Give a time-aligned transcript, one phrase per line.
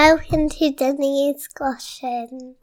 [0.00, 2.54] Welcome to Disney Discussions.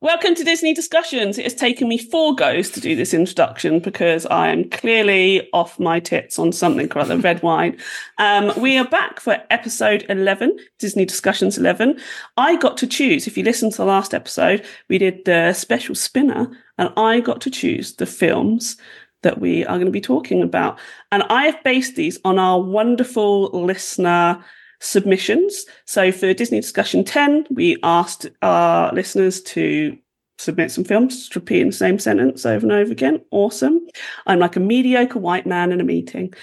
[0.00, 1.36] Welcome to Disney Discussions.
[1.36, 5.78] It has taken me four goes to do this introduction because I am clearly off
[5.78, 7.76] my tits on something called the red wine.
[8.16, 12.00] Um, we are back for episode 11, Disney Discussions 11.
[12.38, 15.94] I got to choose, if you listen to the last episode, we did the special
[15.94, 18.78] spinner and I got to choose the films
[19.24, 20.78] that we are going to be talking about.
[21.12, 24.42] And I have based these on our wonderful listener
[24.84, 25.64] submissions.
[25.86, 29.96] So for Disney Discussion 10, we asked our listeners to
[30.38, 33.20] submit some films, repeating the same sentence over and over again.
[33.30, 33.80] Awesome.
[34.26, 36.34] I'm like a mediocre white man in a meeting.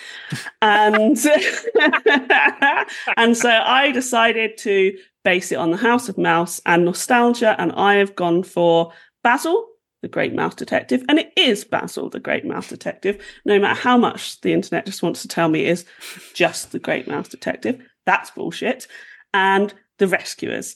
[0.61, 1.17] And,
[3.17, 7.55] and so I decided to base it on the House of Mouse and nostalgia.
[7.59, 8.91] And I have gone for
[9.23, 9.67] Basil,
[10.01, 11.03] the Great Mouse Detective.
[11.07, 15.03] And it is Basil, the Great Mouse Detective, no matter how much the internet just
[15.03, 15.85] wants to tell me is
[16.33, 17.81] just the Great Mouse Detective.
[18.05, 18.87] That's bullshit.
[19.33, 20.75] And The Rescuers.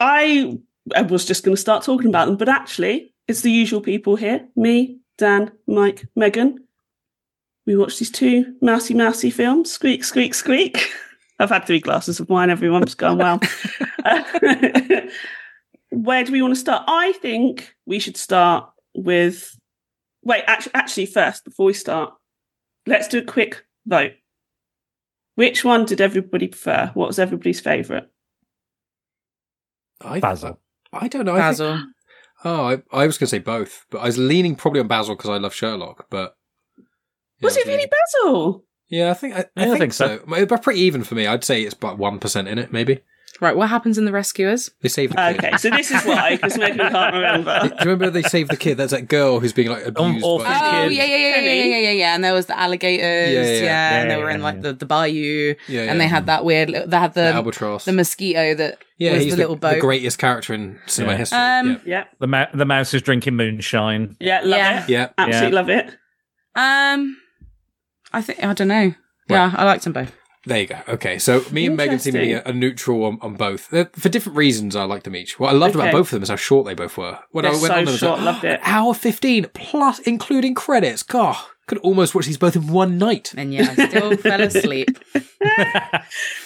[0.00, 0.58] I,
[1.08, 4.46] was just going to start talking about them, but actually, it's the usual people here
[4.56, 6.64] me, Dan, Mike, Megan.
[7.66, 10.90] We watched these two mousy mousy films Squeak, Squeak, Squeak.
[11.38, 13.40] I've had three glasses of wine, everyone's gone well.
[15.90, 16.84] where do we want to start?
[16.88, 19.54] I think we should start with.
[20.24, 22.12] Wait, actually, actually, first, before we start,
[22.86, 24.12] let's do a quick vote.
[25.38, 26.90] Which one did everybody prefer?
[26.94, 28.08] What was everybody's favourite?
[30.00, 30.58] I, Basil.
[30.92, 31.34] I don't know.
[31.36, 31.76] I Basil.
[31.76, 31.86] think-
[32.44, 32.72] oh, I,
[33.02, 35.36] I was going to say both, but I was leaning probably on Basil because I
[35.36, 36.06] love Sherlock.
[36.10, 36.34] But
[36.76, 36.84] yeah,
[37.40, 37.90] Was it really leaning-
[38.24, 38.64] Basil?
[38.88, 40.18] Yeah, I think I, I Yeah, I think, think so.
[40.28, 40.44] so.
[40.46, 41.28] But pretty even for me.
[41.28, 42.72] I'd say it's about one percent in it.
[42.72, 42.98] Maybe
[43.40, 44.68] Right, what happens in The Rescuers?
[44.82, 45.38] they save the kid.
[45.44, 47.60] Okay, so this is why, because Megan can't remember.
[47.62, 48.76] Do you remember they saved the kid?
[48.78, 50.24] That's that girl who's being like abused.
[50.24, 50.92] orphan by Oh, kid.
[50.96, 51.70] yeah, yeah, yeah, yeah, Penny.
[51.70, 52.14] yeah, yeah, yeah.
[52.16, 54.00] And there was the alligators, Yeah, yeah, yeah, yeah.
[54.00, 54.60] and they Yeah, were in like yeah.
[54.62, 57.84] the, the bayou, Yeah, and they had that weird, li- they had the, the albatross.
[57.84, 59.80] the mosquito that yeah, was he's the the, little the boat.
[59.80, 61.18] greatest character in cinema Yeah.
[61.18, 61.38] history.
[61.38, 64.16] Um, Yeah, The ma- the mouse is drinking moonshine.
[64.18, 64.82] yeah, love Yeah.
[64.84, 64.88] it.
[64.90, 65.08] yeah, yeah.
[65.16, 65.54] Absolutely Yeah.
[65.54, 65.86] love it.
[66.56, 67.16] Um,
[68.12, 68.94] I think I don't know.
[69.30, 70.12] Yeah, I liked them both.
[70.48, 70.80] There you go.
[70.88, 73.90] Okay, so me and Megan seem to be a, a neutral on, on both They're-
[73.94, 74.74] for different reasons.
[74.74, 75.38] I like them each.
[75.38, 75.84] What I loved Okay.
[75.88, 77.18] about both of them is how short they both were.
[77.32, 78.52] When They're I went so on them, short, like, loved it.
[78.52, 81.02] An hour fifteen plus, including credits.
[81.02, 81.36] God,
[81.68, 83.32] could almost watch these both in one night.
[83.36, 84.98] And yeah, I still fell asleep.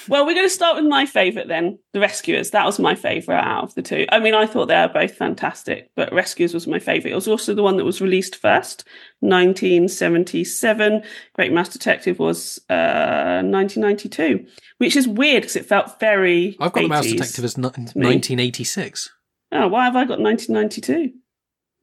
[0.08, 2.50] Well, we're going to start with my favourite then, The Rescuers.
[2.50, 4.04] That was my favourite out of the two.
[4.10, 7.12] I mean, I thought they were both fantastic, but Rescuers was my favourite.
[7.12, 8.84] It was also the one that was released first,
[9.20, 11.02] 1977.
[11.34, 14.44] Great Mouse Detective was uh, 1992,
[14.78, 16.56] which is weird because it felt very.
[16.58, 19.10] I've got the Mouse Detective as ni- 1986.
[19.52, 21.12] Oh, why have I got 1992?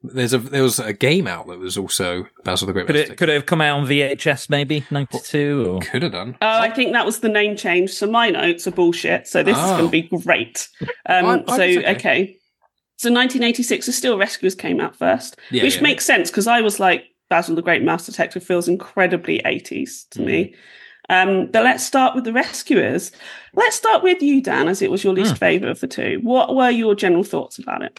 [0.02, 3.16] There's a there was a game out that was also Basil the Great Could it
[3.18, 6.36] could it have come out on VHS maybe ninety two or Could have done.
[6.40, 7.90] Oh, I think that was the name change.
[7.90, 9.26] So my notes are bullshit.
[9.28, 9.76] So this is Oh.
[9.76, 10.68] going to be great.
[11.06, 11.90] Um, I- I so okay.
[11.96, 12.36] okay.
[12.96, 15.82] So 1986 The still Rescuers came out first, Yeah, which yeah.
[15.82, 20.22] makes sense because I was like Basil the Great Mouse Detective feels incredibly 80s to
[20.22, 20.44] me.
[21.10, 21.30] Mm-hmm.
[21.30, 23.10] Um, but let's start with the Rescuers.
[23.54, 26.20] Let's start with you, Dan, as it was your least favorite of the two.
[26.22, 27.98] What were your general thoughts about it?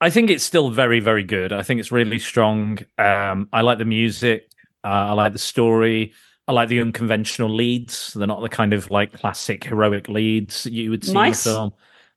[0.00, 1.52] I think it's still very, very good.
[1.52, 2.78] I think it's really strong.
[2.96, 4.50] Um, I like the music.
[4.82, 6.14] Uh, I like the story.
[6.48, 8.14] I like the unconventional leads.
[8.14, 11.46] They're not the kind of like classic heroic leads that you would see Mice?
[11.46, 11.72] in a film.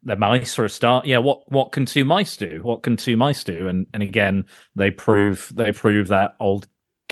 [0.05, 1.05] They're mice for a start.
[1.05, 2.59] Yeah, what what can two mice do?
[2.61, 3.69] What can two mice do?
[3.69, 4.45] And and again,
[4.75, 6.67] they prove they prove that old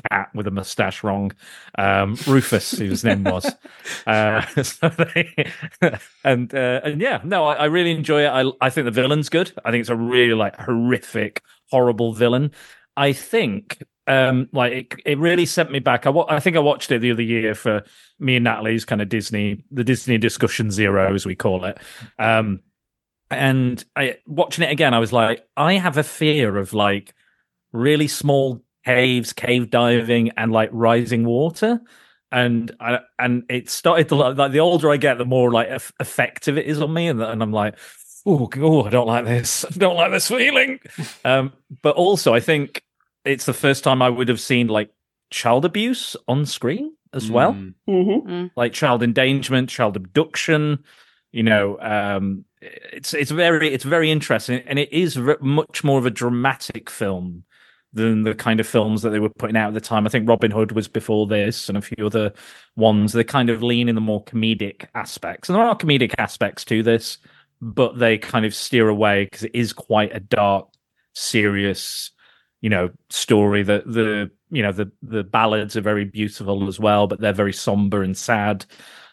[0.09, 1.31] cat with a mustache wrong.
[1.77, 3.51] Um, Rufus, whose name was.
[4.07, 5.51] Uh, so they,
[6.23, 8.29] and uh, and yeah, no, I, I really enjoy it.
[8.29, 9.51] I I think the villain's good.
[9.65, 12.51] I think it's a really like horrific, horrible villain.
[12.97, 16.05] I think um like it, it really sent me back.
[16.05, 17.83] I wa- I think I watched it the other year for
[18.19, 21.77] me and Natalie's kind of Disney the Disney discussion zero as we call it.
[22.17, 22.61] Um
[23.29, 27.13] and I watching it again, I was like, I have a fear of like
[27.71, 31.81] really small caves, cave diving, and like rising water.
[32.31, 35.67] And I and it started to like, like the older I get, the more like
[35.67, 37.77] eff- effective it is on me, and, and I'm like,
[38.25, 39.65] oh, oh, I don't like this.
[39.65, 40.79] I don't like this feeling.
[41.25, 41.51] um,
[41.81, 42.83] but also, I think
[43.25, 44.91] it's the first time I would have seen like
[45.29, 47.73] child abuse on screen as well Mm.
[47.87, 50.83] hmm like child endangerment, child abduction.
[51.33, 55.99] You know, um, it's it's very it's very interesting, and it is v- much more
[55.99, 57.43] of a dramatic film
[57.93, 60.05] than the kind of films that they were putting out at the time.
[60.05, 62.33] I think Robin Hood was before this, and a few other
[62.75, 63.13] ones.
[63.13, 66.83] They kind of lean in the more comedic aspects, and there are comedic aspects to
[66.83, 67.17] this,
[67.61, 70.67] but they kind of steer away because it is quite a dark,
[71.13, 72.11] serious,
[72.61, 73.63] you know, story.
[73.63, 77.53] That the you know the the ballads are very beautiful as well, but they're very
[77.53, 78.65] somber and sad.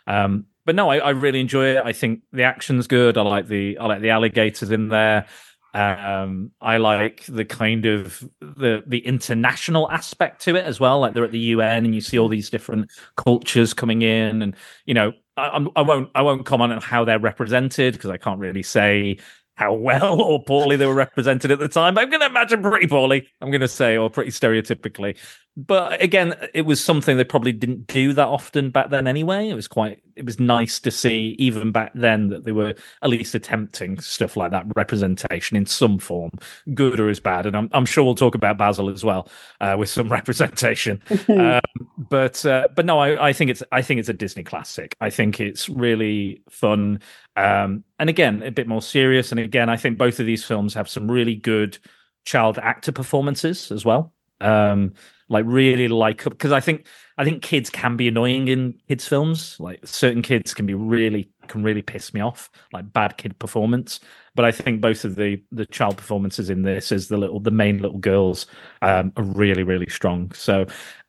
[0.07, 1.83] Um, but no, I, I really enjoy it.
[1.83, 3.17] I think the action's good.
[3.17, 5.27] I like the I like the alligators in there.
[5.75, 11.01] Um, I like the kind of the the international aspect to it as well.
[11.01, 14.57] Like they're at the UN and you see all these different cultures coming in, and
[14.87, 18.41] you know, I, I won't I won't comment on how they're represented because I can't
[18.41, 19.19] really say
[19.59, 21.99] how well or poorly they were represented at the time.
[21.99, 23.29] I'm going to imagine pretty poorly.
[23.41, 25.17] I'm going to say, or pretty stereotypically.
[25.57, 29.49] But again, it was something they probably didn't do that often back then anyway.
[29.49, 33.11] It was quite, it was nice to see even back then that they were at
[33.11, 36.31] least attempting stuff like that representation in some form,
[36.75, 37.45] good or as bad.
[37.45, 39.29] And I'm, I'm sure we'll talk about Basil as well
[39.61, 41.03] uh, with some representation.
[41.29, 41.61] um,
[41.99, 44.97] but uh, but no, I, I think it's I think it's a Disney classic.
[45.01, 47.01] I think it's really fun.
[47.39, 49.31] Um, and again, a bit more serious.
[49.31, 51.79] And again, I think both of these films have some really good
[52.25, 54.13] child actor performances as well.
[54.41, 54.95] Um,
[55.29, 56.87] like really like because I think
[57.19, 59.57] I think kids can be annoying in kids films.
[59.61, 64.01] Like certain kids can be really can really piss me off, like bad kid performance.
[64.35, 67.51] But I think both of the the child performances in this as the little the
[67.51, 68.47] main little girls
[68.83, 70.33] um, are really really strong.
[70.33, 70.67] So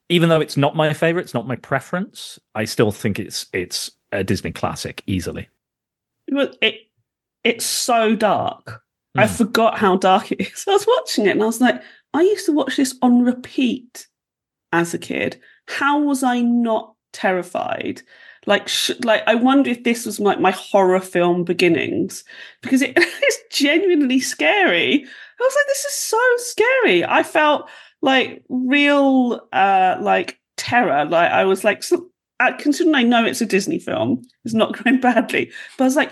[0.09, 2.39] even though it's not my favorite, it's not my preference.
[2.55, 5.47] I still think it's it's a Disney classic easily.
[6.31, 6.75] Well, it
[7.43, 8.81] it's so dark.
[9.17, 9.33] I Hmm.
[9.33, 10.65] forgot how dark it is.
[10.67, 11.81] I was watching it and I was like,
[12.13, 14.07] I used to watch this on repeat
[14.71, 15.39] as a kid.
[15.67, 18.01] How was I not terrified?
[18.45, 22.23] Like, sh- like I wonder if this was like my horror film beginnings
[22.61, 25.03] because it is genuinely scary.
[25.05, 27.05] I was like, this is so scary.
[27.05, 27.69] I felt
[28.01, 31.05] like real, uh, like terror.
[31.05, 32.08] Like I was like, so,
[32.57, 36.11] considering I know it's a Disney film, it's not going badly, but I was like,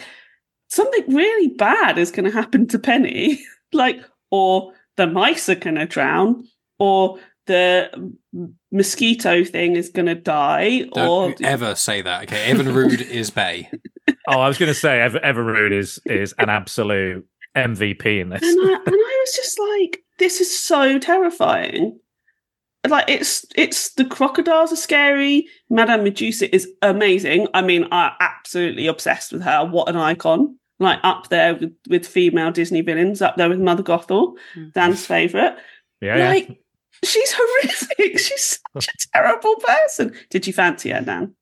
[0.70, 3.40] something really bad is going to happen to Penny,
[3.74, 4.00] like,
[4.32, 6.44] or the mice are going to drown,
[6.80, 8.14] or the
[8.72, 12.24] mosquito thing is going to die, or Don't ever say that.
[12.24, 13.70] Okay, Evinrude is Bay.
[14.28, 17.26] Oh, I was going to say Ever- Evinrude is is an absolute
[17.56, 18.42] MVP in this.
[18.42, 22.00] and I, and I was just like, this is so terrifying.
[22.90, 25.48] Like it's it's the crocodiles are scary.
[25.70, 27.48] Madame Medusa is amazing.
[27.54, 29.66] I mean, I'm absolutely obsessed with her.
[29.66, 30.58] What an icon!
[30.80, 34.74] Like up there with, with female Disney villains, up there with Mother Gothel, Mm.
[34.74, 35.56] Dan's favorite.
[36.02, 36.30] Yeah, yeah.
[36.30, 36.60] Like
[37.04, 38.20] she's horrific.
[38.20, 40.14] She's such a terrible person.
[40.30, 41.34] Did you fancy her, Dan?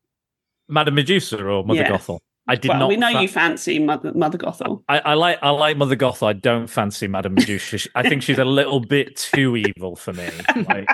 [0.67, 1.91] Madame Medusa or Mother Yeah.
[1.91, 2.19] Gothel.
[2.47, 2.89] I did well, not.
[2.89, 4.83] we know fa- you fancy Mother Mother Gothel.
[4.87, 6.27] I, I like I like Mother Gothel.
[6.27, 7.89] I don't fancy Madame Medusa.
[7.95, 10.29] I think she's a little bit too evil for me.
[10.67, 10.87] Like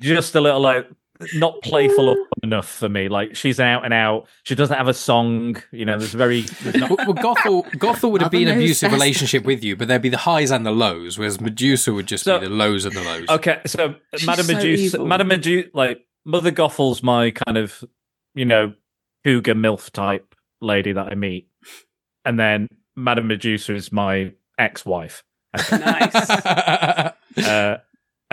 [0.00, 0.88] just a little like
[1.34, 3.08] not playful or enough for me.
[3.08, 4.26] Like she's out and out.
[4.42, 5.56] She doesn't have a song.
[5.70, 8.90] You know, there's very there's not, well, well, Gothel, Gothel would have been an abusive
[8.90, 9.00] best.
[9.00, 12.24] relationship with you, but there'd be the highs and the lows, whereas Medusa would just
[12.24, 13.28] So- be the lows and the lows.
[13.28, 15.06] Okay, so She's Madame so Medusa, evil.
[15.06, 17.84] Madame Medusa, like Mother Gothel's my kind of,
[18.34, 18.74] you know,
[19.24, 21.48] cougar milf type lady that I meet,
[22.24, 25.22] and then Madame Medusa is my ex-wife.
[25.70, 26.14] Nice.
[27.38, 27.78] uh,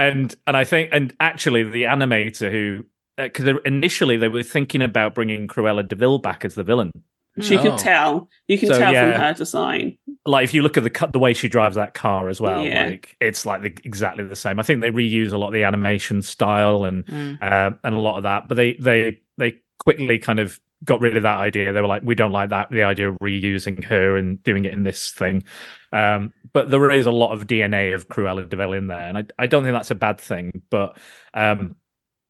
[0.07, 2.85] and and I think and actually the animator who
[3.17, 6.91] because initially they were thinking about bringing Cruella de Vil back as the villain.
[7.39, 7.61] She Oh.
[7.61, 8.29] could tell.
[8.47, 9.11] You can So, tell yeah.
[9.13, 9.97] from her design.
[10.25, 12.63] Like if you look at the cut, the way she drives that car as well,
[12.65, 12.87] Yeah.
[12.87, 14.59] like it's like the, exactly the same.
[14.59, 17.37] I think they reuse a lot of the animation style and Mm.
[17.41, 18.47] uh, and a lot of that.
[18.47, 21.73] But they they they quickly kind of got rid of that idea.
[21.73, 22.69] They were like, we don't like that.
[22.71, 25.43] The idea of reusing her and doing it in this thing.
[25.91, 29.17] Um, but there is a lot of DNA of Cruella de Vil in there, and
[29.17, 30.61] I I don't think that's a bad thing.
[30.69, 30.97] But
[31.33, 31.75] um,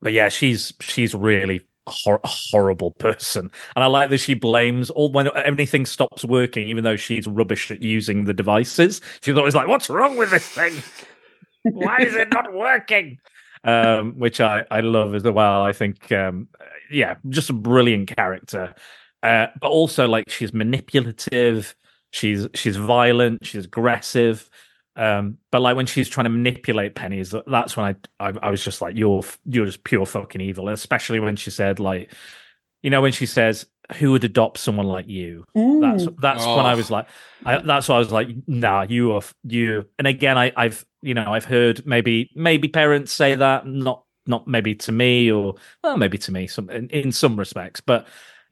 [0.02, 4.90] but yeah, she's she's really hor- a horrible person, and I like that she blames
[4.90, 9.00] all when anything stops working, even though she's rubbish at using the devices.
[9.22, 10.82] She's always like, "What's wrong with this thing?
[11.64, 13.20] Why is it not working?"
[13.64, 15.64] um, which I, I love as well.
[15.64, 16.48] I think, um,
[16.92, 18.76] yeah, just a brilliant character.
[19.24, 21.76] Uh, but also, like, she's manipulative.
[22.12, 23.46] She's she's violent.
[23.46, 24.50] She's aggressive.
[24.98, 28.64] Um, but like when she's trying to manipulate pennies, that's when I, I I was
[28.64, 30.70] just like, you're you're just pure fucking evil.
[30.70, 32.12] Especially when she said like,
[32.84, 33.66] you know, when she says,
[33.98, 35.46] "Who would adopt someone like you?"
[35.80, 36.78] That's that's when I Oh.
[36.78, 37.08] was like,
[37.46, 39.86] I, that's why I was like, nah, you are you.
[39.98, 44.48] And again, I, I've you know I've heard maybe maybe parents say that not not
[44.48, 48.08] maybe to me or well maybe to me some in, in some respects, but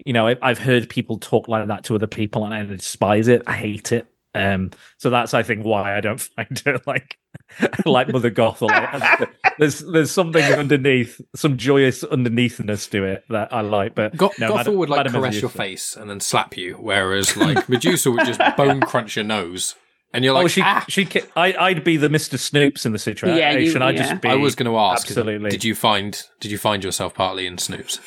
[0.05, 3.27] you know I, I've heard people talk like that to other people and I despise
[3.27, 3.43] it.
[3.47, 4.07] I hate it.
[4.35, 7.17] Um, so that's I think why I don't find it like
[7.85, 8.67] like Mother Gothel.
[8.67, 13.95] Like, there's there's something underneath, some joyous underneathness to it that I like.
[13.95, 16.75] But Go- no, Gothel Madam- would like Madam caress your face and then slap you,
[16.75, 19.75] whereas like Medusa would just bone crunch your nose,
[20.13, 20.85] and you're like, oh, she, ah.
[20.87, 23.37] she, I, I'd be the Mister Snoops in the situation.
[23.37, 24.09] Yeah, you- I'd yeah.
[24.09, 24.29] just be.
[24.29, 25.07] I was going to ask.
[25.07, 25.49] absolutely.
[25.49, 27.99] Did you find Did you find yourself partly in Snoops?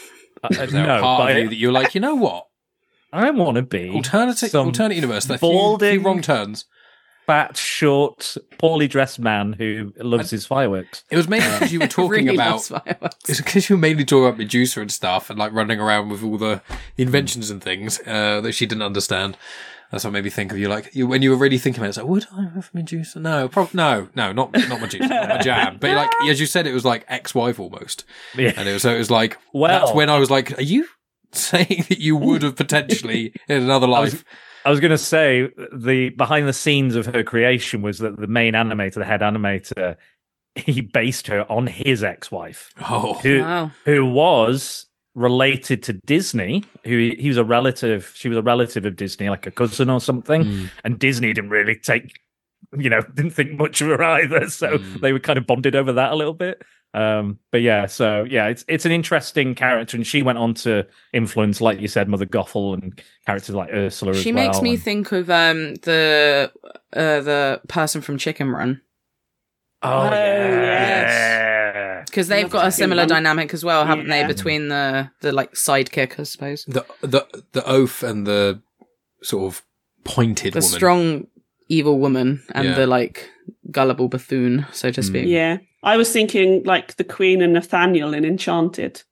[0.42, 2.00] Uh, uh, Is there no, a part but of I- you that you're like, you
[2.00, 2.46] know what?
[3.12, 5.26] I want to be Alternative, some alternate universe.
[5.26, 6.64] That few, few balding- wrong turns.
[7.26, 11.04] fat, short, poorly dressed man who loves his fireworks.
[11.10, 12.68] It was mainly because you were talking really about.
[13.28, 16.24] It's because you were mainly talking about Medusa and stuff, and like running around with
[16.24, 16.62] all the
[16.96, 19.36] inventions and things uh, that she didn't understand.
[19.92, 20.68] That's what made me think of you.
[20.68, 23.20] Like you, when you were really thinking about it, it's like, would I have Medusa?
[23.20, 25.76] No, prob- no, no, not not Medusa, not my jam.
[25.80, 28.52] But like as you said, it was like ex-wife almost, Yeah.
[28.56, 30.86] and it was so it was like Well- that's when I was like, are you
[31.32, 34.24] saying that you would have potentially in another life?
[34.64, 38.28] I was going to say the behind the scenes of her creation was that the
[38.28, 39.96] main animator, the head animator,
[40.54, 43.72] he based her on his ex-wife, Oh, who Wow.
[43.84, 46.64] who was related to Disney.
[46.84, 48.12] Who he was a relative.
[48.14, 50.44] She was a relative of Disney, like a cousin or something.
[50.44, 50.70] Mm.
[50.84, 52.20] And Disney didn't really take,
[52.76, 54.48] you know, didn't think much of her either.
[54.48, 55.00] So Mm.
[55.00, 56.62] they were kind of bonded over that a little bit.
[56.94, 60.86] Um, but yeah, so yeah, it's it's an interesting character, and she went on to
[61.14, 64.10] influence, like you said, Mother Gothel and characters like Ursula.
[64.10, 66.52] as She makes well, me and- think of um the
[66.92, 68.82] uh, the person from Chicken Run
[69.84, 70.10] Oh, Oh,
[72.02, 72.04] yeah.
[72.06, 73.08] because they've got a similar Run.
[73.08, 74.22] dynamic as well, haven't Yeah.
[74.26, 74.32] they?
[74.32, 78.60] Between the the like sidekick, I suppose, the the the oaf and the
[79.22, 79.62] sort of
[80.04, 80.70] pointed the woman.
[80.70, 81.26] strong
[81.68, 82.74] evil woman and Yeah.
[82.74, 83.30] the like
[83.70, 85.04] gullible buffoon, so to Mm.
[85.04, 85.26] speak.
[85.28, 85.58] Yeah.
[85.82, 89.02] I was thinking like the Queen and Nathaniel in Enchanted.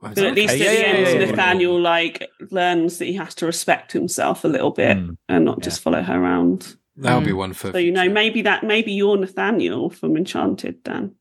[0.00, 1.30] But at least at yeah, the yeah, end, yeah, yeah.
[1.30, 5.16] Nathaniel like learns that he has to respect himself a little bit Mm.
[5.28, 6.76] and not just follow her around.
[6.98, 7.72] that would be one for.
[7.72, 11.14] So you know, maybe that maybe you're Nathaniel from Enchanted, Dan.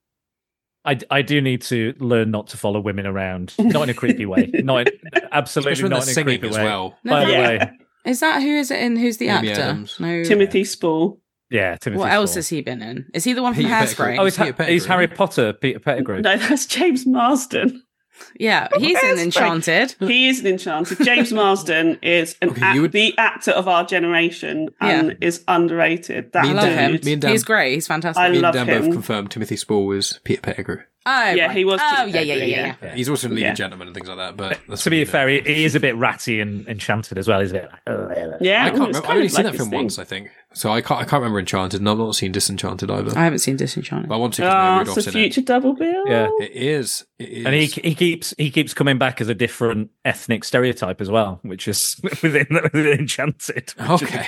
[0.86, 4.26] I, I do need to learn not to follow women around, not in a creepy
[4.26, 4.94] way, not in,
[5.32, 6.64] absolutely not in a singing creepy as way.
[6.64, 6.98] well.
[7.04, 7.40] By the Yeah.
[7.48, 7.72] way,
[8.06, 8.96] Is that who is it in?
[8.98, 9.62] Who's the Amy actor?
[9.64, 10.00] Adams.
[10.00, 10.24] No.
[10.24, 11.20] Timothy Spall.
[11.50, 12.00] yeah, Timothy.
[12.00, 13.06] What else has he been in?
[13.14, 14.16] Is he the one from Peter Hairspray?
[14.16, 14.18] Pettigrew.
[14.20, 16.22] Oh, he's, ha- he's Harry Potter, Peter Pettigrew.
[16.22, 17.82] No, that's James Marsden.
[18.40, 19.24] Yeah, he's in Hairspray.
[19.24, 19.96] Enchanted.
[20.00, 21.00] He is an Enchanted.
[21.06, 26.32] James Marsden is an Okay, act- would- the actor of our generation and is underrated.
[26.34, 27.00] That Me I and love Dan- him.
[27.04, 27.74] me and Dan- He's great.
[27.76, 28.22] He's fantastic.
[28.22, 30.82] I Me love and Dan both confirmed Timothy Spall was Peter Pettigrew.
[31.06, 31.56] Oh, Yeah, right.
[31.58, 32.76] he was Oh, yeah, yeah, yeah, yeah, yeah.
[32.84, 32.96] yeah.
[32.96, 33.52] He's also in League Yeah.
[33.52, 34.38] of Gentlemen and things like that.
[34.38, 35.34] But that's to be you fair, know.
[35.44, 37.40] he, he is a bit ratty and enchanted as well.
[37.42, 37.70] He's a bit.
[37.88, 38.98] Like, Yeah, I it's can't remember.
[39.08, 39.78] I've only of seen like that film thing.
[39.80, 40.30] once, I think.
[40.54, 41.02] So I can't.
[41.02, 43.18] I can't remember Enchanted, and I've not seen Disenchanted either.
[43.18, 44.08] I haven't seen Disenchanted.
[44.08, 45.20] but I want to because Maya ah, it's Rudolph's a in it.
[45.34, 46.08] future double bill.
[46.08, 46.30] Yeah.
[46.40, 47.06] It is.
[47.20, 47.46] It is.
[47.46, 51.40] and he he keeps he keeps coming back as a different ethnic stereotype as well,
[51.42, 53.74] which is within, within Enchanted.
[53.78, 54.28] which is- okay.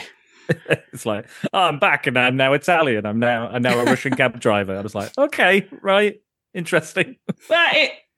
[0.93, 3.05] it's like, oh, I'm back and I'm now Italian.
[3.05, 4.77] I'm now I'm now a Russian cab driver.
[4.77, 6.19] I was like, okay, right,
[6.54, 7.16] interesting.
[7.50, 7.70] But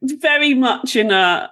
[0.02, 1.52] it's very much in a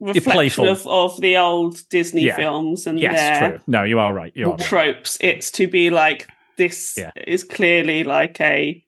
[0.00, 2.36] reflection of, of the old Disney Yeah.
[2.36, 3.60] films and Yes, their true.
[3.66, 4.32] No, you are right.
[4.34, 4.60] You are right.
[4.60, 5.16] tropes.
[5.20, 7.10] It's to be like this Yeah.
[7.26, 8.84] is clearly like a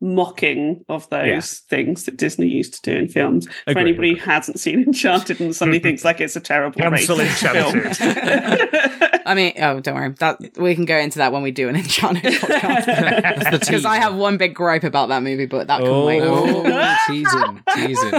[0.00, 1.40] mocking of those Yeah.
[1.68, 3.46] things that Disney used to do in films.
[3.70, 7.52] For anybody who hasn't seen Enchanted and suddenly thinks like it's a terrible Cancel racist
[7.52, 9.20] film.
[9.26, 10.14] I mean, oh, don't worry.
[10.18, 13.60] That we can go into that when we do an Enchanted podcast.
[13.60, 16.06] Because I have one big gripe about that movie, but that can Oh.
[16.06, 16.22] wait.
[16.22, 18.14] Oh, teasing, teasing.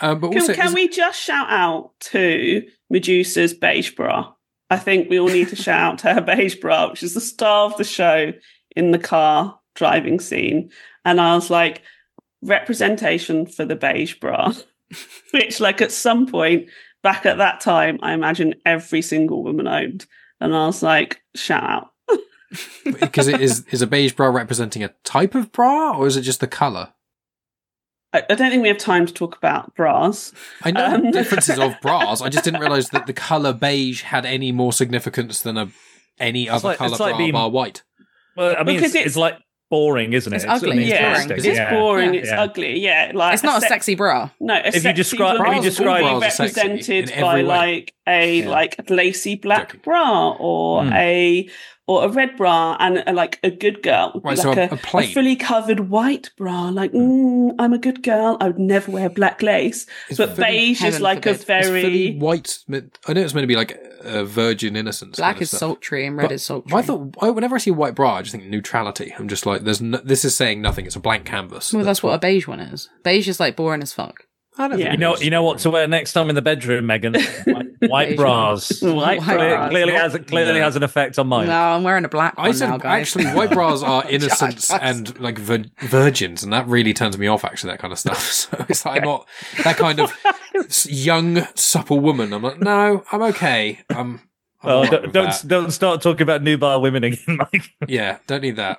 [0.00, 4.32] Um, but Can, also, can is- we just shout out to Medusa's beige bra?
[4.70, 7.20] I think we all need to shout out to her beige bra, which is the
[7.20, 8.32] star of the show
[8.74, 10.70] in the car driving scene.
[11.04, 11.82] And I was like,
[12.42, 14.52] representation for the beige bra,
[15.32, 16.68] which, like, at some point
[17.02, 20.06] back at that time, I imagine every single woman owned.
[20.40, 21.90] And I was like, shout out.
[23.00, 26.22] because it is is a beige bra representing a type of bra, or is it
[26.22, 26.92] just the color?
[28.12, 30.32] I, I don't think we have time to talk about bras.
[30.62, 31.04] I know Um.
[31.04, 32.20] the differences of bras.
[32.20, 35.68] I just didn't realize that the color beige had any more significance than a
[36.18, 37.82] any other like- color it's like bra being- bar white.
[38.36, 39.38] Well, I mean, Because it's, it's- it's like
[39.70, 40.36] boring, isn't it?
[40.36, 41.28] It's ugly, I mean, it's yeah, boring.
[41.28, 41.44] boring.
[41.46, 42.14] it's boring.
[42.16, 42.42] It's Yeah.
[42.42, 42.78] ugly.
[42.80, 44.30] Yeah, like It's not a sec- sexy bra.
[44.40, 47.12] No, a If you describe- bra if you is describe- only All bras are represented
[47.20, 47.42] by way.
[47.44, 48.48] like a Yeah.
[48.48, 49.80] like lacy black Joking.
[49.84, 50.92] bra or Hmm.
[50.92, 51.48] a
[51.90, 54.70] or a red bra and a, like a good girl, would be Right, so like
[54.70, 56.68] a- a, a fully covered white bra.
[56.68, 58.36] Like mm, I'm a good girl.
[58.40, 59.86] I would never wear black lace.
[60.08, 61.34] It's but beige is like a forbid.
[61.34, 62.58] It's very white.
[63.08, 65.16] I know it's meant to be like a virgin innocence.
[65.16, 65.58] Black kind of is stuff.
[65.60, 66.76] sultry and red But is sultry.
[66.78, 69.12] I thought I, whenever I see a white bra, I just think neutrality.
[69.18, 70.86] I'm just like, there's no, this is saying nothing.
[70.86, 71.72] It's a blank canvas.
[71.72, 72.88] well, that's what a beige one is.
[73.02, 74.26] Beige is like boring as fuck.
[74.58, 74.92] I don't Yeah.
[74.92, 77.14] You know, you know what to wear next time in the bedroom, Megan?
[77.14, 78.82] White, white bras.
[78.82, 79.56] white White Cle- bra.
[79.56, 79.70] bras.
[79.70, 80.64] clearly has clearly No.
[80.64, 81.46] has an effect on mine.
[81.46, 83.02] No, I'm wearing a black one I said now, guys.
[83.02, 87.26] actually, white bras are innocence Just- and like vir- virgins, and that really turns me
[87.26, 87.44] off.
[87.44, 88.20] Actually, that kind of stuff.
[88.50, 89.28] So it's like I'm not
[89.64, 90.12] that kind of
[90.86, 92.32] young, supple woman.
[92.32, 93.80] I'm like, no, I'm okay.
[93.90, 94.20] I'm.
[94.62, 97.70] I'm Well, alright don't don't, don't start talking about nubile women again, Mike.
[97.88, 98.78] Yeah, don't need that.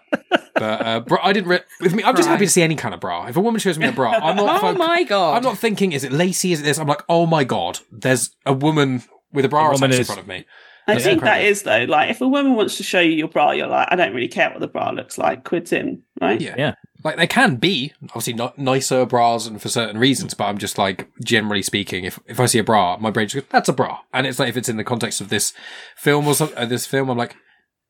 [0.54, 1.50] But uh, bra, I didn't.
[1.50, 3.28] Re- with me, I'm just happy to see any kind of bra.
[3.28, 4.64] If a woman shows me a bra, I'm not.
[4.64, 5.38] oh foc- my god!
[5.38, 6.52] I'm not thinking, is it lacy?
[6.52, 6.78] Is it this?
[6.78, 10.22] I'm like, oh my god, there's a woman with a bra A attached in front
[10.22, 10.46] of me.
[10.88, 11.52] I That's think that incredible.
[11.52, 11.92] is though.
[11.92, 14.28] Like, if a woman wants to show you your bra, you're like, I don't really
[14.28, 15.44] care what the bra looks like.
[15.44, 16.42] Quids in, right?
[16.42, 16.56] Yeah.
[16.58, 16.74] Yeah.
[17.04, 20.78] Like they can be obviously not nicer bras and for certain reasons, but I'm just
[20.78, 23.74] like generally speaking, if if I see a bra, my brain just goes, "That's a
[23.74, 25.54] bra," and it's like if it's in the context of this
[25.96, 27.36] film or some, uh, this film, I'm like,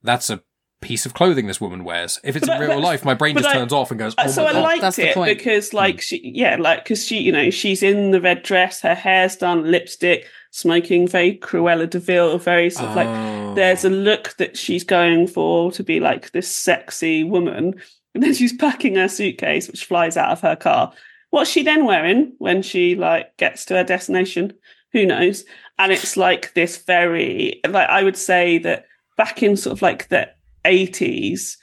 [0.01, 0.43] "That's a
[0.81, 3.13] piece of clothing this woman wears." If it's But in I- real but- life, my
[3.13, 5.09] brain just I- turns off and goes, "Oh so my I god!" liked That's the
[5.09, 5.37] it point.
[5.37, 5.77] because, hmm.
[5.77, 9.35] like, she, yeah, like, because she, you know, she's in the red dress, her hair's
[9.35, 13.53] done, lipstick, smoking, very Cruella de Vil, very sort of like, Oh.
[13.55, 13.91] there's a oh.
[13.91, 17.75] look that she's going for to be like this sexy woman.
[18.13, 20.91] And then she's packing her suitcase, which flies out of her car.
[21.29, 24.51] What's she then wearing when she like gets to her destination?
[24.91, 25.45] Who knows?
[25.79, 28.85] And it's like this very, like, I would say that
[29.15, 30.29] back in sort of like the
[30.65, 31.57] 80s,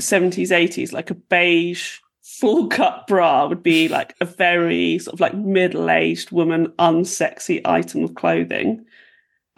[0.00, 5.20] 70s, 80s, like a beige full cut bra would be like a very sort of
[5.20, 8.84] like middle aged woman, unsexy item of clothing.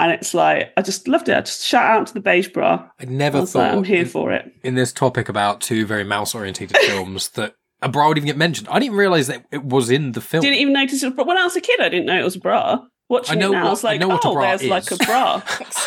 [0.01, 1.37] And it's like, I just loved it.
[1.37, 2.89] I just shout out to the beige bra.
[3.01, 4.53] I I never like, thought I'm here in, for it.
[4.63, 8.37] in this topic about two very mouse orientated films that a bra would even get
[8.37, 8.69] mentioned.
[8.71, 10.43] I didn't realize that it was in the film.
[10.43, 11.17] Didn't even notice it.
[11.17, 12.79] But when I was a kid, I didn't know it was a bra.
[13.09, 14.43] Watching I know it now, I what- was I like, know what a oh, bra
[14.49, 15.43] there's is." like a bra.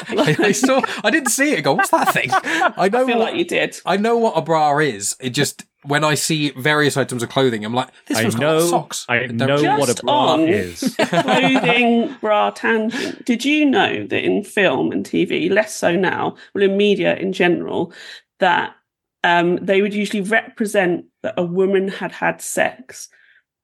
[0.10, 0.82] I, I saw.
[1.04, 1.62] I didn't see it.
[1.62, 2.30] Go, what's that thing?
[2.34, 3.78] I know I feel what, like you did.
[3.86, 5.16] I know what a bra is.
[5.20, 8.62] It just when I see various items of clothing, I'm like, this I one's got
[8.70, 9.06] socks.
[9.10, 10.96] I know really- what a bra on- is.
[11.00, 13.26] clothing bra tangent.
[13.26, 17.34] Did you know that in film and TV, less so now, well, in media in
[17.34, 17.94] general,
[18.40, 18.76] that
[19.24, 23.10] um, they would usually represent that a woman had had sex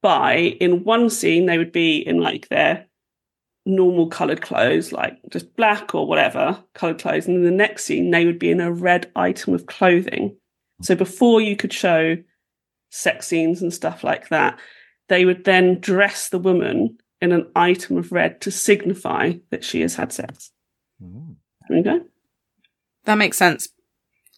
[0.02, 2.86] by, in one scene, they would be in like their
[3.68, 7.26] normal coloured clothes, like just black or whatever coloured clothes.
[7.26, 10.36] And in the next scene, they would be in a red item of clothing.
[10.82, 12.16] So before you could show
[12.90, 14.58] sex scenes and stuff like that,
[15.08, 19.80] they would then dress the woman in an item of red to signify that she
[19.82, 20.50] has had sex.
[21.02, 21.36] Mm.
[21.68, 22.00] There you go.
[23.04, 23.68] That makes sense.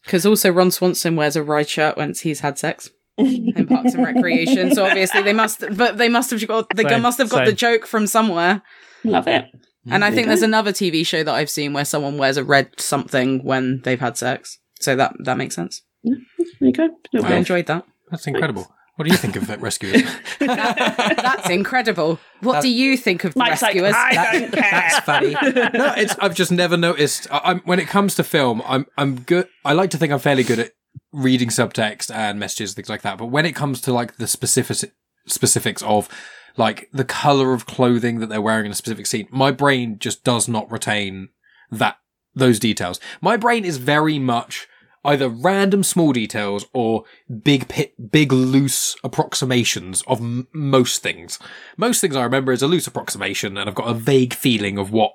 [0.05, 4.05] Because also Ron Swanson wears a ride shirt once he's had sex in Parks and
[4.05, 4.75] Recreation.
[4.75, 7.53] So obviously they must, but they must have got they Same, must have got the
[7.53, 8.63] joke from somewhere.
[9.05, 9.47] Love it.
[9.87, 12.45] And mm, I think there's another TV show that I've seen where someone wears a
[12.45, 14.59] red something when they've had sex.
[14.81, 15.83] So that that makes sense.
[16.03, 16.17] There
[16.61, 16.89] you go.
[17.13, 17.85] Little I enjoyed that.
[18.11, 18.73] That's incredible.
[18.97, 20.03] What do you think of that rescuers?
[20.41, 22.19] That's incredible.
[22.41, 23.95] What do you think of the Mike's like, rescuers?
[23.97, 24.71] I don't care.
[24.71, 25.33] That's funny.
[25.33, 27.27] No, it's I've just never noticed.
[27.33, 29.49] I, I'm when it comes to film, I'm I'm good.
[29.65, 30.73] I like to think I'm fairly good at
[31.13, 33.17] reading subtext and messages, things like that.
[33.17, 34.93] But when it comes to like the specific
[35.27, 36.09] specifics of
[36.57, 40.25] like the color of clothing that they're wearing in a specific scene, my brain just
[40.25, 41.29] does not retain
[41.71, 41.97] that
[42.35, 43.01] those details.
[43.21, 44.69] My brain is very much
[45.05, 47.05] either random small details or
[47.43, 51.39] big pit, big loose approximations of m- most things.
[51.77, 54.93] Most things I remember is a loose approximation and I've got a vague feeling of
[54.93, 55.13] what,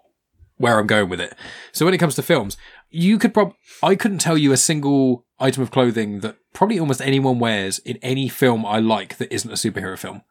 [0.58, 1.36] where I'm going with it.
[1.72, 2.58] So when it comes to films,
[2.90, 7.02] you could prob, I couldn't tell you a single item of clothing that probably almost
[7.02, 10.24] anyone wears in any film I like that isn't a superhero film.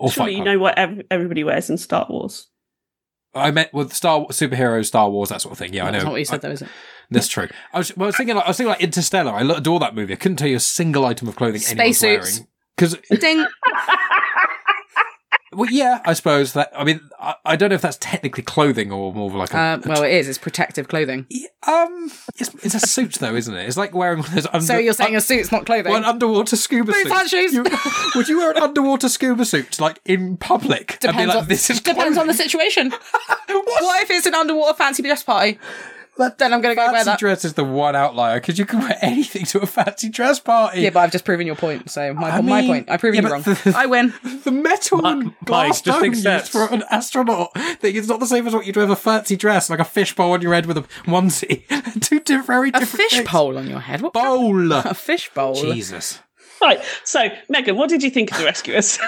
[0.00, 2.48] Or Surely you know what ev- everybody wears in Star Wars.
[3.34, 5.74] I meant with Star superheroes, Star Wars, that sort of thing.
[5.74, 5.92] Yeah, I know.
[5.92, 6.68] That's not what you said, I- though, is it?
[7.10, 7.48] That's true.
[7.72, 9.32] I was, well, I was thinking, like, I was thinking like Interstellar.
[9.32, 10.12] I lo- adore that movie.
[10.14, 12.38] I couldn't tell you a single item of clothing anyone's Spacesuits.
[12.38, 12.48] wearing.
[12.76, 13.44] Because, Ding.
[15.52, 16.70] well, yeah, I suppose that.
[16.76, 19.58] I mean, I, I don't know if that's technically clothing or more of like a.
[19.58, 20.28] Uh, well, it is.
[20.28, 21.26] It's protective clothing.
[21.66, 23.66] um, it's, it's a suit though, isn't it?
[23.66, 24.46] It's like wearing one of those.
[24.46, 25.90] Under, So you're saying a suit's not clothing?
[25.90, 27.28] well, an underwater scuba Boots suit.
[27.30, 27.52] shoes.
[27.52, 27.64] You-
[28.14, 30.98] would you wear an underwater scuba suit like in public?
[31.00, 32.90] Depends like, on, this is depends on the situation.
[33.48, 35.58] what if it's an underwater fancy dress party?
[36.38, 37.18] Then I'm going to go wear Fancy that.
[37.18, 40.80] dress is the one outlier because you can wear anything to a fancy dress party.
[40.82, 41.90] Yeah, but I've just proven your point.
[41.90, 42.90] So my, I my mean- point.
[42.90, 43.42] I've proven yeah, you wrong.
[43.44, 44.12] but the- I win.
[44.44, 46.48] The metal and Mike, glass just dome used accept.
[46.48, 49.36] for an astronaut thing is not the same as what you'd wear with a fancy
[49.36, 51.64] dress, like a fishbowl on your head with a onesie.
[52.00, 53.28] Two different, very A different fish things.
[53.28, 54.00] pole on your head.
[54.00, 54.12] What?
[54.14, 54.72] Bowl.
[54.72, 55.54] A fish bowl.
[55.54, 56.20] Jesus.
[56.60, 56.80] Right.
[57.04, 58.98] So, Megan, what did you think of the Rescuers?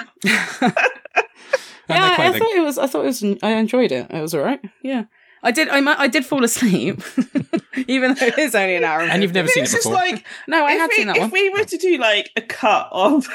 [1.89, 2.41] And yeah, I clothing.
[2.41, 2.77] thought it was.
[2.77, 3.23] I thought it was.
[3.43, 4.07] I enjoyed it.
[4.09, 4.61] It was all right.
[4.81, 5.03] Yeah,
[5.43, 5.67] I did.
[5.69, 7.01] I I did fall asleep,
[7.87, 9.01] even though it is only an hour.
[9.01, 9.95] And you've never seen it It's just before.
[9.95, 11.31] like No, I if had we, seen that if one.
[11.31, 13.27] we were to do like a cut of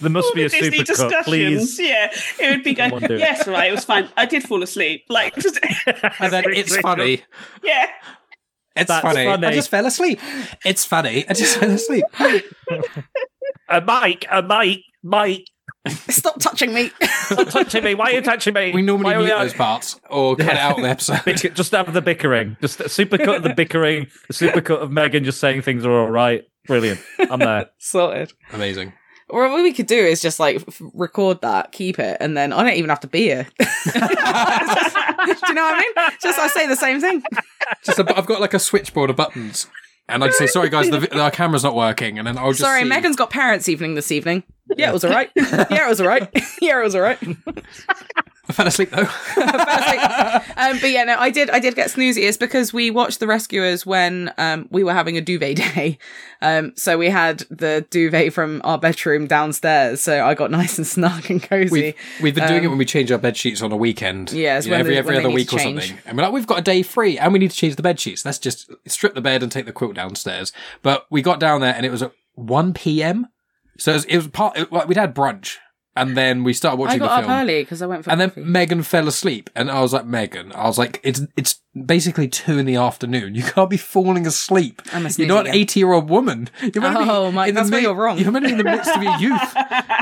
[0.00, 1.78] There must all be the a Disney super cut, discussions, please.
[1.80, 2.90] yeah, it would be going.
[2.90, 3.20] Someone do it.
[3.20, 4.08] Yes, right, it was fine.
[4.16, 5.04] I did fall asleep.
[5.08, 5.58] Like, just
[6.20, 7.22] and then it's funny.
[7.62, 7.86] yeah.
[8.74, 9.26] It's That's funny.
[9.28, 10.18] I just fell asleep.
[10.64, 11.28] It's funny.
[11.28, 12.04] I just fell asleep.
[13.68, 15.44] Uh, Mike, uh, Mike, Mike,
[16.08, 16.90] Stop touching me.
[17.02, 17.94] stop touching me.
[17.94, 18.70] Why are you touching me?
[18.72, 21.22] We normally Why are mute those parts or cut it out of the episode.
[21.24, 22.56] Bicker- just have the bickering.
[22.60, 24.06] Just a super cut of the bickering.
[24.30, 26.44] A super cut of Megan just saying things are all right.
[26.66, 27.00] Brilliant.
[27.28, 27.70] I'm there.
[27.78, 28.32] Sorted.
[28.52, 28.92] Amazing.
[29.28, 30.62] Or what we could do is just like
[30.94, 33.46] record that, keep it, and then I don't even have to be here.
[33.58, 33.64] do
[33.94, 34.00] you
[35.54, 36.10] know what I mean?
[36.20, 37.22] Just I say the same thing.
[37.82, 39.68] Just a, I've got like a switchboard of buttons,
[40.08, 42.50] and I just say, "Sorry guys, the, vi- our camera's not working," and then I'll
[42.50, 42.88] just Sorry, see.
[42.88, 44.42] Megan's got parents' evening this evening.
[44.76, 45.30] Yeah, it was all right.
[45.36, 46.28] Yeah, it was all right.
[46.62, 47.18] Yeah, it was all right.
[48.48, 49.08] I fell asleep though.
[50.56, 51.50] Um, but yeah, no, I did.
[51.50, 52.22] I did get snoozy.
[52.28, 55.98] It's because we watched The Rescuers when um, we were having a duvet day.
[56.40, 60.00] Um, so we had the duvet from our bedroom downstairs.
[60.00, 61.70] So I got nice and snug and cozy.
[61.72, 64.30] We've, we've been doing it when we change our bed sheets on a weekend.
[64.30, 65.98] Um, Yeah, You know, every they- every other week or something.
[66.06, 67.98] And we're like, we've got a day free, and we need to change the bed
[67.98, 68.24] sheets.
[68.24, 70.52] Let's just strip the bed and take the quilt downstairs.
[70.82, 73.26] But we got down there, and it was at one p.m.
[73.82, 74.56] So it was, it was part.
[74.58, 75.56] It, well, we'd had brunch,
[75.96, 77.32] and then we started watching I got the up film.
[77.40, 78.32] early because I went for And then.
[78.36, 82.58] Megan fell asleep, and I was like, Megan, I was like, it's it's basically two
[82.58, 83.34] in the afternoon.
[83.34, 84.82] You can't be falling asleep.
[84.92, 86.48] I'm a You're not an eighty year old woman.
[86.60, 88.18] You're meant to be Oh, Mike, in the that's where mid- you're wrong.
[88.18, 89.54] You're meant to be in the midst of your youth.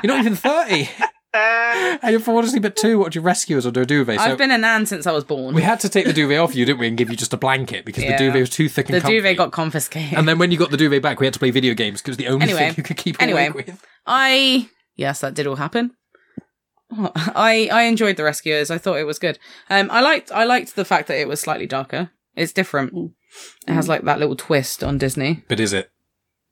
[0.03, 0.90] You're not even thirty,
[1.33, 4.19] Uh, and you're falling asleep at two watching Rescuers under a duvet.
[4.19, 5.55] So I've been a nan since I was born.
[5.55, 7.37] we had to take the duvet off you, didn't we, and give you just a
[7.37, 8.12] blanket because Yeah.
[8.19, 9.16] the duvet was too thick and the comfy.
[9.19, 10.19] duvet got confiscated.
[10.19, 12.16] And then when you got the duvet back, we had to play video games because
[12.16, 12.59] the only Anyway.
[12.59, 13.47] thing you could keep Anyway.
[13.47, 13.87] awake with.
[14.07, 15.93] I yes, that did all happen.
[16.93, 18.71] I I enjoyed the Rescuers.
[18.71, 19.38] I thought it was good.
[19.69, 22.11] Um, I liked I liked the fact that it was slightly darker.
[22.35, 22.90] It's different.
[22.93, 23.07] Hmm.
[23.69, 25.45] It has like that little twist on Disney.
[25.47, 25.93] But is it?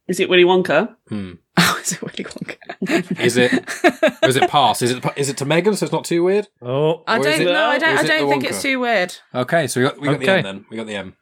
[0.07, 0.95] Is it Willy Wonka?
[1.09, 1.33] Hmm.
[1.61, 2.57] Oh, is it Willy Wonka?
[2.81, 3.53] Is it?
[4.23, 4.83] Is it pass?
[4.83, 5.05] Is it?
[5.17, 5.75] Is it to Megan?
[5.77, 6.49] So it's not too weird.
[6.63, 7.67] Oh, I don't it- know.
[7.67, 7.99] I don't.
[7.99, 9.15] I don't think it's too weird.
[9.35, 10.39] Okay, so we got we got the Okay.
[10.39, 10.65] M then.
[10.71, 11.17] We got the M.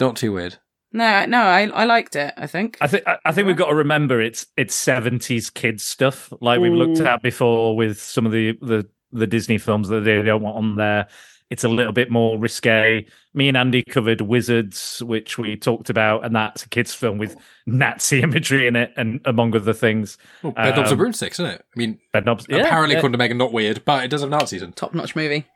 [0.00, 0.56] Not too weird.
[0.94, 1.40] No, no.
[1.42, 2.34] I I liked it.
[2.36, 2.78] I think.
[2.80, 6.60] I think I- I think we've got to remember it's it's seventies kids stuff, like
[6.60, 10.42] we've looked at before with some of the the the Disney films that they don't
[10.42, 11.06] want on there.
[11.52, 13.04] It's a little bit more risque.
[13.34, 17.36] Me and Andy covered Wizards, which we talked about, and that's a kids' film with
[17.66, 20.16] Nazi imagery in it, and among other things.
[20.42, 21.62] Well, Bed Knobs Um, and Broomsticks, isn't it?
[21.62, 22.46] I mean, Bedknobs.
[22.48, 23.00] Yeah, apparently, yeah.
[23.00, 24.72] according to Megan, not weird, but it does have Nazis in.
[24.72, 25.46] Top notch movie.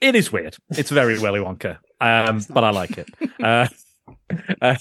[0.00, 0.56] it is weird.
[0.70, 3.08] It's very Willy Wonka, um, but I like it.
[3.42, 3.68] Uh,
[4.62, 4.76] uh,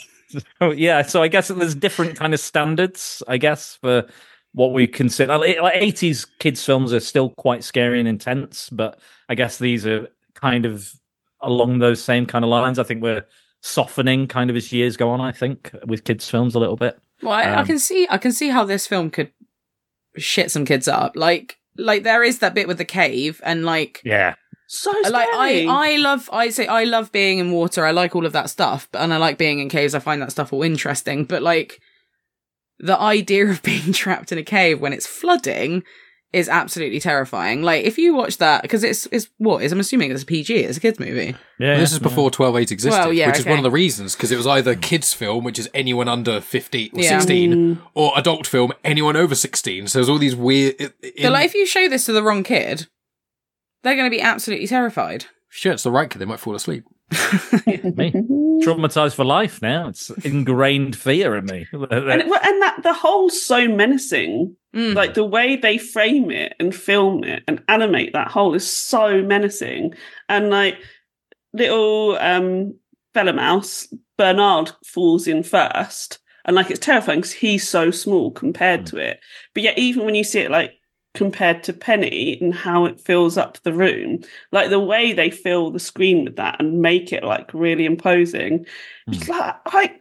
[0.60, 3.22] so, yeah, so I guess there's different kind of standards.
[3.28, 4.08] I guess for
[4.54, 9.36] what we consider like eighties kids films are still quite scary and intense, but I
[9.36, 10.08] guess these are
[10.42, 10.92] kind of
[11.42, 12.80] along those same kind of lines.
[12.80, 13.26] I think we're
[13.62, 15.22] softening kind of as years go on.
[15.22, 17.00] I think with kids films a little bit.
[17.22, 18.08] Well, I, I Um, can see.
[18.10, 19.32] I can see how this film could
[20.18, 21.16] shit some kids up.
[21.16, 24.36] Like, like there is that bit with the cave, and like, Yeah,
[24.68, 25.12] So scary.
[25.14, 26.30] like I, I love.
[26.32, 27.86] I say I love being in water.
[27.86, 29.94] I like all of that stuff, but and I like being in caves.
[29.96, 31.26] I find that stuff all interesting.
[31.26, 31.80] But like,
[32.80, 35.84] the idea of being trapped in a cave when it's flooding
[36.32, 37.64] is absolutely terrifying.
[37.64, 40.56] Like, if you watch that, because it's it's what is I'm assuming it's a PG.
[40.56, 41.36] It's a kids movie.
[41.58, 41.72] yeah.
[41.72, 44.32] Well, this is before 12 existed, Well, yeah, which is one of the reasons because
[44.32, 44.80] it was either hmm.
[44.82, 47.20] kids' film, which is anyone under 15 or Yeah.
[47.20, 47.82] 16, hmm.
[47.96, 49.88] or adult film, anyone over 16.
[49.88, 50.76] So there's all these weird.
[50.80, 52.88] i- In, So like, if you show this to the wrong kid,
[53.84, 55.26] they're going to be absolutely terrified.
[55.50, 56.84] Sure, it's the right kid, they might fall asleep.
[57.12, 58.12] Me
[58.64, 59.88] traumatized for life now.
[59.90, 61.68] It's ingrained fear in me.
[61.74, 64.94] and, it- and that the whole so menacing Mm.
[64.94, 69.20] like the way they frame it and film it and animate that whole is so
[69.24, 69.96] menacing
[70.30, 70.78] and like
[71.54, 72.76] little um
[73.16, 78.86] fella mouse bernard falls in first and like it's terrifying because he's so small compared
[78.86, 79.20] to it
[79.56, 80.74] but yet even when you see it like
[81.16, 84.20] compared to penny and how it fills up the room
[84.52, 88.60] like the way they fill the screen with that and make it like really imposing
[89.08, 89.14] hmm.
[89.14, 89.96] it's like I,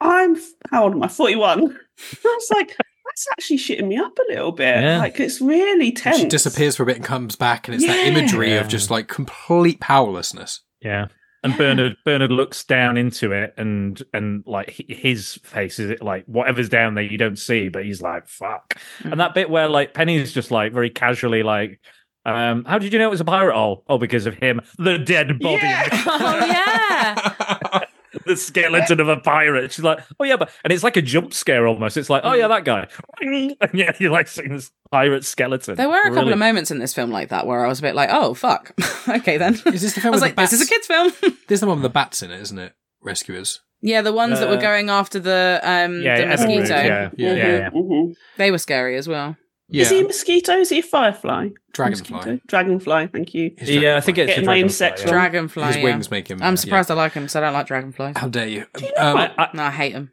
[0.00, 0.36] i'm
[0.70, 1.60] how old am i 41
[2.00, 2.76] i was like
[3.14, 4.82] that's actually shitting me up a little bit.
[4.82, 4.98] Yeah.
[4.98, 6.18] Like it's really And tense.
[6.18, 8.60] She disappears for a bit and comes back, and it's that imagery Yeah.
[8.60, 10.60] of just like complete powerlessness.
[10.80, 11.08] Yeah.
[11.44, 16.24] And Bernard Bernard looks down into it and and like his face is it like
[16.24, 18.80] whatever's down there you don't see, but he's like fuck.
[19.04, 21.80] And that bit where like Penny's just like very casually like,
[22.24, 23.84] um, how did you know it was a pirate hole?
[23.88, 25.88] Oh, because of him, the dead body, Yeah.
[26.06, 27.80] oh yeah.
[28.26, 29.72] the skeleton of a pirate.
[29.72, 31.96] She's like, oh yeah, but and it's like a jump scare almost.
[31.96, 32.88] It's like, oh yeah, that guy.
[33.20, 35.76] And yeah, you like seeing this pirate skeleton.
[35.76, 37.78] There were a couple Really- of moments in this film like that where I was
[37.78, 38.72] a bit like, oh fuck,
[39.08, 39.54] okay then.
[39.66, 41.12] Is this the I film was with like, the this is a kids film.
[41.48, 42.72] There's the one with the bats in it, isn't it?
[43.02, 43.60] Rescuers.
[43.82, 47.10] yeah, the ones that were Uh, going after the um Yeah, the yeah, mosquito, yeah,
[47.16, 47.34] Yeah.
[47.34, 48.12] yeah, yeah.
[48.38, 49.36] They were scary as well.
[49.74, 50.52] Yeah, Is he a mosquito?
[50.58, 51.48] Is he a firefly?
[51.72, 52.14] Dragonfly.
[52.16, 52.40] Mosquito?
[52.46, 53.08] Dragonfly.
[53.08, 53.54] Thank you.
[53.58, 55.06] His Yeah, I think it's Getting a dragonfly, yeah.
[55.06, 55.64] Dragonfly.
[55.64, 55.82] His yeah.
[55.82, 56.40] wings make him.
[56.42, 56.94] I'm surprised yeah.
[56.94, 58.16] I like him, so I don't like dragonflies.
[58.16, 58.66] How dare you?
[58.80, 59.34] know Um, what?
[59.36, 60.12] I- No, I hate them.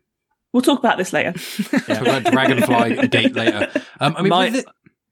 [0.51, 1.33] We'll talk about this later.
[1.87, 3.71] talk about Dragonfly gate later.
[3.99, 4.65] Um, I mean, My- it-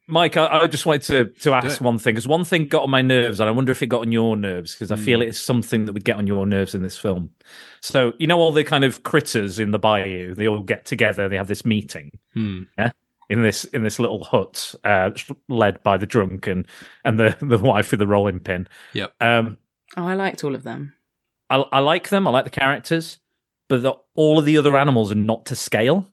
[0.07, 2.89] Mike, I, I just wanted to, to ask one thing because one thing got on
[2.89, 5.03] my nerves, and I wonder if it got on your nerves because I Hmm.
[5.03, 7.29] feel it's something that would get on your nerves in this film.
[7.81, 11.29] So you know all the kind of critters in the bayou, they all get together,
[11.29, 12.09] they have this meeting.
[12.33, 12.63] Hmm.
[13.29, 15.11] In this in this little hut uh,
[15.47, 16.65] led by the drunk and
[17.05, 18.67] and the the wife with the rolling pin.
[18.93, 19.13] Yep.
[19.21, 19.57] Um,
[19.97, 20.93] Oh, I liked all of them.
[21.49, 22.27] I, I like them.
[22.27, 23.17] I like the characters,
[23.67, 26.07] but the, all of the other animals are not to scale.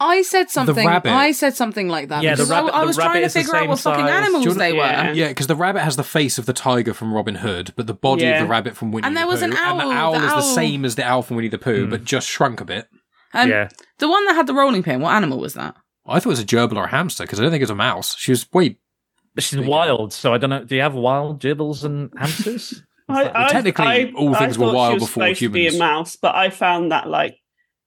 [0.00, 0.86] I said something.
[0.88, 2.24] I said something like that.
[2.24, 4.04] Yeah, the because I- rabbit- I, the was trying to figure out same what fucking
[4.06, 4.78] animals Do you they were.
[4.78, 5.12] Yeah.
[5.12, 7.94] Yeah, because the rabbit has the face of the tiger from Robin Hood, but the
[7.94, 8.38] body Yeah.
[8.40, 9.06] of the rabbit from Winnie the Pooh.
[9.08, 9.44] And the there was Pooh.
[9.46, 11.58] an and the owl, owl the is the same as the owl from Winnie the
[11.58, 11.90] Pooh, Mm.
[11.90, 12.88] but just shrunk a bit.
[13.32, 15.00] Um, yeah, The one that had the rolling pin.
[15.00, 15.76] What animal was that?
[16.06, 17.70] I thought it was a gerbil or a hamster because I don't think it was
[17.70, 18.16] a mouse.
[18.16, 18.78] She was way.
[19.38, 20.12] she's Big wild.
[20.12, 20.64] So I don't know.
[20.64, 22.82] Do you have wild gerbils and hamsters?
[23.08, 25.78] I, Well, technically, all things were thought she wild was before supposed to be a
[25.78, 27.36] mouse, but I found that like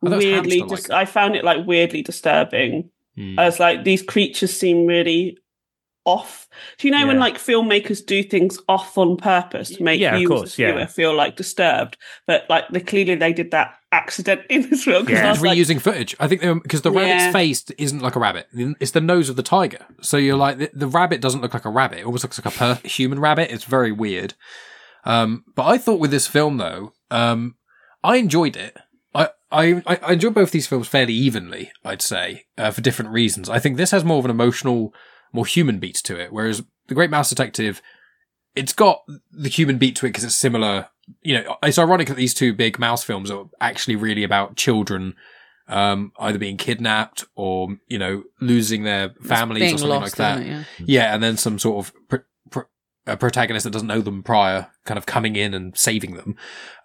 [0.01, 0.59] weirdly.
[0.59, 0.69] hamster-like.
[0.69, 2.91] Dis- I found it like weirdly disturbing.
[3.15, 3.39] Hmm.
[3.39, 5.39] As like these creatures seem really
[6.05, 6.47] off.
[6.77, 10.27] Do you know when like filmmakers do things off on purpose to make Yeah, you
[10.27, 10.85] course, as a viewer yeah.
[10.85, 11.97] feel like disturbed?
[12.27, 15.27] But like they clearly they did that accidentally in this film because Yeah.
[15.27, 16.15] I It's was like, reusing footage.
[16.19, 16.99] I think because the Yeah.
[17.01, 18.47] rabbit's face isn't like a rabbit;
[18.79, 19.85] it's the nose of the tiger.
[20.01, 22.53] So you're like the, the rabbit doesn't look like a rabbit; it almost looks like
[22.53, 23.51] a per- human rabbit.
[23.51, 24.33] It's very weird.
[25.05, 27.55] Um, but I thought with this film though, um,
[28.03, 28.77] I enjoyed it.
[29.15, 31.71] I, I I enjoyed both these films fairly evenly.
[31.85, 33.49] I'd say uh, for different reasons.
[33.49, 34.93] I think this has more of an emotional,
[35.31, 37.81] more human beat to it, whereas the Great Mouse Detective,
[38.55, 40.89] it's got the human beat to it because it's similar.
[41.21, 45.15] You know, it's ironic that these two big mouse films are actually really about children
[45.67, 50.41] um, either being kidnapped or you know losing their families or something lost, like that.
[50.41, 50.47] it?
[50.47, 50.63] Yeah.
[50.79, 52.15] Yeah, and then some sort of pr-
[52.49, 52.59] pr-
[53.05, 56.35] a protagonist that doesn't know them prior, kind of coming in and saving them.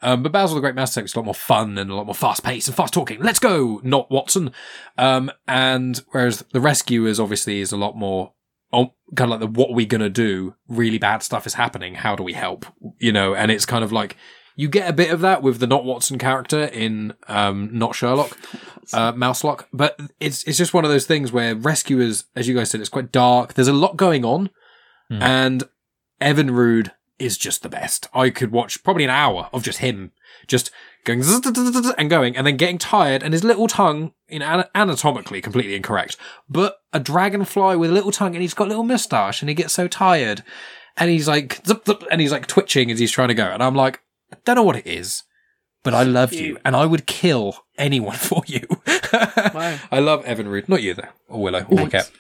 [0.02, 2.06] Um, but Basil the Great Mouse Detective is a lot more fun and a lot
[2.06, 3.20] more fast paced and fast talking.
[3.20, 4.52] Let's go, not Watson.
[4.98, 8.32] Um, and whereas the Rescuers obviously is a lot more.
[8.72, 10.54] Oh, kind of like the what are we gonna do?
[10.68, 11.94] Really bad stuff is happening.
[11.96, 12.64] How do we help?
[12.98, 14.16] You know, and it's kind of like
[14.56, 18.37] you get a bit of that with the not Watson character in um, not Sherlock,
[18.92, 19.64] uh, Mouselock.
[19.72, 22.88] But it's it's just one of those things where Rescuers, as you guys said, it's
[22.88, 23.54] quite dark.
[23.54, 24.50] There's a lot going on,
[25.11, 25.22] Hmm.
[25.22, 25.64] and
[26.20, 28.08] Evinrude is just the best.
[28.12, 30.12] I could watch probably an hour of just him
[30.46, 30.70] just
[31.04, 31.22] going
[31.98, 36.16] and going, and then getting tired, and his little tongue, you know, anatomically completely incorrect,
[36.48, 39.54] but a dragonfly with a little tongue, and he's got a little moustache, and he
[39.54, 40.42] gets so tired,
[40.96, 41.61] and he's like,
[42.11, 44.00] and he's like twitching as he's trying to go, and I'm like,
[44.32, 45.24] I don't know what it is,
[45.82, 46.60] but I love you, Cute.
[46.64, 48.66] and I would kill anyone for you.
[49.12, 49.78] Wow.
[49.90, 52.10] I love Evinrude, not you though, or Willow, or my cat.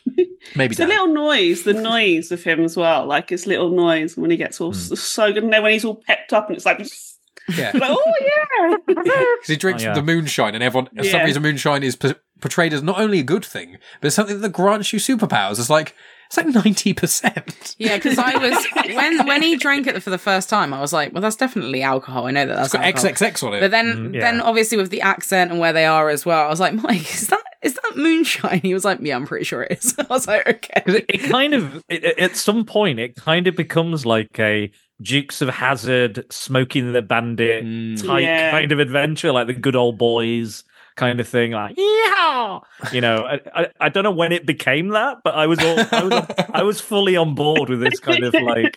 [0.56, 3.06] Maybe It's a little noise, the noise of him as well.
[3.06, 4.92] Like his little noise when he gets all hmm.
[4.92, 5.44] s so good.
[5.44, 6.78] And then when he's all pepped up and it's like,
[7.56, 7.70] yeah.
[7.74, 8.76] like oh yeah.
[8.86, 9.94] Because he drinks Oh, yeah.
[9.94, 13.24] the moonshine, and everyone, for some reason, moonshine is p- portrayed as not only a
[13.24, 15.58] good thing, but something that grants you superpowers.
[15.58, 15.94] It's like
[16.32, 17.74] it's like ninety percent.
[17.78, 18.66] Yeah, because I was
[18.96, 21.82] when when he drank it for the first time, I was like, well, that's definitely
[21.82, 22.26] alcohol.
[22.26, 23.30] I know that It's that's got alcohol.
[23.30, 23.60] XXX on it.
[23.60, 24.20] But then, Mm, yeah.
[24.20, 27.12] then obviously with the accent and where they are as well, I was like, Mike,
[27.14, 28.60] is that is that moonshine?
[28.62, 29.94] He was like, Yeah, I'm pretty sure it is.
[29.98, 30.82] I was like, Okay.
[30.86, 34.70] it, it kind of it, it- at some point it kind of becomes like a
[35.02, 38.06] Dukes of Hazzard, Smoking the Bandit Mm.
[38.06, 38.50] type Yeah.
[38.52, 40.64] kind of adventure, like the good old boys
[40.96, 41.52] kind of thing.
[41.52, 42.58] Like yeah,
[42.92, 45.78] you know, I, I, I don't know when it became that, but I was all,
[45.92, 48.76] I was I was fully on board with this kind of like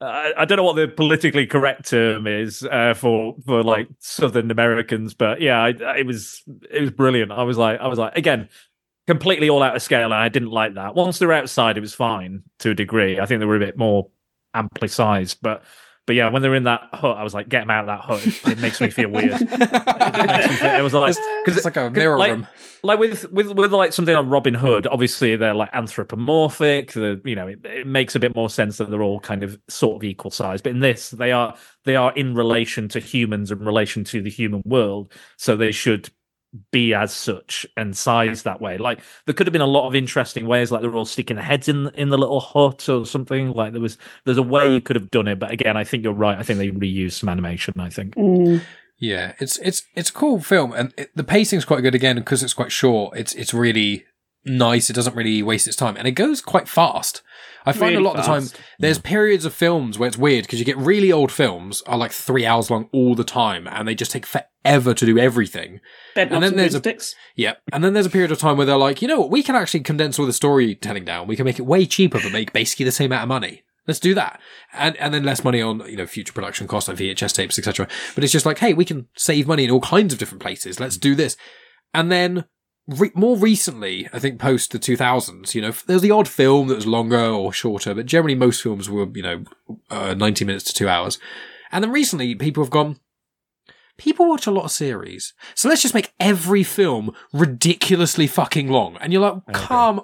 [0.00, 5.14] I, don't know what the politically correct term is uh, for for like Southern Americans,
[5.14, 7.32] but yeah, I- it was it was brilliant.
[7.32, 8.48] I was like, I was like, again,
[9.06, 10.94] completely all out of scale, and I didn't like that.
[10.94, 13.18] Once they were outside, it was fine to a degree.
[13.18, 14.08] I think they were a bit more
[14.52, 15.62] amply sized, but
[16.06, 17.86] but yeah, when they were in that hut, I was like, get them out of
[17.86, 18.26] that hut.
[18.26, 19.40] It, it makes me feel weird.
[19.40, 22.46] It, me feel- it was like because it's like a mirror like, room.
[22.82, 26.92] like with with with like something on Robin Hood, obviously they're like anthropomorphic.
[26.92, 29.58] The you know it, it makes a bit more sense that they're all kind of
[29.68, 30.60] sort of equal size.
[30.62, 34.30] But in this, they are they are in relation to humans in relation to the
[34.30, 36.10] human world, so they should
[36.70, 38.78] be as such and sized that way.
[38.78, 41.44] Like there could have been a lot of interesting ways, like they're all sticking their
[41.44, 43.52] heads in in the little hut or something.
[43.52, 46.04] Like there was there's a way you could have done it, but again, I think
[46.04, 46.38] you're right.
[46.38, 47.74] I think they reused some animation.
[47.78, 48.14] I think.
[48.14, 48.62] Mm.
[48.98, 52.42] Yeah, it's it's it's a cool film, and it, the pacing's quite good again because
[52.42, 53.18] it's quite short.
[53.18, 54.04] It's it's really
[54.44, 54.90] nice.
[54.90, 57.22] It doesn't really waste its time, and it goes quite fast.
[57.66, 58.60] I find Really a lot of the time fast.
[58.78, 59.04] there's hmm.
[59.04, 62.44] periods of films where it's weird because you get really old films are like three
[62.44, 65.80] hours long all the time, and they just take forever to do everything.
[66.14, 67.14] Bed And then and there's a- sticks.
[67.36, 67.62] Yep.
[67.72, 69.54] And then there's a period of time where they're like, you know what, we can
[69.54, 71.26] actually condense all the storytelling down.
[71.26, 73.62] We can make it way cheaper, but make basically the same amount of money.
[73.86, 74.40] Let's do that.
[74.72, 77.86] And and then less money on, you know, future production costs like VHS tapes, etc.
[78.14, 80.80] But it's just like, hey, we can save money in all kinds of different places.
[80.80, 81.36] Let's do this.
[81.92, 82.46] And then
[82.86, 86.76] re- more recently, I think post the 2000s, you know, there's the odd film that
[86.76, 89.44] was longer or shorter, but generally most films were, you know,
[89.90, 91.18] uh, 90 minutes to two hours.
[91.72, 92.98] And then recently people have gone,
[93.96, 95.34] people watch a lot of series.
[95.54, 98.96] So let's just make every film ridiculously fucking long.
[98.98, 100.02] And you're like, come,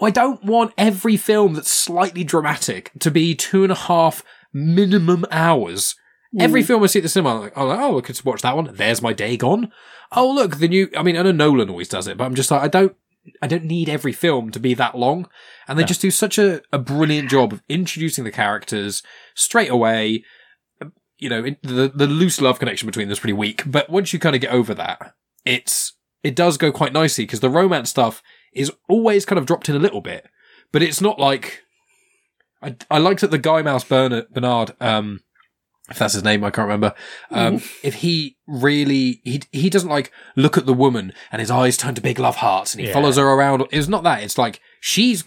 [0.00, 5.24] I don't want every film that's slightly dramatic to be two and a half minimum
[5.30, 5.94] hours.
[6.42, 8.56] Every film I see at the cinema, I'm like, oh, oh, I could watch that
[8.56, 8.70] one.
[8.72, 9.72] There's my day gone.
[10.12, 12.50] Oh, look, the new, I mean, I know Nolan always does it, but I'm just
[12.50, 12.96] like, I don't,
[13.42, 15.28] I don't need every film to be that long.
[15.66, 19.02] And they just do such a, a brilliant job of introducing the characters
[19.34, 20.24] straight away.
[21.18, 24.18] You know, the, the loose love connection between them is pretty weak, but once you
[24.18, 28.22] kind of get over that, it's, it does go quite nicely because the romance stuff
[28.52, 30.28] is always kind of dropped in a little bit,
[30.72, 31.62] but it's not like,
[32.62, 35.20] I, I liked that the Guy Mouse Bernard, Bernard, um,
[35.88, 36.94] if that's his name, I can't remember.
[37.30, 41.76] Um, if he really, he, he doesn't like look at the woman and his eyes
[41.76, 42.92] turn to big love hearts and he Yeah.
[42.94, 43.64] follows her around.
[43.70, 44.22] It's not that.
[44.22, 45.22] It's like she's,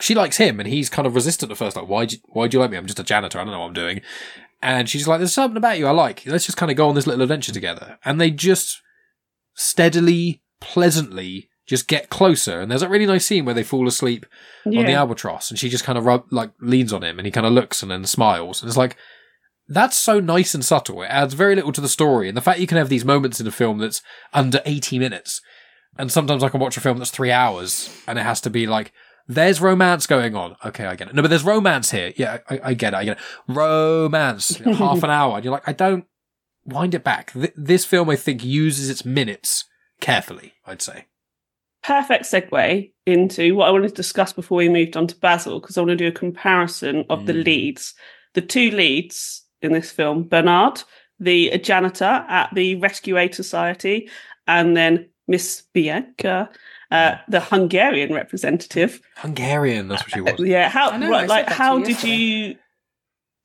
[0.00, 1.76] she likes him and he's kind of resistant at first.
[1.76, 2.76] Like, why do you, why do you like me?
[2.76, 3.38] I'm just a janitor.
[3.38, 4.00] I don't know what I'm doing.
[4.62, 6.24] And she's like, there's something about you I like.
[6.26, 7.98] Let's just kind of go on this little adventure together.
[8.04, 8.80] And they just
[9.54, 12.60] steadily, pleasantly just get closer.
[12.60, 14.26] And there's a really nice scene where they fall asleep
[14.66, 17.30] on the albatross and she just kind of rub, like leans on him and he
[17.30, 18.60] kind of looks and then smiles.
[18.60, 18.96] And it's like,
[19.70, 21.02] that's so nice and subtle.
[21.02, 22.28] It adds very little to the story.
[22.28, 24.02] And the fact you can have these moments in a film that's
[24.34, 25.40] under 80 minutes.
[25.98, 28.66] And sometimes I can watch a film that's three hours and it has to be
[28.66, 28.92] like,
[29.28, 30.56] there's romance going on.
[30.64, 31.14] Okay, I get it.
[31.14, 32.12] No, but there's romance here.
[32.16, 32.96] Yeah, I, I get it.
[32.96, 33.22] I get it.
[33.46, 34.56] Romance.
[34.58, 35.36] half an hour.
[35.36, 36.04] And you're like, I don't
[36.64, 37.32] wind it back.
[37.32, 39.64] Th- this film, I think, uses its minutes
[40.00, 41.06] carefully, I'd say.
[41.84, 45.76] perfect segue into what I wanted to discuss before we moved on to Basil, because
[45.78, 47.44] I want to do a comparison of the Mm.
[47.44, 47.94] leads.
[48.34, 50.82] The two leads in this film Bernard,
[51.18, 54.08] the janitor at the Rescue Aid Society,
[54.46, 56.50] and then Miss Bianca,
[56.90, 59.00] uh, the Hungarian representative.
[59.16, 60.34] Hungarian, that's what she was.
[60.40, 62.16] Yeah, how know, right, like how you did yesterday.
[62.16, 62.56] you?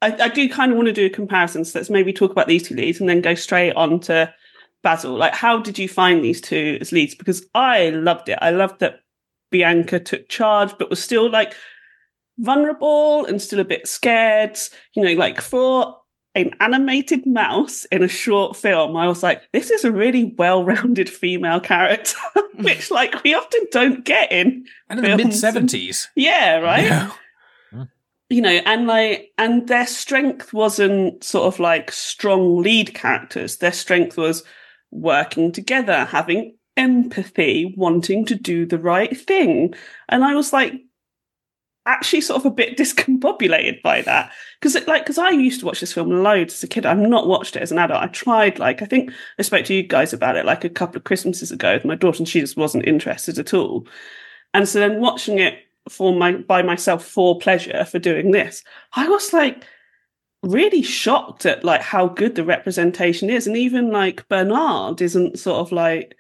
[0.01, 1.63] I, I do kind of want to do a comparison.
[1.63, 4.33] So let's maybe talk about these two leads and then go straight on to
[4.83, 5.15] Basil.
[5.15, 7.15] Like, how did you find these two as leads?
[7.15, 8.39] Because I loved it.
[8.41, 9.01] I loved that
[9.51, 11.53] Bianca took charge, but was still like
[12.39, 14.57] vulnerable and still a bit scared.
[14.95, 15.97] You know, like for
[16.35, 21.09] an animated mouse in a short film, I was like, this is a really well-rounded
[21.09, 22.63] female character, hmm.
[22.63, 26.07] which like we often don't get in And in the mid 70s.
[26.15, 26.83] yeah, right.
[26.83, 27.11] Yeah.
[28.27, 33.57] You know, and like, and their strength wasn't sort of like strong lead characters.
[33.57, 34.43] Their strength was
[34.89, 39.75] working together, having empathy, wanting to do the right thing.
[40.09, 40.73] And I was like,
[41.85, 44.31] actually sort of a bit discombobulated by that.
[44.61, 46.85] Cause it, like, cause I used to watch this film loads as a kid.
[46.85, 48.01] I've not watched it as an adult.
[48.01, 50.97] I tried, like, I think I spoke to you guys about it like a couple
[50.97, 53.87] of Christmases ago with my daughter and she just wasn't interested at all.
[54.53, 59.07] And so then watching it for my by myself for pleasure for doing this, I
[59.07, 59.63] was like
[60.41, 63.47] really shocked at like how good the representation is.
[63.47, 66.15] And even like Bernard isn't sort of like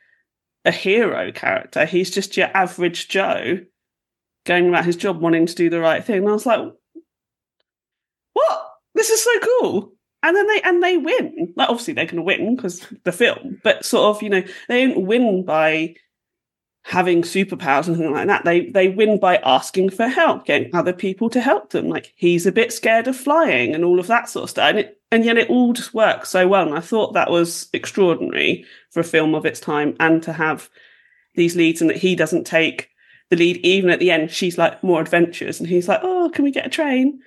[0.65, 1.85] a hero character.
[1.85, 3.59] He's just your average Joe
[4.45, 6.19] going about his job wanting to do the right thing.
[6.19, 6.61] And I was like,
[8.33, 8.71] what?
[8.93, 9.91] This is so cool.
[10.23, 11.53] And then they and they win.
[11.55, 15.05] Like obviously they're gonna win because the film, but sort of, you know, they don't
[15.05, 15.95] win by
[16.83, 18.45] having superpowers and anything like that.
[18.45, 21.89] They they win by asking for help, getting other people to help them.
[21.89, 24.69] Like he's a bit scared of flying and all of that sort of stuff.
[24.69, 26.65] And it, and yet it all just works so well.
[26.65, 30.69] And I thought that was extraordinary for a film of its time and to have
[31.35, 32.89] these leads and that he doesn't take
[33.29, 34.31] the lead even at the end.
[34.31, 37.19] She's like more adventurous and he's like, Oh, can we get a train?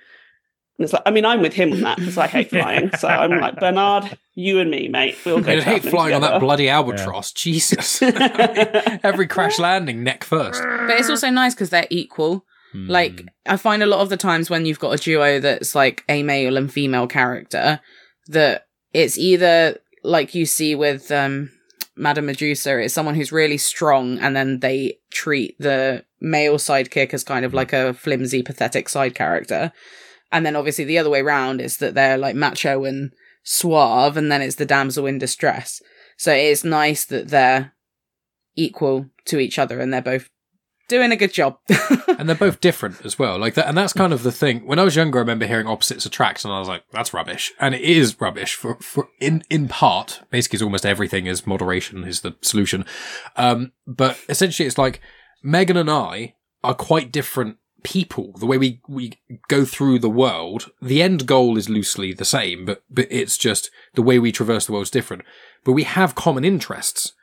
[0.77, 2.95] And it's like, I mean, I'm with him on that because I hate flying.
[2.95, 5.51] So I'm like, Bernard, you and me, mate, we'll go.
[5.51, 7.33] I'd hate travelling flying on that bloody albatross.
[7.33, 8.01] Jesus.
[9.03, 10.63] Every crash landing, neck first.
[10.63, 12.45] But it's also nice because they're equal.
[12.71, 16.03] Like, I find a lot of the times when you've got a duo that's like
[16.07, 17.81] a male and female character,
[18.27, 21.51] that it's either like you see with um,
[21.99, 27.23] Madame Medusa, is someone who's really strong and then they treat the male sidekick as
[27.23, 29.71] kind of like a flimsy, pathetic side character.
[30.31, 33.11] And then obviously the other way round is that they're like macho and
[33.43, 35.81] suave, and then it's the damsel in distress.
[36.17, 37.73] So it is nice that they're
[38.55, 40.29] equal to each other and they're both
[40.89, 41.57] doing a good job.
[42.07, 43.39] and they're both different as well.
[43.39, 44.65] Like that, and that's kind of the thing.
[44.65, 47.53] When I was younger, I remember hearing opposites attract, and I was like, "That's rubbish,"
[47.59, 50.21] and it is rubbish for for in in part.
[50.29, 52.85] Basically, it's almost everything is moderation is the solution.
[53.37, 54.99] Um, but essentially, it's like
[55.41, 58.33] Megan and I are quite different people.
[58.37, 59.13] The way we we
[59.47, 63.71] go through the world, the end goal is loosely the same, but but it's just
[63.93, 65.23] the way we traverse the world is different.
[65.63, 67.13] But we have common interests.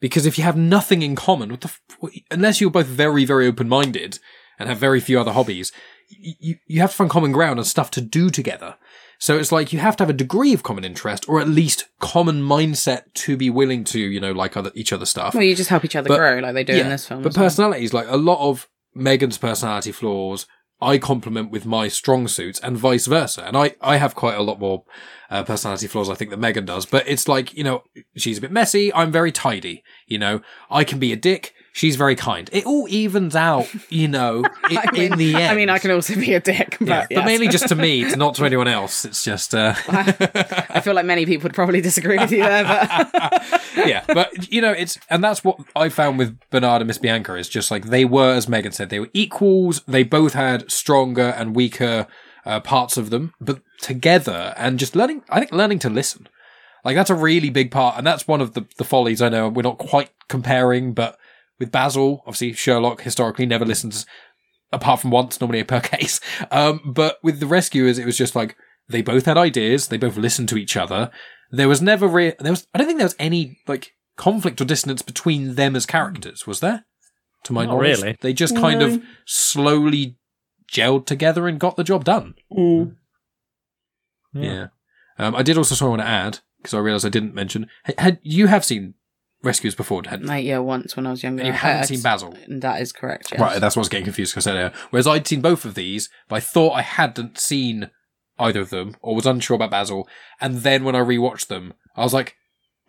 [0.00, 3.46] Because if you have nothing in common, what the f- unless you're both very, very
[3.46, 4.18] open minded
[4.58, 5.72] and have very few other hobbies,
[6.08, 8.76] you, you have to find common ground and stuff to do together.
[9.18, 11.86] So it's like you have to have a degree of common interest or at least
[12.00, 15.34] common mindset to be willing to, you know, like other, each other stuff.
[15.34, 17.22] Well, you just help each other But- grow like they do in this film.
[17.22, 17.46] But as well.
[17.46, 20.46] personalities, like a lot of Megan's personality flaws,
[20.80, 23.44] I complement with my strong suits and vice versa.
[23.46, 24.84] And I, I have quite a lot more
[25.30, 26.84] uh, personality flaws, I think, than Megan does.
[26.84, 27.84] But it's like, you know,
[28.16, 28.92] she's a bit messy.
[28.92, 29.82] I'm very tidy.
[30.06, 31.54] You know, I can be a dick.
[31.76, 32.48] She's very kind.
[32.54, 35.44] It all evens out, you know, i- I mean, in the end.
[35.52, 37.18] I mean, I can also be a dick, but, Yeah, yes.
[37.20, 39.04] but mainly just to me, to not to anyone else.
[39.04, 43.62] It's just, uh, I feel like many people would probably disagree with you there, but
[43.86, 47.34] yeah, but you know, it's and that's what I found with Bernard and Miss Bianca
[47.34, 49.82] is just like they were, as Megan said, they were equals.
[49.86, 52.06] They both had stronger and weaker
[52.46, 55.24] uh, parts of them, but together and just learning.
[55.28, 56.26] I think learning to listen,
[56.86, 59.20] like that's a really big part, and that's one of the the follies.
[59.20, 61.18] I know we're not quite comparing, but
[61.58, 64.04] with Basil, obviously Sherlock historically never listens
[64.72, 66.20] apart from once, normally per case.
[66.50, 68.56] Um, but with the rescuers, it was just like
[68.88, 71.10] they both had ideas, they both listened to each other.
[71.50, 74.64] There was never re- there was I don't think there was any like conflict or
[74.64, 76.84] dissonance between them as characters, was there?
[77.44, 78.16] To my Not knowledge, really.
[78.20, 78.86] they just kind No.
[78.86, 80.16] of slowly
[80.72, 82.34] gelled together and got the job done.
[82.52, 82.96] Mm.
[84.32, 84.66] Yeah.
[85.18, 87.68] Um, I did also sort of want to add because I realised I didn't mention.
[87.84, 88.94] Had, had you have seen
[89.46, 90.02] rescues before?
[90.06, 92.36] Had like yeah, once when I was younger, and you I- haven't I- seen Basil?
[92.46, 93.30] and that is correct.
[93.32, 93.40] Yes.
[93.40, 94.72] Right, that's what I was getting confused because I said earlier.
[94.90, 97.90] Whereas I'd seen both of these, but I thought I hadn't seen
[98.38, 100.06] either of them or was unsure about Basil.
[100.42, 102.36] And then when I rewatched them, I was like,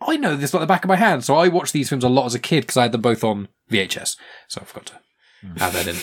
[0.06, 1.24] I know this like the back of my hand.
[1.24, 3.24] So I watched these films a lot as a kid because I had them both
[3.24, 4.16] on VHS.
[4.48, 4.94] So I forgot to
[5.64, 5.96] add that in.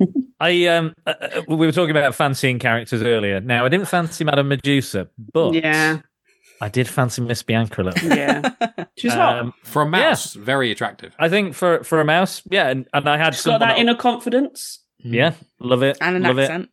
[0.40, 3.40] I um, uh, uh, we were talking about fancying characters earlier.
[3.40, 5.98] Now, I didn't fancy Madame Medusa, but Yeah,
[6.60, 8.08] I did fancy Miss Bianca a little.
[8.08, 8.50] yeah.
[8.98, 9.38] She's hot.
[9.38, 11.14] Um, For a mouse, very attractive.
[11.18, 13.80] I think for for a mouse, yeah, and, and I had She's got that else-
[13.80, 14.80] inner confidence.
[14.98, 16.64] yeah, love it, and an love accent.
[16.64, 16.70] it,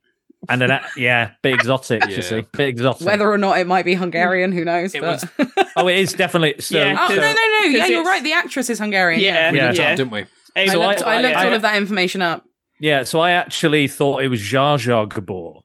[0.49, 2.15] and an a- yeah, bit exotic, Yeah.
[2.15, 3.07] you see, bit exotic.
[3.07, 4.93] Whether or not it might be Hungarian, who knows?
[4.93, 5.23] It but...
[5.77, 6.77] oh, it is definitely so.
[6.77, 6.97] Yeah.
[6.99, 7.33] oh So- no, no, no!
[7.33, 8.23] Yeah, because you're it's- right.
[8.23, 9.21] The actress is Hungarian.
[9.21, 9.67] Yeah, We Yeah.
[9.67, 9.91] looked yeah.
[9.91, 10.25] up, didn't we?
[10.55, 12.43] I So looked, I, looked I- all of that information up.
[12.79, 15.61] Yeah, so I actually thought it was Zsa Zsa Gabor,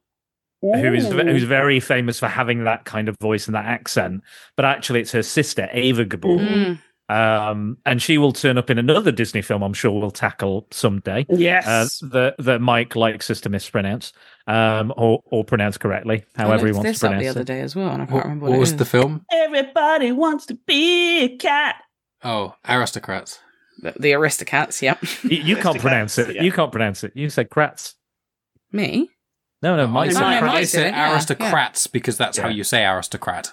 [0.62, 1.18] who is Ooh.
[1.18, 4.22] who's very famous for having that kind of voice and that accent.
[4.56, 6.78] But actually, it's her sister Eva Gabor, Mhm.
[7.10, 7.14] Mm.
[7.50, 9.62] um, and she will turn up in another Disney film.
[9.62, 11.26] I'm sure we'll tackle someday.
[11.28, 11.66] Yes.
[11.66, 14.12] Uh, that that Mike likes us to mispronounce,
[14.46, 17.60] um, or or pronounce correctly, however he wants this to up the pronounce other day
[17.60, 18.76] as well, and I can't What, remember what what, it was is.
[18.76, 19.24] the film?
[19.32, 21.76] Everybody wants to be a cat.
[22.24, 23.40] Oh, Aristocrats.
[23.78, 24.80] The, the Aristocats.
[24.80, 25.02] Yep.
[25.24, 26.36] You, you can't pronounce it.
[26.36, 26.42] yeah.
[26.44, 27.12] You can't pronounce it.
[27.16, 27.94] You said Kratz.
[28.70, 29.08] Me.
[29.62, 30.66] No, no, I Mike Oh, said, said I Kratz.
[30.66, 33.52] Said did yeah, aristocrats because that's how you say aristocrat.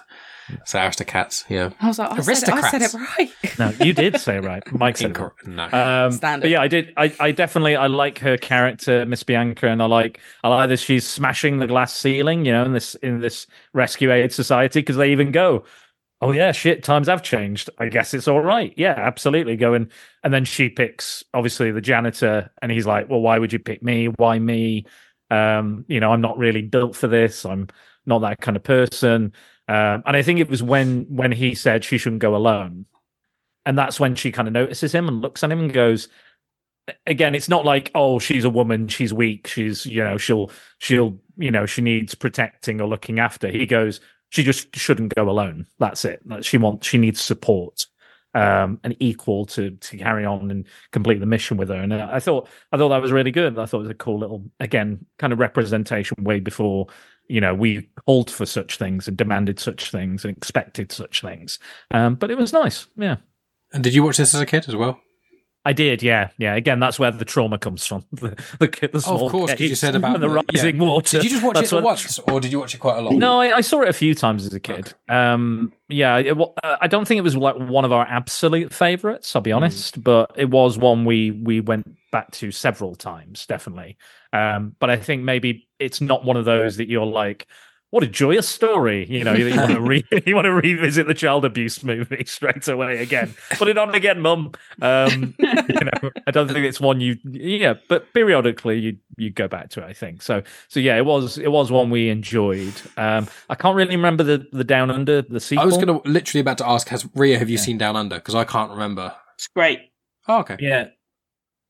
[0.64, 1.70] So aristocrats, yeah.
[1.80, 3.30] I was like, I said, it, I said it right.
[3.58, 4.62] No, you did say it right.
[4.72, 5.30] Mike said it right.
[5.46, 5.64] No.
[6.06, 6.42] Um, Standard.
[6.42, 6.92] but yeah, I did.
[6.96, 10.78] I, I definitely I like her character, Miss Bianca, and I like I like that
[10.78, 14.96] she's smashing the glass ceiling, you know, in this in this rescue aid society because
[14.96, 15.62] they even go,
[16.20, 17.70] oh yeah, shit, times have changed.
[17.78, 18.74] I guess it's all right.
[18.76, 19.56] Yeah, absolutely.
[19.56, 19.88] Going
[20.24, 23.84] and then she picks obviously the janitor, and he's like, well, why would you pick
[23.84, 24.06] me?
[24.06, 24.84] Why me?
[25.30, 27.44] Um, you know, I'm not really built for this.
[27.44, 27.68] I'm
[28.06, 29.32] not that kind of person.
[29.68, 32.86] Um, and I think it was when when he said she shouldn't go alone.
[33.66, 36.08] And that's when she kind of notices him and looks at him and goes
[37.06, 41.16] again it's not like oh she's a woman she's weak she's you know she'll she'll
[41.36, 43.48] you know she needs protecting or looking after.
[43.48, 44.00] He goes
[44.30, 45.66] she just shouldn't go alone.
[45.78, 46.20] That's it.
[46.42, 47.86] She wants she needs support
[48.34, 51.74] um and equal to to carry on and complete the mission with her.
[51.76, 53.58] And i thought i thought that was really good.
[53.58, 56.86] I thought it was a cool little again kind of representation way before
[57.28, 61.58] you know we called for such things and demanded such things and expected such things.
[61.90, 62.86] Um but it was nice.
[62.96, 63.16] Yeah.
[63.72, 65.00] And did you watch this as a kid as well?
[65.62, 66.54] I did, yeah, yeah.
[66.54, 68.04] Again, that's where the trauma comes from.
[68.12, 70.82] The the, the Oh, small of course, you said about the rising yeah.
[70.82, 71.18] water.
[71.18, 73.02] Did you just watch That's it what- once, or did you watch it quite a
[73.02, 73.12] lot?
[73.14, 74.94] No, I, I saw it a few times as a kid.
[75.08, 79.36] Um, yeah, it, uh, I don't think it was like one of our absolute favorites.
[79.36, 83.98] I'll be honest, but it was one we we went back to several times, definitely.
[84.32, 87.46] Um, but I think maybe it's not one of those that you're like.
[87.90, 89.04] What a joyous story!
[89.08, 92.68] You know, you, want to re- you want to revisit the child abuse movie straight
[92.68, 93.34] away again.
[93.54, 94.52] Put it on again, mum.
[94.80, 99.48] Um, you know, I don't think it's one you, yeah, but periodically you you go
[99.48, 99.86] back to it.
[99.86, 100.42] I think so.
[100.68, 102.74] So yeah, it was it was one we enjoyed.
[102.96, 105.62] Um, I can't really remember the the Down Under the sequel.
[105.62, 108.16] I was going to literally about to ask, has Ria, have you seen Down Under?
[108.16, 109.12] Because I can't remember.
[109.34, 109.80] It's great.
[110.28, 110.56] Oh, okay.
[110.60, 110.88] yeah.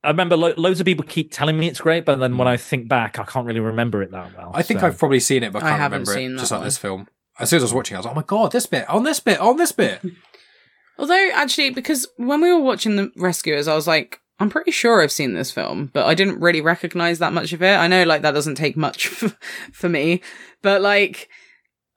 [0.02, 2.50] I remember lo- loads of people keep telling me it's great, but then when mm.
[2.50, 4.50] I think back, I can't really remember it that well.
[4.54, 6.34] I think so- I've probably seen it, but I I can't haven't remember seen it.
[6.34, 6.66] that Just like one.
[6.66, 7.08] this film.
[7.38, 8.88] As soon as I was watching, it, I was like, "Oh my god, this bit,
[8.88, 10.00] on this bit, on this bit."
[10.98, 15.02] Although, actually, because when we were watching The Rescuers, I was like, I'm pretty sure
[15.02, 17.74] I've seen this film, but I didn't really recognize that much of it.
[17.74, 19.06] I know, like, that doesn't take much
[19.72, 20.20] for me,
[20.60, 21.30] but, like,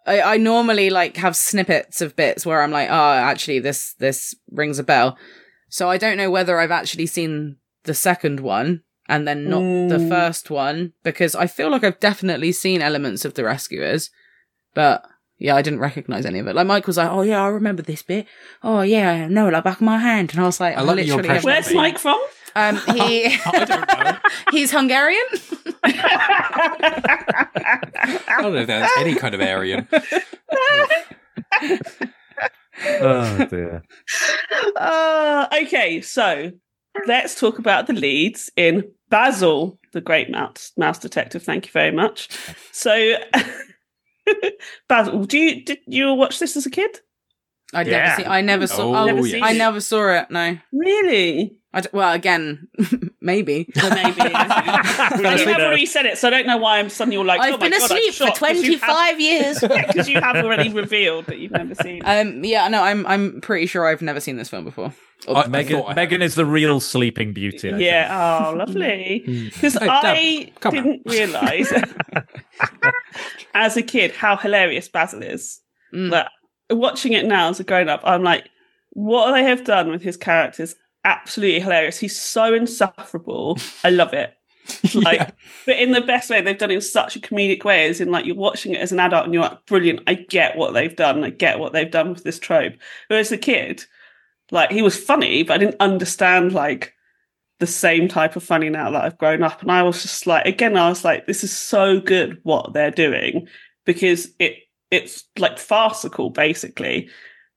[0.05, 4.35] I, I normally like have snippets of bits where I'm like, oh, actually, this this
[4.51, 5.17] rings a bell.
[5.69, 9.97] So I don't know whether I've actually seen the second one and then not the
[9.99, 10.09] Mm.
[10.09, 14.09] first one because I feel like I've definitely seen elements of the Rescuers,
[14.73, 15.05] but
[15.37, 16.55] yeah, I didn't recognize any of it.
[16.55, 18.25] Like Mike was like, oh yeah, I remember this bit.
[18.63, 20.79] Oh yeah, I know it like back of my hand, and I was like, I
[20.79, 21.75] I, like your literally have impression of Where's me.
[21.75, 22.19] Mike from?
[22.55, 24.17] um, he I don't know.
[24.51, 25.25] he's Hungarian.
[25.83, 27.47] I
[28.41, 29.87] don't know if that's any kind of Aryan.
[33.01, 33.83] Oh dear.
[34.75, 36.51] Uh, okay, so
[37.07, 41.43] let's talk about the leads in Basil, the Great Mouse, Mouse Detective.
[41.43, 42.29] Thank you very much.
[42.71, 43.15] So,
[44.87, 46.99] Basil, do you did you watch this as a kid?
[47.73, 48.17] I never Yeah.
[48.17, 48.25] see.
[48.25, 48.83] I never saw.
[48.83, 49.41] Oh, Oh, Never yes.
[49.43, 49.57] I it.
[49.57, 50.29] never saw it.
[50.29, 50.57] No.
[50.71, 51.57] Really?
[51.75, 52.67] I d- well, again,
[53.21, 53.67] maybe.
[53.75, 54.21] So maybe.
[54.21, 55.65] and you have No.
[55.65, 57.41] already said it, so I don't know why I'm suddenly all like.
[57.41, 59.59] I've oh my been God, asleep for shocked 'cause you have- 25 years.
[59.59, 61.97] because you have already revealed that you've never seen.
[61.97, 62.05] it.
[62.05, 64.93] Um, yeah, no, I'm I'm pretty sure I've never seen this film before.
[65.27, 65.93] I- I Megan, thought I.
[65.95, 67.69] Megan is the real sleeping beauty.
[67.69, 67.83] I think.
[67.83, 68.47] yeah.
[68.51, 69.23] Oh, lovely.
[69.53, 71.71] Because Hey, I come didn't realise
[73.53, 75.61] as a kid how hilarious Basil is.
[75.93, 76.11] Mm.
[76.11, 76.31] That
[76.69, 78.49] watching it now as a grown up, I'm like,
[78.91, 81.99] what they have done with his characters, absolutely hilarious.
[81.99, 83.57] He's so insufferable.
[83.83, 84.33] I love it.
[84.93, 85.31] Like, Yeah.
[85.65, 87.89] but in the best way, they've done it in such a comedic way.
[87.89, 90.01] As in, like, you're watching it as an adult and you're like, brilliant.
[90.07, 91.21] I get what they've done.
[91.23, 92.73] I get what they've done with this trope.
[93.09, 93.83] Whereas the kid,
[94.51, 96.93] like, he was funny, but I didn't understand like
[97.59, 99.61] the same type of funny now that I've grown up.
[99.61, 102.91] And I was just like, again, I was like, this is so good what they're
[102.91, 103.47] doing
[103.85, 104.57] because it
[104.91, 107.09] it's like farcical basically.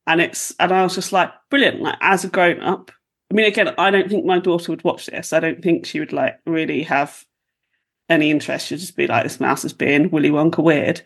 [0.06, 1.82] And it's and I was just like, brilliant.
[1.82, 2.90] Like as a grown up.
[3.30, 5.32] I mean, again, I don't think my daughter would watch this.
[5.32, 7.24] I don't think she would like really have
[8.08, 8.66] any interest.
[8.66, 11.02] She'd just be like, this mouse is being Willy Wonka weird.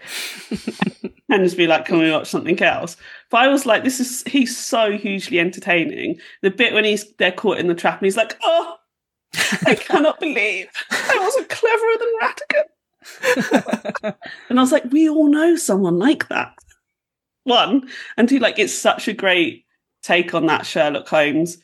[1.30, 2.96] and just be like, can we watch something else?
[3.30, 6.20] But I was like, this is he's so hugely entertaining.
[6.42, 8.76] The bit when he's they're caught in the trap and he's like, oh,
[9.66, 12.64] I cannot believe I wasn't cleverer than Ratigan.
[14.51, 16.55] and I was like, we all know someone like that.
[17.44, 19.64] One and two, like it's such a great
[20.03, 21.59] take on that Sherlock Holmes,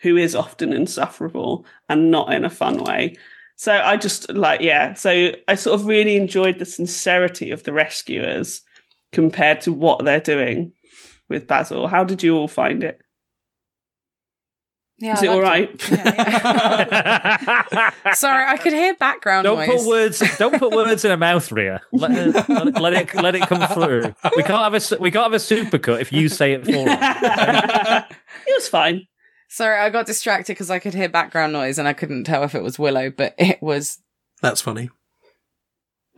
[0.00, 3.16] who is often insufferable and not in a fun way.
[3.60, 4.94] So I just like, yeah.
[4.94, 8.62] So I sort of really enjoyed the sincerity of the rescuers
[9.12, 10.72] compared to what they're doing
[11.28, 11.86] with Basil.
[11.86, 13.02] How did you all find it?
[14.98, 15.68] Yeah, Is it all right?
[15.68, 16.06] liked right?
[16.06, 18.12] Yeah, yeah.
[18.14, 19.68] Sorry, I could hear background Don't noise.
[19.68, 20.38] put words.
[20.38, 21.82] Don't put words in her mouth, Ria.
[21.92, 24.14] Let, it- let, let it let it come through.
[24.36, 28.04] We can't have a we can't have a supercut if you say it for us.
[28.46, 29.06] it was fine.
[29.52, 32.54] Sorry, I got distracted because I could hear background noise and I couldn't tell if
[32.54, 33.98] it was Willow, but it was
[34.40, 34.90] That's funny.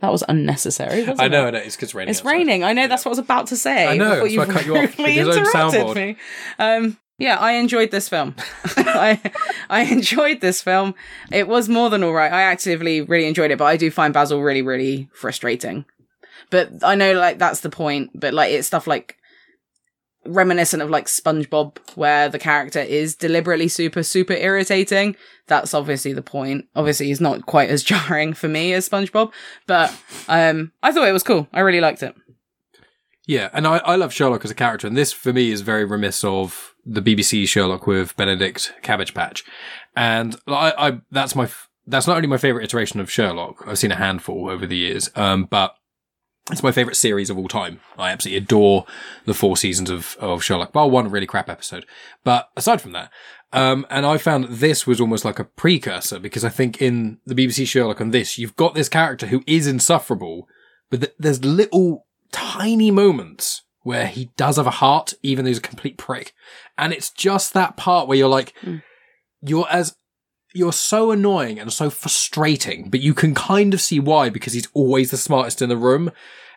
[0.01, 0.99] that was unnecessary.
[0.99, 1.47] Wasn't I know, it?
[1.47, 1.57] I know.
[1.57, 2.11] It's because it's raining.
[2.11, 2.31] It's outside.
[2.31, 2.63] raining.
[2.63, 3.87] I know that's what I was about to say.
[3.87, 6.17] I know, before that's why I cut you off rudely with his own interrupted me.
[6.59, 8.35] Um, yeah, I enjoyed this film.
[8.77, 9.19] I
[9.67, 10.93] I enjoyed this film.
[11.31, 12.31] It was more than all right.
[12.31, 15.85] I actively really enjoyed it, but I do find Basil really, really frustrating.
[16.51, 18.11] But I know, like, that's the point.
[18.13, 19.17] But like, it's stuff like
[20.25, 25.15] reminiscent of like SpongeBob, where the character is deliberately super, super irritating.
[25.47, 26.65] That's obviously the point.
[26.75, 29.31] Obviously, he's not quite as jarring for me as SpongeBob,
[29.67, 29.95] but
[30.27, 31.47] um, I thought it was cool.
[31.53, 32.15] I really liked it.
[33.25, 35.85] Yeah, and I, I love Sherlock as a character, and this for me is very
[35.85, 39.45] remiss of the BBC Sherlock with Benedict Cabbage Patch,
[39.95, 41.49] and I, I that's my
[41.87, 43.63] that's not only my favorite iteration of Sherlock.
[43.65, 45.75] I've seen a handful over the years, um, but
[46.51, 47.79] it's my favorite series of all time.
[47.97, 48.85] I absolutely adore
[49.25, 50.75] the four seasons of of Sherlock.
[50.75, 51.85] Well, one really crap episode,
[52.23, 53.11] but aside from that.
[53.53, 57.19] Um, and I found that this was almost like a precursor because I think in
[57.25, 60.47] the BBC Sherlock and this, you've got this character who is insufferable,
[60.89, 65.59] but th- there's little tiny moments where he does have a heart, even though he's
[65.59, 66.33] a complete prick.
[66.79, 68.53] And it's just that part where you're like,
[69.41, 69.95] you're as,
[70.53, 74.67] you're so annoying and so frustrating, but you can kind of see why because he's
[74.73, 76.11] always the smartest in the room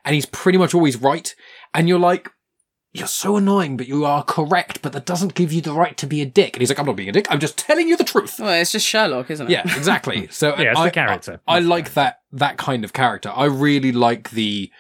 [0.05, 1.35] and he's pretty much always right.
[1.75, 2.31] And you're like,
[2.93, 6.07] you're so annoying, but you are correct, but that doesn't give you the right to
[6.07, 6.55] be a dick.
[6.55, 7.27] And he's like, I'm not being a dick.
[7.31, 8.39] I'm just telling you the truth.
[8.39, 9.51] Well, it's just Sherlock, isn't it?
[9.51, 10.29] Yeah, exactly.
[10.37, 11.41] So Yeah, it's I, the character.
[11.47, 13.33] I, I like that that kind of character.
[13.35, 14.71] I really like the.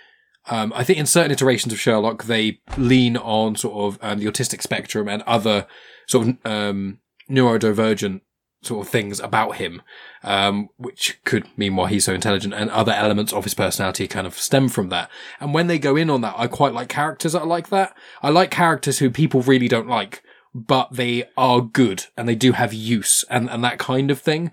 [0.48, 4.26] Um, I think in certain iterations of Sherlock, they lean on sort of um, the
[4.26, 5.66] autistic spectrum and other
[6.06, 8.20] sort of um, neurodivergent
[8.62, 9.82] sort of things about him,
[10.22, 14.26] um, which could mean why he's so intelligent, and other elements of his personality kind
[14.26, 15.10] of stem from that.
[15.40, 17.96] And when they go in on that, I quite like characters that are like that.
[18.22, 20.22] I like characters who people really don't like,
[20.54, 24.52] but they are good and they do have use and, and that kind of thing.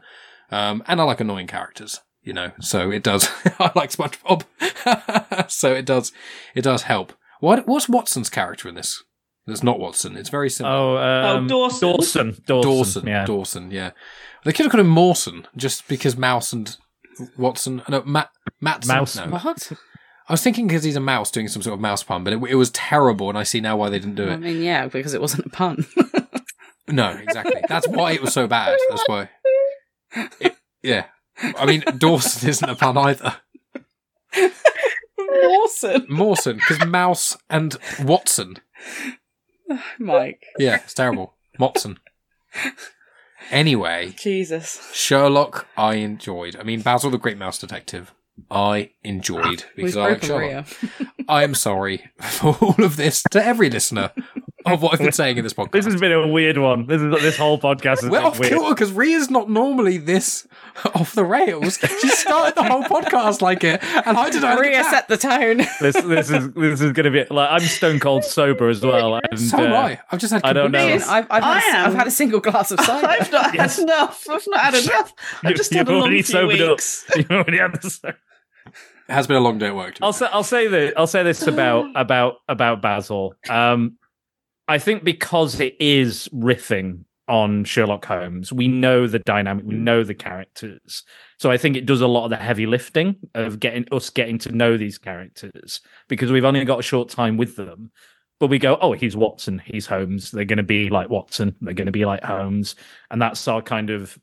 [0.52, 2.02] Um, and I like annoying characters.
[2.24, 2.52] you know.
[2.60, 3.30] So it does.
[3.60, 4.44] I like SpongeBob,
[5.50, 6.12] so it does.
[6.56, 7.14] It does help.
[7.40, 9.04] What what's Watson's character in this?
[9.48, 10.16] It's not Watson.
[10.16, 10.74] It's very similar.
[10.76, 11.92] Oh, um, Dawson.
[11.92, 12.38] Dawson.
[12.46, 12.62] Dawson.
[12.72, 13.08] Dawson.
[13.08, 13.26] Yeah.
[13.26, 13.72] Dawson.
[13.72, 13.92] Yeah.
[14.46, 16.76] They could have called him Mawson just because Mouse and
[17.38, 17.82] Watson.
[17.90, 18.30] No, Matt.
[18.62, 18.96] Matson.
[18.96, 19.16] Mouse.
[19.18, 19.26] No.
[19.28, 19.72] What?
[20.30, 22.42] I was thinking because he's a mouse doing some sort of mouse pun, but it,
[22.50, 24.32] it was terrible, and I see now why they didn't do it.
[24.34, 25.86] I mean, yeah, because it wasn't a pun.
[26.86, 27.62] No, exactly.
[27.70, 28.78] That's why it was so bad.
[28.90, 29.30] That's why.
[30.42, 31.06] It- yeah.
[31.42, 33.38] I mean, Dawson isn't a pun either.
[35.18, 36.06] Mawson.
[36.10, 38.58] Mawson, because Mouse and Watson.
[40.00, 40.44] Mike.
[40.58, 41.34] Yeah, it's terrible.
[41.60, 42.00] Watson.
[43.52, 44.92] Anyway, Jesus.
[44.94, 46.56] Sherlock, I enjoyed.
[46.56, 48.14] I mean, Basil the Great Mouse Detective,
[48.50, 50.42] I enjoyed because We've I like broken Sherlock.
[50.82, 51.24] Maria.
[51.28, 54.12] I am sorry for all of this to every listener
[54.66, 55.72] of what I've been saying in this podcast.
[55.84, 56.86] This has been a weird one.
[56.88, 58.54] This is this whole podcast has We're off weird.
[58.54, 60.48] kilter because Ria's not normally this
[60.96, 61.78] off the rails.
[61.80, 64.56] She started the whole podcast like it, and I didn't.
[64.56, 65.58] Maria set the tone.
[65.82, 69.20] This this is this is going to be like I'm stone cold sober as well.
[69.32, 70.00] And, So uh, am I.
[70.12, 70.44] I've just had.
[70.46, 70.80] I don't know.
[70.80, 71.86] I've, I've, I had, a, am.
[71.92, 73.08] I've had a single glass of cider.
[73.08, 73.78] I've not Yes.
[73.78, 74.26] had enough.
[74.30, 75.14] I've not had enough.
[75.44, 76.70] I've You- just you've had a long already few sobered up.
[76.72, 77.06] weeks.
[77.16, 78.16] You already had this- It
[79.10, 79.96] has been a long day at work.
[80.02, 83.36] I'll say I'll say this I'll say this about about about Basil.
[83.50, 83.98] Um,
[84.68, 90.04] I think because it is riffing on Sherlock Holmes, we know the dynamic, we know
[90.04, 91.04] the characters.
[91.40, 94.38] So I think it does a lot of the heavy lifting of getting us getting
[94.40, 97.92] to know these characters because we've only got a short time with them.
[98.40, 100.32] But we go, oh, he's Watson, he's Holmes.
[100.32, 102.76] They're going to be like Watson, they're going to be like Holmes,
[103.10, 104.18] and that's our kind of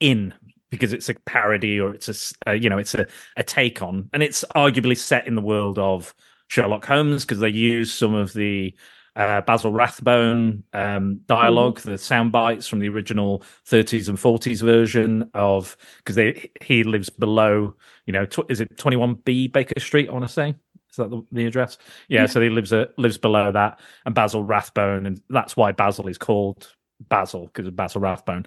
[0.00, 0.32] in
[0.70, 4.08] because it's a parody or it's a uh, you know it's a, a take on
[4.12, 6.14] and it's arguably set in the world of
[6.48, 8.74] Sherlock Holmes because they use some of the
[9.16, 15.30] uh, Basil Rathbone um, dialogue, the sound bites from the original 30s and 40s version
[15.34, 17.74] of because he lives below
[18.06, 20.54] you know tw- is it 21B Baker Street I want to say?
[20.90, 21.78] Is that the, the address?
[22.08, 26.08] Yeah, so he lives a, lives below that and Basil Rathbone and that's why Basil
[26.08, 26.68] is called
[27.08, 28.46] Basil because of Basil Rathbone.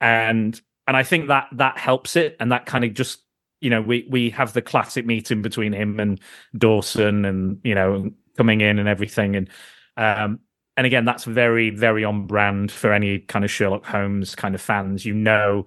[0.00, 3.20] And and I think that that helps it, and that kind of just
[3.60, 6.20] you know we we have the classic meeting between him and
[6.56, 9.48] Dawson, and you know coming in and everything, and
[9.96, 10.40] um
[10.76, 14.60] and again that's very very on brand for any kind of Sherlock Holmes kind of
[14.60, 15.04] fans.
[15.04, 15.66] You know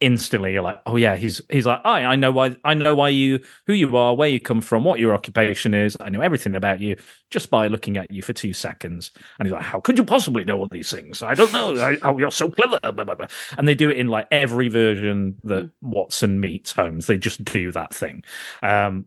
[0.00, 3.08] instantly you're like oh yeah he's he's like I I know why I know why
[3.08, 5.96] you who you are where you come from what your occupation is.
[6.00, 6.96] I know everything about you
[7.30, 9.10] just by looking at you for two seconds.
[9.38, 11.22] And he's like how could you possibly know all these things?
[11.22, 11.76] I don't know.
[11.76, 12.78] I, oh you're so clever.
[12.80, 13.26] Blah, blah, blah.
[13.56, 17.06] and they do it in like every version that Watson meets Holmes.
[17.06, 18.22] They just do that thing.
[18.62, 19.06] Um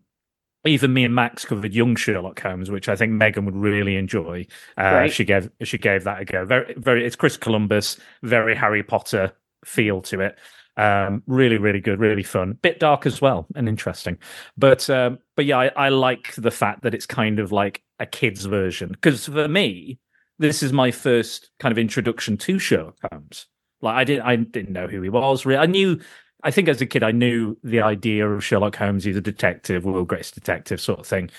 [0.64, 4.46] even me and Max covered Young Sherlock Holmes, which I think Megan would really enjoy.
[4.76, 5.12] Uh, Right.
[5.12, 6.44] She gave she gave that a go.
[6.44, 7.06] Very very.
[7.06, 7.98] It's Chris Columbus.
[8.22, 9.32] Very Harry Potter
[9.64, 10.38] feel to it.
[10.76, 12.58] Um, really really good, really fun.
[12.62, 14.18] Bit dark as well and interesting.
[14.56, 18.06] But um, but yeah, I, I like the fact that it's kind of like a
[18.06, 19.98] kids version because for me,
[20.38, 23.46] this is my first kind of introduction to Sherlock Holmes.
[23.82, 25.46] Like I didn't I didn't know who he was.
[25.46, 26.00] Really, I knew.
[26.42, 29.04] I think as a kid, I knew the idea of Sherlock Holmes.
[29.04, 31.30] He's a detective, world greatest detective sort of thing.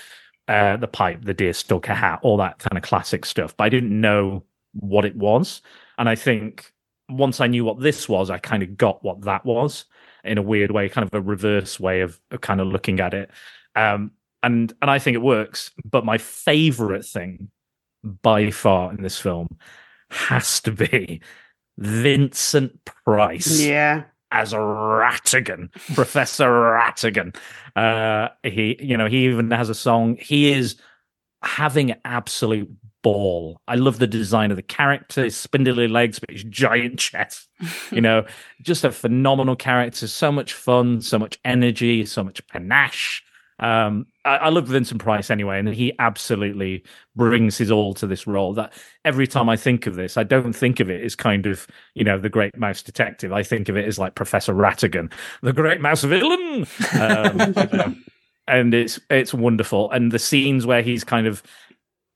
[0.47, 3.55] Uh, the pipe, the deer stalker hat, all that kind of classic stuff.
[3.55, 4.43] But I didn't know
[4.73, 5.61] what it was.
[5.97, 6.73] And I think
[7.09, 9.85] once I knew what this was, I kind of got what that was
[10.23, 13.13] in a weird way, kind of a reverse way of, of kind of looking at
[13.13, 13.31] it.
[13.75, 14.11] Um,
[14.43, 15.71] and and I think it works.
[15.85, 17.49] But my favorite thing
[18.03, 19.57] by far in this film
[20.09, 21.21] has to be
[21.77, 24.03] Vincent Price Yeah.
[24.31, 27.35] As Ratigan, Professor Ratigan.
[27.75, 30.17] Uh, he, you know, he even has a song.
[30.19, 30.75] He is
[31.43, 32.69] having absolute
[33.01, 33.59] ball.
[33.67, 37.49] I love the design of the character, his spindly legs, but his giant chest.
[37.91, 38.25] You know,
[38.61, 40.07] just a phenomenal character.
[40.07, 43.23] So much fun, so much energy, so much panache.
[43.59, 46.83] Um, I, I love Vincent Price anyway, and he absolutely
[47.15, 48.53] brings his all to this role.
[48.53, 48.73] That
[49.05, 52.03] every time I think of this, I don't think of it as kind of you
[52.03, 53.31] know the Great Mouse Detective.
[53.31, 55.11] I think of it as like Professor Ratigan,
[55.41, 56.67] the Great Mouse Villain,
[56.99, 57.39] um,
[57.71, 57.95] you know.
[58.47, 59.89] and it's it's wonderful.
[59.91, 61.43] And the scenes where he's kind of,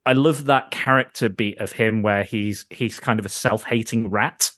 [0.05, 4.09] I love that character beat of him where he's he's kind of a self hating
[4.09, 4.51] rat.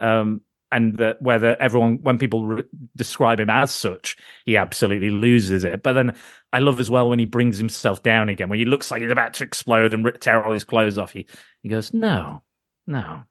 [0.00, 0.42] Um,
[0.72, 2.62] and that whether everyone when people re-
[2.96, 6.14] describe him as such he absolutely loses it but then
[6.52, 9.10] i love as well when he brings himself down again when he looks like he's
[9.10, 11.26] about to explode and tear all his clothes off he
[11.62, 12.42] he goes no
[12.86, 13.22] no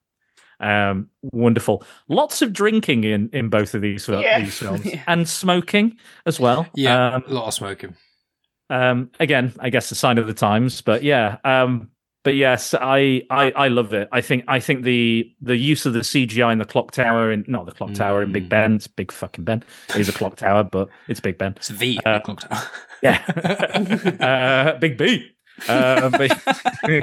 [0.60, 4.40] um wonderful lots of drinking in in both of these, Yeah.
[4.40, 5.04] these films Yeah.
[5.08, 7.96] and smoking as well Yeah, um, a lot of smoking.
[8.70, 11.90] um again i guess a sign of the times but yeah um
[12.24, 14.08] but yes, I, I I love it.
[14.12, 17.44] I think I think the the use of the CGI in the clock tower in
[17.48, 18.50] not the clock tower in Big Mm.
[18.50, 19.64] Ben, it's Big fucking Ben.
[19.90, 21.54] It is a clock tower, but it's Big Ben.
[21.58, 22.64] It's the Uh, clock tower.
[23.02, 23.22] Yeah,
[24.76, 25.30] uh, Big B.
[25.70, 26.10] Uh,
[26.88, 27.00] we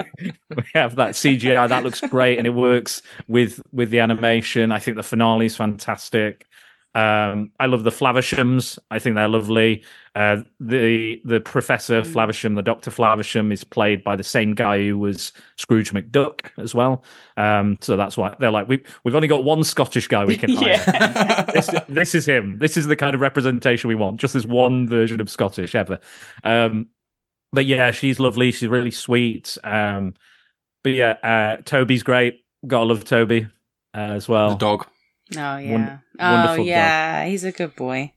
[0.75, 4.73] have that CGI that looks great and it works with with the animation.
[4.73, 6.47] I think the finale is fantastic.
[6.93, 8.77] Um, I love the Flavershams.
[8.91, 9.85] I think they're lovely.
[10.17, 14.99] Uh, the the Professor Flaversham, the Doctor Flaversham, is played by the same guy who
[14.99, 17.05] was Scrooge McDuck as well.
[17.37, 20.51] Um, so that's why they're like we we've only got one Scottish guy we can
[20.57, 20.83] hire.
[20.87, 21.45] Yeah.
[21.55, 22.59] this, this is him.
[22.59, 24.19] This is the kind of representation we want.
[24.21, 26.01] Just this one version of Scottish ever.
[26.43, 26.89] Um,
[27.53, 28.51] but yeah, she's lovely.
[28.51, 29.57] She's really sweet.
[29.63, 30.15] Um,
[30.83, 32.45] but yeah, uh, Toby's great.
[32.67, 33.47] Gotta love Toby
[33.95, 34.57] uh, as The well.
[34.57, 34.87] dog.
[35.37, 35.71] Oh yeah.
[35.73, 36.67] Won- oh wonderful dog.
[36.67, 37.27] yeah.
[37.27, 38.13] He's a good boy.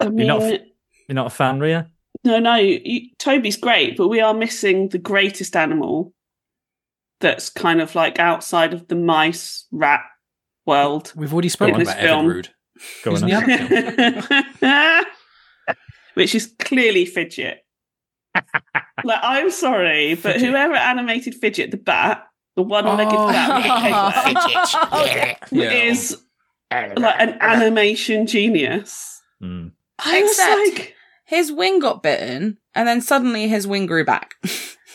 [0.00, 0.60] I mean, not f-
[1.08, 1.90] You're not a fan, Ria?
[2.24, 2.56] no, no.
[2.56, 6.12] You, Toby's great, but we are missing the greatest animal.
[7.20, 10.02] That's kind of like outside of the mice rat
[10.66, 11.12] world.
[11.16, 12.26] We've already spoken In this about film.
[12.26, 12.48] Evinrude.
[13.04, 13.20] Go on.
[14.60, 15.76] the other
[16.14, 17.58] Which is clearly Fidget.
[19.04, 20.48] like, I'm sorry, but Fidget.
[20.48, 22.24] whoever animated Fidget the bat,
[22.56, 23.28] the one-legged Oh.
[23.28, 25.46] bat with the oh.
[25.52, 25.70] Yeah.
[25.90, 26.20] is
[26.96, 29.20] like an animation genius.
[29.42, 29.72] Mm.
[29.98, 30.94] I was Except- like,
[31.26, 34.34] His wing got bitten, and then suddenly his wing grew back.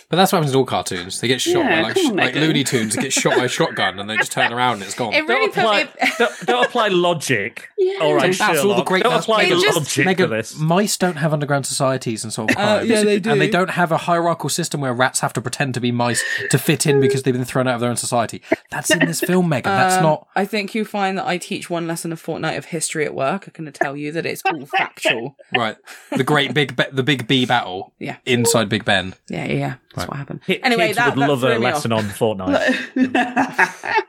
[0.09, 1.21] But that's what happens in all cartoons.
[1.21, 2.95] They get shot Yeah, by like, on, sh- like Looney Tunes.
[2.95, 5.13] Get shot by a shotgun and they just turn around and it's gone.
[5.13, 6.11] It really Don't apply, me.
[6.17, 7.69] don't, don't apply logic.
[7.77, 7.99] yeah.
[8.01, 10.35] All right, That's all the great- Don't that's- apply It the just- logic Megan, to
[10.35, 10.57] this.
[10.57, 13.29] mice don't have underground societies and solve Uh, yeah, they do.
[13.31, 13.51] And they do.
[13.51, 16.87] don't have a hierarchical system where rats have to pretend to be mice to fit
[16.87, 18.41] in because they've been thrown out of their own society.
[18.71, 19.71] That's in this film, Megan.
[19.71, 20.27] That's Um, not.
[20.35, 23.45] I think you find that I teach one lesson a fortnight of history at work.
[23.47, 25.35] I can tell you that it's all factual.
[25.55, 25.77] Right.
[26.11, 28.17] The great big, be- the big B battle Yeah.
[28.25, 29.13] inside Big Ben.
[29.29, 29.73] Yeah, yeah, yeah.
[29.95, 30.09] That's Right.
[30.09, 30.41] what happened.
[30.45, 32.75] Ki- Anyway, Kids that- would that love threw a me lesson on Fortnite.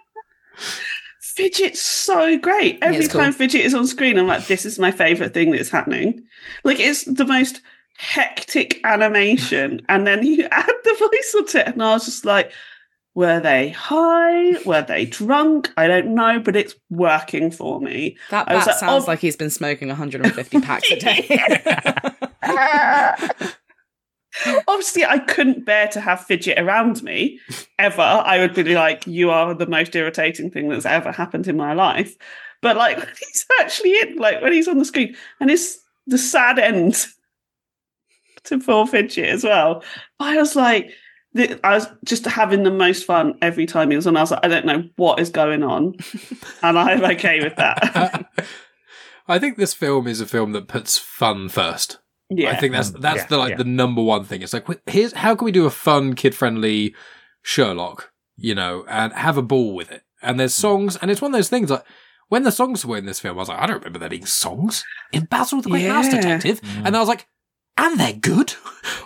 [1.20, 2.78] Fidget's so great.
[2.83, 3.20] Every it's cool.
[3.22, 6.22] time Fidget is on screen, I'm like, this is my favorite thing that's happening.
[6.64, 7.62] Like, it's the most
[7.97, 9.81] hectic animation.
[9.89, 12.53] and then you add the voice onto it, and I was just like,
[13.14, 14.62] were they high?
[14.64, 15.70] Were they drunk?
[15.76, 18.16] I don't know, but it's working for me.
[18.31, 19.07] That I bat like, sounds oh.
[19.07, 21.41] like he's been smoking 150 packs a day.
[24.66, 27.41] Obviously, I couldn't bear to have Fidget around me
[27.78, 28.03] ever.
[28.03, 31.72] I would be like, you are the most irritating thing that's ever happened in my
[31.72, 32.16] life.
[32.62, 36.18] But like, when he's actually in, like, when he's on the screen, and it's the
[36.18, 37.07] sad end
[38.45, 39.82] to poor Fidget as well.
[40.18, 40.91] I was like,
[41.36, 44.16] I was just having the most fun every time he was on.
[44.16, 45.95] I was like, I don't know what is going on,
[46.62, 48.26] and I'm okay with that.
[49.28, 51.99] I think this film is a film that puts fun first.
[52.31, 53.57] Yeah, I think that's Um, that's yeah, the like yeah.
[53.57, 54.43] the number one thing.
[54.43, 56.95] It's like here's how can we do a fun kid friendly
[57.43, 60.03] Sherlock, you know, and have a ball with it.
[60.22, 61.85] And there's songs, and it's one of those things like
[62.28, 64.26] when the songs were in this film, I was like, I don't remember there being
[64.26, 66.20] songs in Basil the Great Mouse Yeah.
[66.20, 67.26] Detective, and I was like,
[67.76, 68.50] and they're good.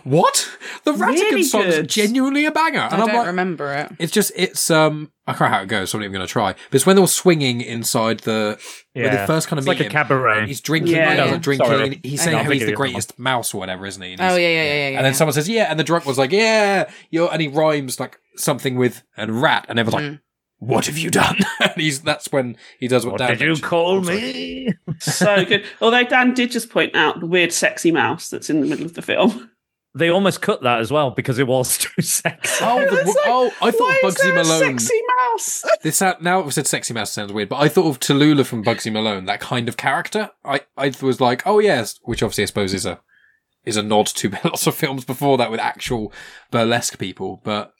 [0.04, 0.48] what?
[0.84, 1.88] The Ratigan Really song's good.
[1.88, 3.92] genuinely a banger, I and I'm don't like, remember it.
[3.98, 6.26] it's just it's um I can't remember how it goes, so I'm not even going
[6.26, 6.52] to try.
[6.52, 8.58] But it's when they're all swinging inside the
[8.92, 9.90] when they first kind of It's meet like a him.
[9.90, 10.46] cabaret.
[10.46, 11.10] He's drinking, Yeah.
[11.12, 11.36] he does Yeah.
[11.38, 11.66] drinking.
[11.66, 11.84] Sorry.
[11.84, 14.12] and he's saying how he's the of the greatest mouse or whatever, isn't he?
[14.12, 14.96] And Oh, yeah, yeah, yeah, yeah.
[14.98, 17.98] And then someone says, "Yeah," and the drunk was like, "Yeah," you're, and he rhymes
[17.98, 20.20] like something with and rat, and everyone's like, Mm.
[20.66, 23.62] "What have you done?" and he's that's when he does what, What Dan did you
[23.62, 24.70] call me?
[24.98, 25.64] so good.
[25.80, 28.94] Although Dan did just point out the weird, sexy mouse that's in the middle of
[28.94, 29.50] the film.
[29.96, 32.64] They almost cut that as well because it was too sexy.
[32.64, 34.78] Oh, the, like, oh, I thought Why of is Bugsy there a Malone.
[34.80, 35.64] sexy mouse?
[35.82, 38.92] This now I've said sexy mouse sounds weird, but I thought of Tallulah from Bugsy
[38.92, 40.30] Malone, that kind of character.
[40.44, 42.98] I, I was like, oh yes, which obviously I suppose is a
[43.64, 46.12] is a nod to lots of films before that with actual
[46.50, 47.40] burlesque people.
[47.44, 47.72] But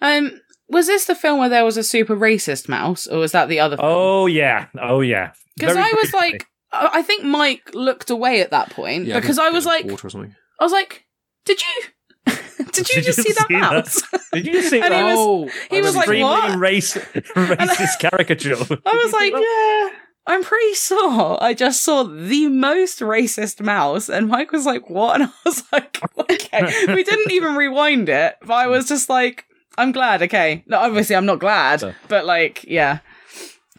[0.00, 3.48] Um, was this the film where there was a super racist mouse, or was that
[3.48, 3.76] the other?
[3.78, 5.32] Oh yeah, oh yeah.
[5.56, 6.20] because I was briefly.
[6.20, 9.84] like, I I think Mike looked away at that point yeah, because I was like,
[9.86, 10.34] water or something.
[10.60, 11.04] I was like,
[11.44, 12.32] did you,
[12.72, 13.72] did you Did just you see that see that?
[13.72, 14.02] mouse?
[14.32, 15.04] did you just see And he that?
[15.04, 16.38] was- oh, he was like, seeing- what?
[16.44, 16.94] Extremely race,
[17.34, 18.56] racist caricature.
[18.86, 19.98] I was like, yeah.
[20.24, 25.20] I'm pretty sure I just saw the most racist mouse, and Mike was like, "What?"
[25.20, 29.46] And I was like, "Okay." we didn't even rewind it, but I was just like,
[29.78, 32.98] "I'm glad." Okay, no, obviously I'm not glad, So- but like, yeah,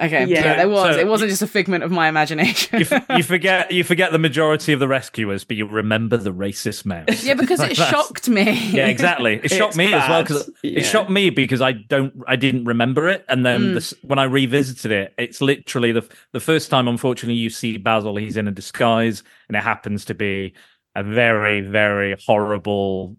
[0.01, 0.55] okay, yeah, Yeah.
[0.57, 0.95] there was.
[0.95, 2.79] So- it wasn't just a figment of my imagination.
[2.79, 6.33] you, f- you forget you forget the majority of the rescuers, but you remember the
[6.33, 7.23] racist mouse.
[7.23, 8.51] yeah, because it shocked me.
[8.71, 9.39] Yeah, exactly.
[9.43, 10.79] It shocked It's me as well because Yeah.
[10.79, 13.73] it shocked me because I don't, I didn't remember it, and then Mm.
[13.75, 16.87] this, when I revisited it, it's literally the the first time.
[16.87, 18.15] Unfortunately, you see Basil.
[18.17, 20.53] He's in a disguise, and it happens to be
[20.95, 23.15] a very, very horrible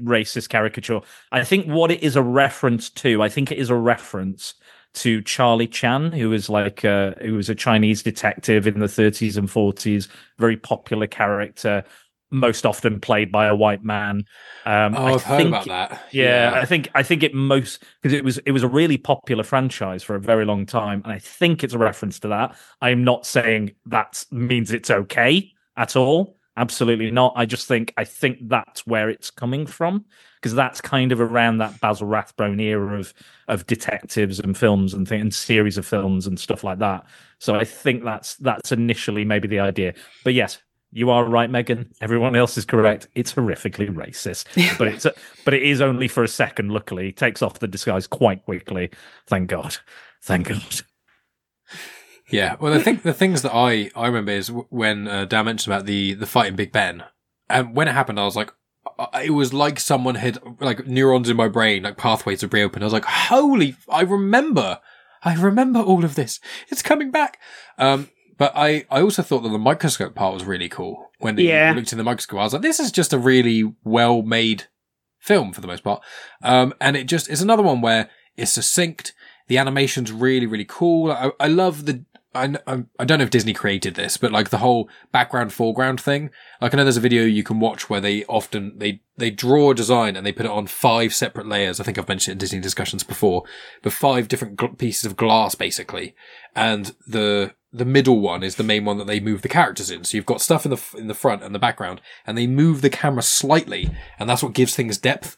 [0.00, 1.00] racist caricature.
[1.32, 4.54] I think what it is a reference to, I think it is a reference
[4.94, 9.36] to Charlie Chan, who was like uh, who was a Chinese detective in the 30s
[9.36, 10.08] and 40s,
[10.38, 11.84] very popular character,
[12.30, 14.24] most often played by a white man.
[14.64, 16.02] Um, Oh, I I've heard think- about that.
[16.12, 19.44] Yeah, I think I think it most because it was it was a really popular
[19.44, 22.56] franchise for a very long time, and I think it's a reference to that.
[22.80, 26.35] I'm not saying that means it's okay at all.
[26.56, 27.34] Absolutely not.
[27.36, 31.58] I just think I think that's where it's coming from because that's kind of around
[31.58, 33.12] that Basil Rathbone era of
[33.48, 37.04] of detectives and films and thing and series of films and stuff like that.
[37.38, 39.92] So I think that's that's initially maybe the idea.
[40.24, 40.58] But yes,
[40.92, 41.92] you are right, Megan.
[42.00, 43.08] Everyone else is correct.
[43.14, 44.46] It's horrifically racist,
[44.78, 45.06] but it's
[45.44, 46.70] but it is only for a second.
[46.70, 48.90] Luckily, It takes off the disguise quite quickly.
[49.26, 49.76] Thank God.
[50.22, 50.80] Thank God.
[52.30, 52.56] Yeah.
[52.58, 55.86] Well, I think the things that I, I remember is when uh, Dan mentioned about
[55.86, 57.04] the, the fight in Big Ben.
[57.48, 58.52] And when it happened, I was like,
[59.22, 62.82] it was like someone had, like neurons in my brain, like pathways had reopened.
[62.82, 64.80] I was like, holy, I remember.
[65.22, 66.40] I remember all of this.
[66.68, 67.38] It's coming back.
[67.78, 71.10] Um, but I, I also thought that the microscope part was really cool.
[71.18, 71.72] When they Yeah.
[71.74, 74.64] looked in the microscope, I was like, this is just a really well made
[75.18, 76.02] film for the most part.
[76.42, 79.14] Um, and it just is another one where it's succinct.
[79.48, 81.10] The animation's really, really cool.
[81.12, 82.04] I, I love the,
[82.36, 86.30] I, I'm- don't know if Disney created this, but like the whole background foreground thing.
[86.60, 89.70] Like I know there's a video you can watch where they often, they, they draw
[89.70, 91.80] a design and they put it on five separate layers.
[91.80, 93.44] I think I've mentioned it in Disney discussions before,
[93.82, 96.14] but five different gl- pieces of glass basically.
[96.54, 100.04] And the, the middle one is the main one that they move the characters in.
[100.04, 102.80] So you've got stuff in the, in the front and the background and they move
[102.82, 105.36] the camera slightly and that's what gives things depth.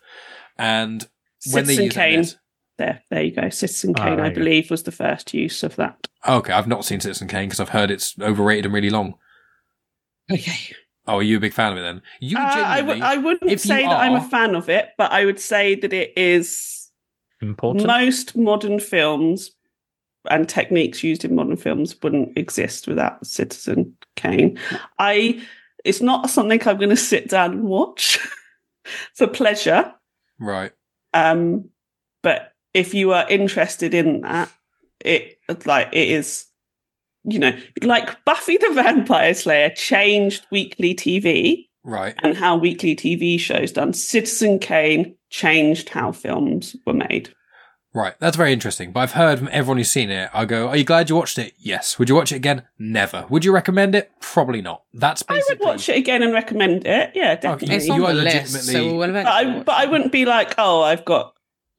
[0.57, 1.09] And
[1.53, 2.19] when they Citizen use it Kane.
[2.21, 2.37] this-
[2.79, 3.49] There, there you go.
[3.51, 4.41] Citizen Ah, Kane, there I you go.
[4.41, 6.07] believe, was the first use of that.
[6.29, 9.15] Okay, I've not seen Citizen Kane because I've heard it's overrated and really long.
[10.31, 10.75] Okay.
[11.07, 12.03] Oh, are you a big fan of it then?
[12.21, 14.91] You Uh, I, genuinely, w- I wouldn't if say that I'm a fan of it,
[14.99, 16.91] but I would say that it is
[17.41, 17.87] Important.
[17.87, 19.53] most modern films
[20.31, 24.59] and techniques used in modern films wouldn't exist without Citizen Kane.
[24.99, 25.43] I
[25.85, 28.19] it's not something I'm going to sit down and watch
[29.15, 29.95] for pleasure.
[30.39, 30.73] right?
[31.15, 31.71] Um,
[32.23, 34.51] but if you are interested in that,
[35.01, 36.47] it like it is,
[37.25, 37.53] you know,
[37.83, 42.15] like Buffy the Vampire Slayer changed weekly TV Right.
[42.23, 43.93] and how weekly TV shows done.
[43.93, 47.35] Citizen Kane changed how films were made.
[47.95, 48.15] Right.
[48.21, 48.93] That's very interesting.
[48.93, 51.39] But I've heard from everyone who's seen it, I go, Are you glad you watched
[51.39, 51.55] it?
[51.59, 51.99] Yes.
[51.99, 52.63] Would you watch it again?
[52.79, 53.25] Never.
[53.31, 54.11] Would you recommend it?
[54.21, 54.83] Probably not.
[54.93, 57.13] That's I would watch it again and recommend it.
[57.15, 57.77] Yeah, definitely.
[57.77, 60.27] It's You on are the list, legitimately- so we'll but I, but I wouldn't be
[60.27, 61.33] like, oh, I've got.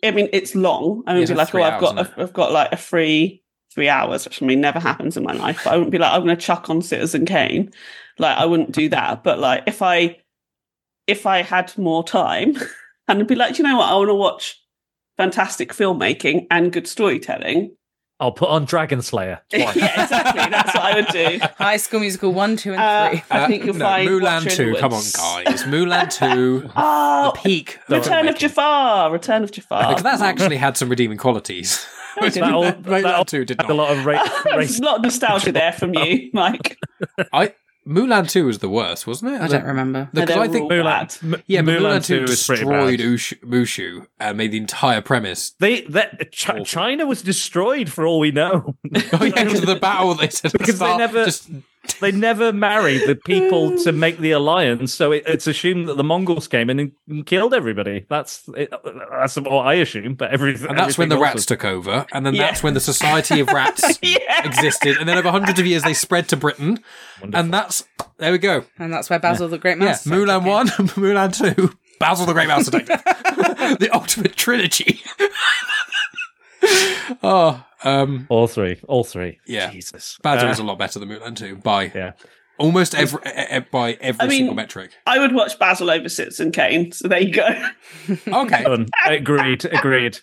[0.04, 1.04] I mean, it's long.
[1.08, 3.44] I wouldn't be like, oh, I've got, a, I've got like a free
[3.74, 5.62] three hours, which I mean never happens in my life.
[5.64, 7.72] But I wouldn't be like, I'm going to chuck on Citizen Kane.
[8.18, 9.24] Like, I wouldn't do that.
[9.24, 10.18] But like, if I,
[11.08, 12.56] if I had more time,
[13.08, 13.92] and I'd be like, you know what?
[13.92, 14.62] I want to watch
[15.18, 17.76] fantastic filmmaking and good storytelling.
[18.22, 19.40] I'll put on Dragon Slayer.
[19.52, 20.42] yeah, exactly.
[20.50, 21.40] That's what I would do.
[21.58, 23.24] High School Musical 1, 2, and Uh, 3.
[23.32, 24.74] I think you'll no, find Mulan 2.
[24.74, 25.16] the Come on, Woods.
[25.16, 25.64] guys.
[25.64, 26.10] Mulan
[26.66, 26.70] 2.
[26.76, 27.80] Oh, the peak.
[27.88, 28.40] Return of filmmaking.
[28.40, 29.12] Jafar.
[29.12, 29.88] Return of Jafar.
[29.88, 31.86] Because that's actually had some redeeming qualities.
[32.20, 32.50] No, it didn't.
[32.50, 32.64] That all-
[33.02, 34.80] that all- 2 did Had a lot of ra- There's race.
[34.80, 36.78] a lot of nostalgia there from you, Mike.
[37.32, 37.54] I,
[37.90, 39.42] Mulan 2 was the worst, wasn't it?
[39.42, 40.10] I don't remember.
[40.14, 40.64] Because No, I they're think.
[40.66, 41.34] all Mulan, bad.
[41.36, 43.50] M- Yeah, but Mulan, Mulan 2 is pretty destroyed bad.
[43.50, 45.52] Mushu and made the entire premise.
[45.60, 48.76] They that Ch- China was destroyed for all we know.
[49.14, 51.50] Oh, yeah, to the battle they said at the Because they start, never- just
[52.00, 56.04] they never married the people to make the alliance, so it, it's assumed that the
[56.04, 58.06] Mongols came in and, and killed everybody.
[58.10, 58.72] That's it,
[59.12, 60.16] that's what I assume.
[60.16, 62.48] But everything, And that's when the rats was- took over, and then Yeah.
[62.48, 64.46] that's when the Society of Rats Yeah.
[64.48, 66.80] existed, and then over hundreds of years they spread to Britain,
[67.22, 67.84] and that's
[68.18, 68.66] there we go.
[68.78, 70.06] And that's where Basil the Great Yeah, Mouse.
[70.06, 70.68] Mulan one,
[70.98, 73.02] Mulan two, Basil the Great Mouse Detective,
[73.80, 75.02] the ultimate trilogy.
[77.24, 79.40] oh, um, all three, all three.
[79.46, 79.72] Yeah.
[79.72, 82.12] Jesus, Basil Uh, is a lot better than Mulan two by yeah.
[82.58, 84.92] almost every e- by every I mean- single metric.
[85.06, 87.48] I would watch Basil over Citizen Kane, so there you go.
[88.28, 88.88] Okay, Done.
[89.06, 90.20] agreed, agreed.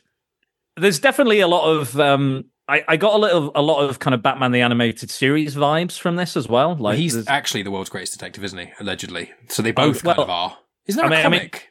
[0.76, 1.98] There's definitely a lot of.
[1.98, 5.54] Um, I, I got a little, a lot of kind of Batman the animated series
[5.54, 6.74] vibes from this as well.
[6.76, 8.72] Like he's there's- actually the world's greatest detective, isn't he?
[8.80, 10.58] Allegedly, so they both well, kind of are.
[10.86, 11.68] Isn't there I mean- a I mean- comic?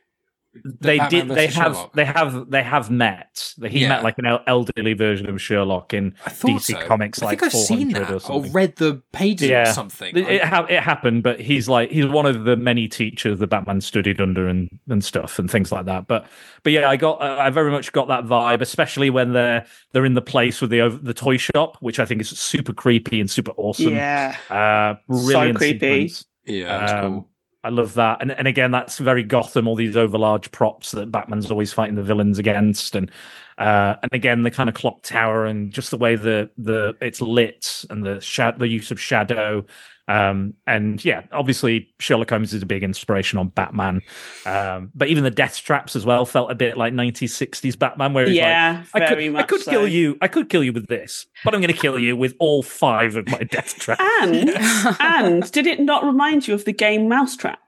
[0.64, 1.94] They Batman did they have Sherlock?
[1.94, 3.90] they have they have met he Yeah.
[3.90, 6.88] met like an elderly version of sherlock in dc so.
[6.88, 9.70] comics I like think I've seen that or or, read the pages Yeah.
[9.70, 10.16] or something.
[10.16, 13.48] it, it, ha- it happened but he's like he's one of the many teachers that
[13.48, 16.26] batman studied under and and stuff and things like that but
[16.64, 20.06] but yeah i got uh, i very much got that vibe especially when they're they're
[20.06, 23.20] in the place with the ov- the toy shop which i think is super creepy
[23.20, 24.36] and super awesome Yeah.
[24.50, 26.08] uh brilliant creepy.
[26.08, 26.26] sequence.
[26.46, 27.30] yeah, that's Um, cool.
[27.66, 28.22] I love that.
[28.22, 29.68] And and again, that's very Gotham.
[29.68, 33.10] All these overlarge props that Batman's always fighting the villains against, and
[33.58, 37.22] uh, and again the kind of clock tower and just the way the the it's
[37.22, 39.66] lit and the the use of shadow.
[40.08, 44.02] Um, and yeah, obviously Sherlock Holmes is a big inspiration on Batman.
[44.46, 48.28] Um, but even the death traps as well felt a bit like 1960s Batman, where
[48.28, 49.72] he's Yeah, like, I could, very I could so.
[49.72, 52.36] kill you, I could kill you with this, but I'm going to kill you with
[52.40, 54.02] all five of my death traps.
[54.22, 54.50] And
[55.00, 57.60] and did it not remind you of the game Mousetrap?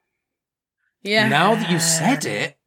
[1.02, 1.28] Yeah.
[1.30, 2.58] Now that you've said it,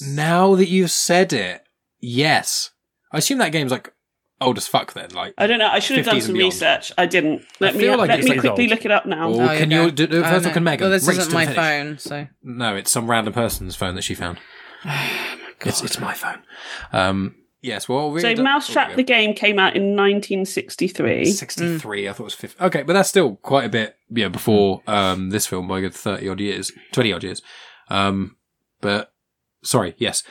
[0.00, 1.62] now that you've said it,
[2.00, 2.70] yes.
[3.12, 3.92] I assume that game's like
[4.40, 5.10] old as fuck then.
[5.10, 5.68] Like, I don't know.
[5.68, 6.92] I should have done some research.
[6.98, 7.44] I didn't.
[7.60, 8.70] Let me like let me like quickly old.
[8.70, 9.28] look it up now.
[9.28, 9.90] Oh, Oh, can yeah, you go.
[9.90, 10.50] do, do Oh, first no.
[10.50, 10.84] or can Megan?
[10.84, 11.56] Well, this Race isn't my finish.
[11.56, 12.26] phone, so.
[12.42, 14.38] No, it's some random person's phone that she found.
[15.62, 16.40] It's, it's my phone.
[16.92, 21.24] Um, yes, well, we So Mousetrap the game came out in 1963.
[21.24, 22.64] 63, I thought it was 50.
[22.64, 25.94] Okay, but that's still quite a bit, yeah, before um, this film by a good
[25.94, 27.42] 30 odd years, 20 odd years.
[27.90, 28.36] Um,
[28.80, 29.12] but,
[29.64, 30.22] sorry, yes.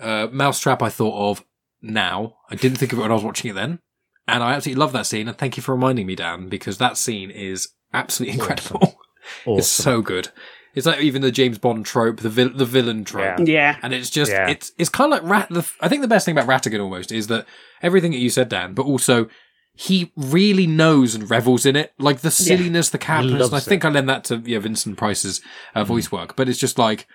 [0.00, 1.44] Uh, Mousetrap I thought of
[1.82, 2.34] now.
[2.50, 3.80] I didn't think of it when I was watching it then.
[4.28, 5.26] And I absolutely love that scene.
[5.28, 8.98] And thank you for reminding me, Dan, because that scene is absolutely incredible.
[9.46, 9.82] It's Awesome.
[9.84, 10.30] so good.
[10.74, 13.38] It's like even the James Bond trope, the vil- the villain trope.
[13.38, 13.44] Yeah.
[13.44, 13.76] Yeah.
[13.82, 14.48] And it's just Yeah.
[14.48, 15.48] it's it's kind of like Rat.
[15.48, 17.46] The, I think the best thing about Ratigan almost is that
[17.82, 19.28] everything that you said, Dan, but also
[19.74, 23.52] he really knows and revels in it, like the silliness, the campness.
[23.52, 25.40] I think I lend that to yeah Vincent Price's
[25.76, 27.06] uh, voice work, but it's just like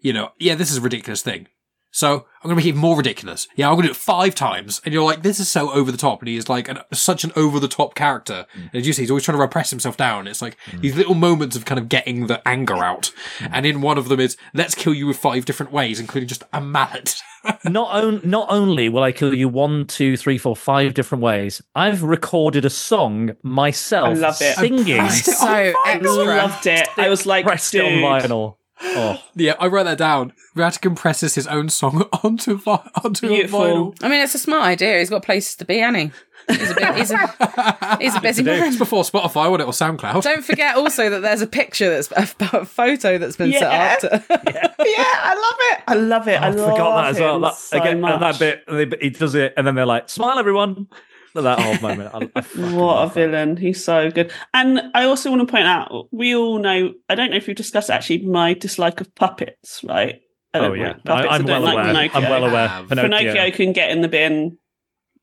[0.00, 1.48] you know, yeah, this is a ridiculous thing.
[1.90, 3.48] So I'm going to make it even more ridiculous.
[3.56, 5.90] Yeah, I'm going to do it five times, and you're like, this is so over
[5.90, 8.46] the top, and he is like an, such an over the top character.
[8.54, 8.60] Mm.
[8.60, 10.26] And as you see, he's always trying to repress himself down.
[10.26, 10.80] It's like mm.
[10.80, 13.50] these little moments of kind of getting the anger out, mm.
[13.52, 16.44] and in one of them is let's kill you with five different ways, including just
[16.52, 17.16] a mallet.
[17.64, 21.62] not on, not only will I kill you one, two, three, four, five different ways,
[21.74, 24.56] I've recorded a song myself I love it.
[24.56, 26.08] singing pressed it So extra.
[26.08, 26.88] Loved it.
[26.96, 28.04] I was like, pressed it on dude.
[28.04, 28.56] vinyl.
[28.80, 30.32] Oh, yeah, I wrote that down.
[30.56, 33.60] Ratigan presses his own song onto vi- onto a Beautiful.
[33.60, 33.96] vinyl.
[34.02, 34.98] I mean, it's a smart idea.
[34.98, 36.12] He's got places to be, hasn't?
[36.48, 38.62] He's a, bit, he's a, he's a busy man.
[38.68, 40.22] It's before Spotify, wasn't it, or SoundCloud?
[40.22, 43.98] Don't forget also that there's a picture that's a, a photo that's been Yeah.
[43.98, 44.26] set up.
[44.26, 44.34] To,
[44.78, 45.82] Yeah, I love it.
[45.88, 46.40] I love it.
[46.40, 47.40] I, I forgot that as well.
[47.40, 48.12] That, so again, much.
[48.12, 50.86] and that bit, he does it, and then they're like, "Smile, everyone!"
[51.34, 52.10] That whole moment.
[52.14, 53.20] I, I What a love that.
[53.20, 53.56] villain.
[53.56, 54.32] He's so good.
[54.54, 57.56] And I also want to point out, we all know, I don't know if we've
[57.56, 60.20] discussed actually my dislike of puppets, right?
[60.54, 61.06] I Oh yeah, like puppets.
[61.06, 61.74] I, am I don't well like
[62.14, 62.24] aware.
[62.24, 62.68] I'm well aware.
[62.68, 62.88] Have.
[62.88, 64.58] Pinocchio can get in the bin,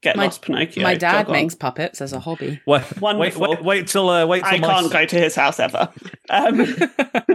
[0.05, 0.83] get My- lost Pinocchio.
[0.83, 1.31] my dad jog on.
[1.33, 2.61] makes puppets as a hobby.
[2.65, 5.59] Wait, wait, wait, wait till uh, wait till I my can't go to his house
[5.59, 5.89] ever.
[6.29, 6.57] Um,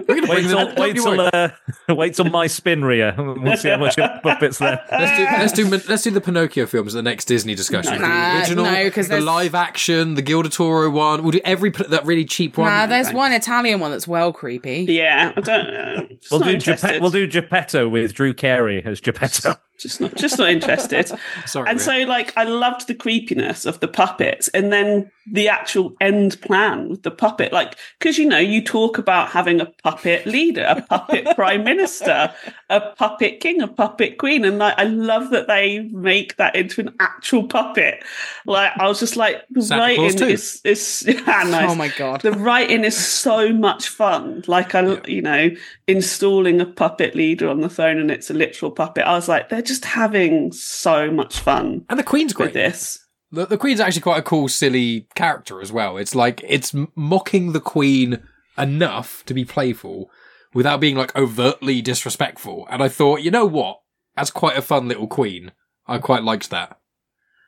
[0.08, 1.50] We're gonna Wait till, wait till, uh,
[1.88, 3.14] wait till my spin rear.
[3.40, 4.82] We'll see how much your puppets there.
[4.90, 8.00] Let's do let's do let's do the Pinocchio films at the next Disney discussion.
[8.00, 11.22] Nah, the original, no, 'cause the live action, the Gilda Toro one.
[11.22, 12.68] We'll do every that really cheap one.
[12.68, 14.86] Nah, there's one Italian one that's well creepy.
[14.88, 16.06] yeah, I don't know.
[16.20, 16.86] Just We'll do interested.
[16.86, 19.54] Geppetto, we'll do Geppetto with Drew Carey as Geppetto.
[19.80, 21.10] Just not just not interested.
[21.46, 25.94] Sorry, and so like I loved the creepiness of the puppets and then the actual
[26.00, 30.26] end plan with the puppet like because you know you talk about having a puppet
[30.26, 32.32] leader a puppet prime minister
[32.68, 36.80] a puppet king a puppet queen and like I love that they make that into
[36.80, 38.02] an actual puppet
[38.46, 41.70] like I was just like the Santa writing is is yeah, nice.
[41.70, 42.22] Oh my god.
[42.22, 44.42] the writing is so much fun.
[44.46, 45.00] Like I, Yeah.
[45.06, 45.50] you know,
[45.86, 49.04] installing a puppet leader on the throne, and it's a literal puppet.
[49.04, 52.54] I was like, they're just having so much fun and the Queen's with great.
[52.54, 52.98] this.
[53.30, 55.96] The, the Queen's actually quite a cool, silly character as well.
[55.96, 58.20] It's like it's mocking the Queen
[58.58, 60.10] enough to be playful
[60.52, 62.66] without being like overtly disrespectful.
[62.68, 63.80] And I thought, you know what?
[64.16, 65.52] That's quite a fun little Queen,
[65.86, 66.79] I quite liked that.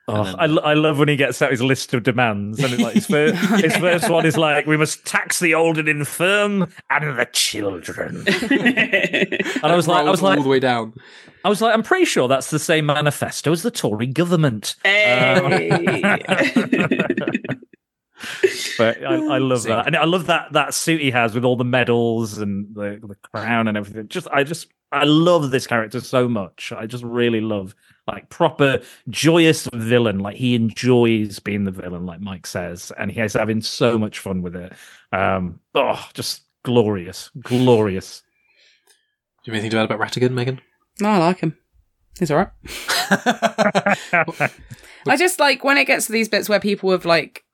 [0.08, 2.82] Oh, then- I, I love when he gets out his list of demands, and it's
[2.82, 6.68] like his, first, his first one is like, "We must tax the old and infirm
[6.90, 8.24] and the children."
[9.62, 10.92] And I was like, I was Rolled like, all the way down.
[11.44, 14.74] I was like, I'm pretty sure that's the same manifesto as the Tory government.
[14.84, 14.90] Um,
[18.78, 19.68] but I, I love See.
[19.68, 23.00] that, and I love that that suit he has with all the medals and the,
[23.02, 24.08] the crown and everything.
[24.08, 26.72] Just, I just, I love this character so much.
[26.76, 27.74] I just really love
[28.06, 30.18] like proper joyous villain.
[30.18, 34.42] Like he enjoys being the villain, like Mike says, and he's having so much fun
[34.42, 34.72] with it.
[35.12, 38.22] Um, oh, just glorious, glorious.
[39.44, 40.60] Do you have anything to add about Ratigan, Megan?
[41.00, 41.56] No, I like him.
[42.18, 42.50] He's alright.
[45.06, 47.44] I just like when it gets to these bits where people have like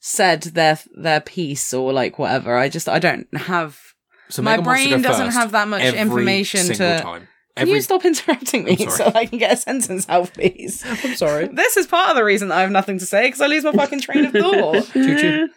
[0.00, 2.56] said their their piece or like whatever.
[2.56, 3.78] I just I don't have.
[4.28, 7.28] So My Megan brain doesn't have that much information to- Time.
[7.56, 9.12] Can Every you stop interrupting me so.
[9.14, 10.82] I can get a sentence out, please?
[10.86, 11.48] I'm sorry.
[11.52, 13.62] This is part of the reason that I have nothing to say because I lose
[13.64, 14.86] my fucking train of thought.
[14.92, 15.48] Choo choo.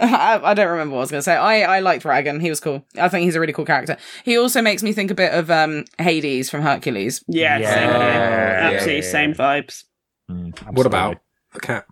[0.00, 1.34] I, I don't remember what I was going to say.
[1.36, 2.40] I, I liked Ratigan.
[2.40, 2.86] He was cool.
[2.98, 3.96] I think he's a really cool character.
[4.24, 7.22] He also makes me think a bit of um Hades from Hercules.
[7.28, 7.74] Yeah, Yeah.
[7.74, 7.88] same.
[7.90, 9.84] Yeah, Absolutely yeah, same vibes.
[10.70, 11.18] What about
[11.52, 11.84] the cat?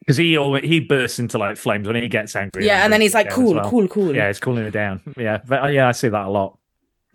[0.00, 2.64] Because he always, he bursts into like flames when he gets angry.
[2.66, 3.70] Yeah, and then he's like, bursts it down cool, well.
[3.70, 4.14] cool, cool.
[4.14, 5.00] Yeah, it's cooling it down.
[5.18, 6.58] Yeah, but, uh, yeah, I see that a lot.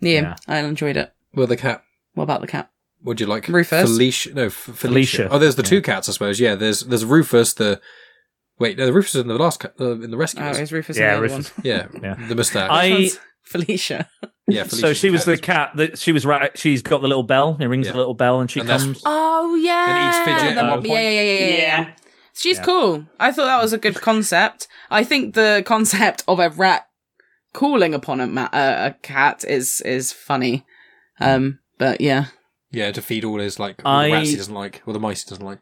[0.00, 0.36] Yeah, Yeah.
[0.46, 1.12] I enjoyed it.
[1.34, 1.82] Well, the cat.
[2.14, 2.70] What about the cat?
[3.02, 3.48] What do you like?
[3.48, 3.82] Rufus?
[3.88, 4.34] Felicia.
[4.34, 4.76] No, F- Felicia.
[4.78, 5.28] Felicia.
[5.30, 5.68] Oh, there's the Yeah.
[5.68, 6.38] two cats, I suppose.
[6.40, 7.54] Yeah, there's there's Rufus.
[7.54, 7.80] The
[8.58, 10.42] wait, no, the Rufus is in the last cat, uh, in the rescue.
[10.44, 11.56] Oh, is Rufus Yeah, and the other Rufus.
[11.56, 11.64] one.
[11.66, 12.26] yeah, Yeah.
[12.28, 12.68] the mustache.
[12.70, 14.08] I- This one's Felicia.
[14.48, 15.70] yeah, so she was the cat.
[15.70, 16.56] cat that she was right.
[16.58, 17.54] She's got the little bell.
[17.54, 17.92] He rings Yeah.
[17.92, 19.00] the little bell, and she And comes.
[19.06, 19.86] Oh yeah.
[19.88, 20.88] And eats Fidget at one point.
[20.88, 21.56] Yeah, yeah, yeah, yeah, yeah.
[21.80, 21.90] Yeah.
[22.34, 22.64] She's Yeah.
[22.64, 23.06] cool.
[23.18, 24.68] I thought that was a good concept.
[24.90, 26.86] I think the concept of a rat
[27.52, 30.64] calling upon a, ma- uh, a cat is is funny.
[31.20, 32.26] Um, but yeah,
[32.70, 35.00] Yeah, to feed all his like all I- the rats he doesn't like, or the
[35.00, 35.58] mice he doesn't like.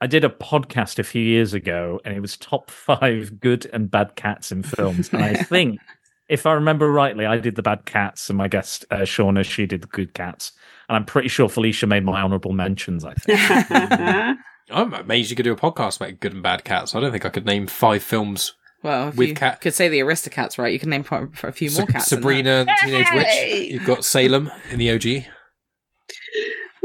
[0.00, 3.90] I did a podcast a few years ago, and it was top five good and
[3.90, 5.08] bad cats in films.
[5.12, 5.78] And I think,
[6.28, 9.64] if I remember rightly, I did the bad cats, and my guest uh, Shauna she
[9.66, 10.52] did the good cats.
[10.88, 13.04] And I'm pretty sure Felicia made my honourable mentions.
[13.04, 13.40] I think.
[14.70, 16.94] I'm amazed you could do a podcast about good and bad cats.
[16.94, 18.52] I don't think I could name five films.
[18.82, 20.72] Well, if With you cat- could say the Aristocats, right?
[20.72, 22.06] You can name for, for a few more Sa- cats.
[22.06, 23.60] Sabrina, the Teenage Hey!
[23.62, 23.70] Witch.
[23.72, 25.02] You've got Salem in the OG.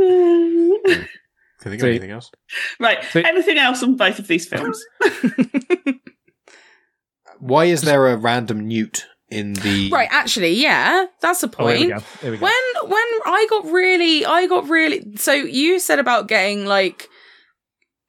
[0.01, 0.07] Can
[0.85, 1.05] you
[1.63, 2.31] think of So- anything else?
[2.79, 3.03] right.
[3.11, 4.83] So- Anything else on both of these films?
[7.39, 11.77] Why is there a random newt in the Right, actually, yeah, that's a Oh, here
[11.79, 11.99] we point.
[11.99, 12.05] go.
[12.21, 12.43] Here we go.
[12.45, 17.07] when when I got really I got really so you said about getting like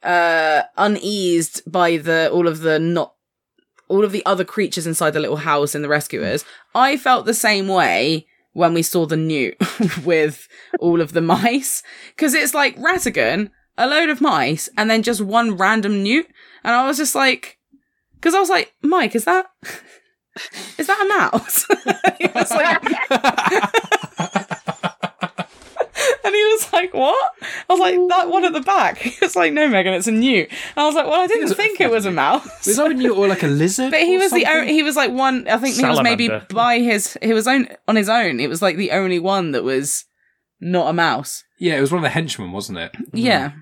[0.03, 3.15] uh uneased by the all of the not
[3.93, 6.47] all of the other creatures inside the little house in the rescuers.
[6.75, 9.57] I felt the same way when we saw the newt
[10.05, 10.49] with
[10.81, 11.83] all of the mice
[12.17, 16.27] because it's like Ratigan, a load of mice, and then just one random newt,
[16.65, 17.59] and I was just like,
[18.15, 19.47] because I was like, Mike, is that
[20.79, 21.67] is that a mouse?
[22.51, 24.49] Like,
[26.25, 29.37] and he was like, "What?" I was like, "That one at the back." He was
[29.37, 31.81] like, "No, Megan, it's a newt." And I was like, "Well, I didn't It's think
[31.81, 33.91] it was a mouse." Was that a newt or like a lizard?
[33.91, 34.61] But he or was the something?
[34.61, 34.73] only.
[34.73, 35.47] He was like one.
[35.49, 37.17] I think he was maybe by his.
[37.23, 38.41] He was on, on his own.
[38.41, 40.05] It was like the only one that was
[40.61, 41.45] not a mouse.
[41.59, 42.93] Yeah, it was one of the henchmen, wasn't it?
[43.13, 43.53] Yeah.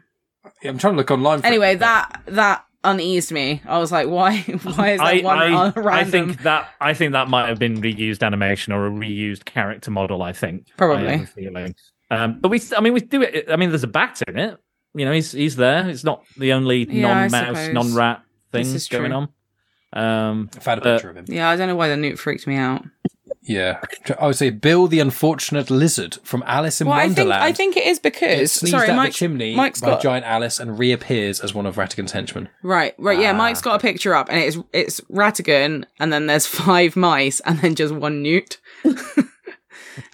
[0.63, 1.41] Yeah, I'm trying to look online.
[1.41, 3.61] For Anyway, it, that that uneased me.
[3.67, 4.39] I was like, "Why?
[4.63, 7.59] Why is that I, one I, uh, I think that I think that might have
[7.59, 10.23] been reused animation or a reused character model.
[10.23, 11.09] I think Probably.
[11.09, 11.75] I feeling.
[12.11, 13.47] Um, but we, I mean, we do it.
[13.51, 14.59] I mean, there's a bat in it.
[14.95, 15.89] You know, he's he's there.
[15.89, 19.19] It's not the only Yeah, non-mouse, non-rat This thing going true.
[19.21, 19.29] on.
[19.93, 21.25] Um, I found a uh, picture of him.
[21.29, 22.85] yeah, I don't know why the newt freaked me out.
[23.43, 23.81] Yeah,
[24.21, 27.43] I would say Bill the Unfortunate Lizard from Alice in Well, I think Wonderland.
[27.43, 30.27] I think it is because sneezed sorry, out Mike, the chimney Mike's by got giant
[30.27, 32.49] Alice and reappears as one of Ratigan's henchmen.
[32.63, 33.31] Right, right, yeah.
[33.31, 33.37] Ah.
[33.37, 37.59] Mike's got a picture up, and it's it's Ratigan, and then there's five mice, and
[37.61, 38.59] then just one newt.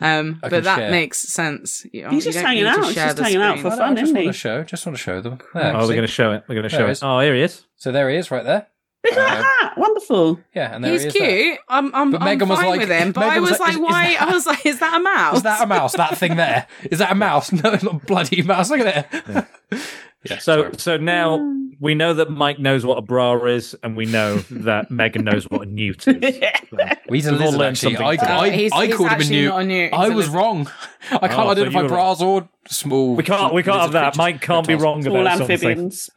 [0.01, 0.91] um, but that share.
[0.91, 1.87] makes sense.
[1.93, 4.15] You know, He's just hanging out, he's just the hanging out for fun, just isn't
[4.17, 4.33] want he?
[4.33, 4.63] to show.
[4.65, 5.39] Just want to show them.
[5.55, 6.45] There, oh, we're going to show it.
[6.49, 6.93] We're going to show it it.
[6.93, 7.03] is.
[7.03, 7.65] Oh, here he is.
[7.77, 8.67] So there he is, right there.
[9.05, 9.75] Look at that.
[9.77, 10.41] Wonderful.
[10.55, 11.25] Yeah, and there He's he is cute.
[11.29, 11.59] there.
[11.69, 13.61] I'm I'm, But I'm Megan was fine like- with him, but I Megan was was
[13.61, 14.05] like, like, is- is why?
[14.15, 15.37] that- I was like, is that a mouse?
[15.37, 15.93] Is that a mouse?
[15.93, 16.67] That thing there?
[16.91, 17.53] Is that a mouse?
[17.63, 18.71] No, it's not a bloody mouse.
[18.71, 19.23] Look at it.
[19.29, 19.45] Yeah.
[20.27, 20.73] So, sorry.
[20.79, 24.91] so now we know that Mike knows what a bra is, and we know that
[24.91, 26.17] Megan knows what a newt is.
[26.73, 27.61] Well, he's a We've all lizard.
[27.61, 28.33] learned Actually, something I, today.
[28.33, 29.49] I, he's- I he's called him a actually newt.
[29.51, 30.35] not a newt, I he's a was lizard.
[30.35, 30.71] wrong.
[31.13, 33.15] I can't Oh, so identify you were- bras or small.
[33.15, 33.55] We can't.
[33.55, 34.03] We can't have lizard that.
[34.15, 34.19] creatures.
[34.19, 35.07] Mike can't be Reptiles.
[35.07, 35.55] wrong All about something.
[35.55, 36.11] amphibians.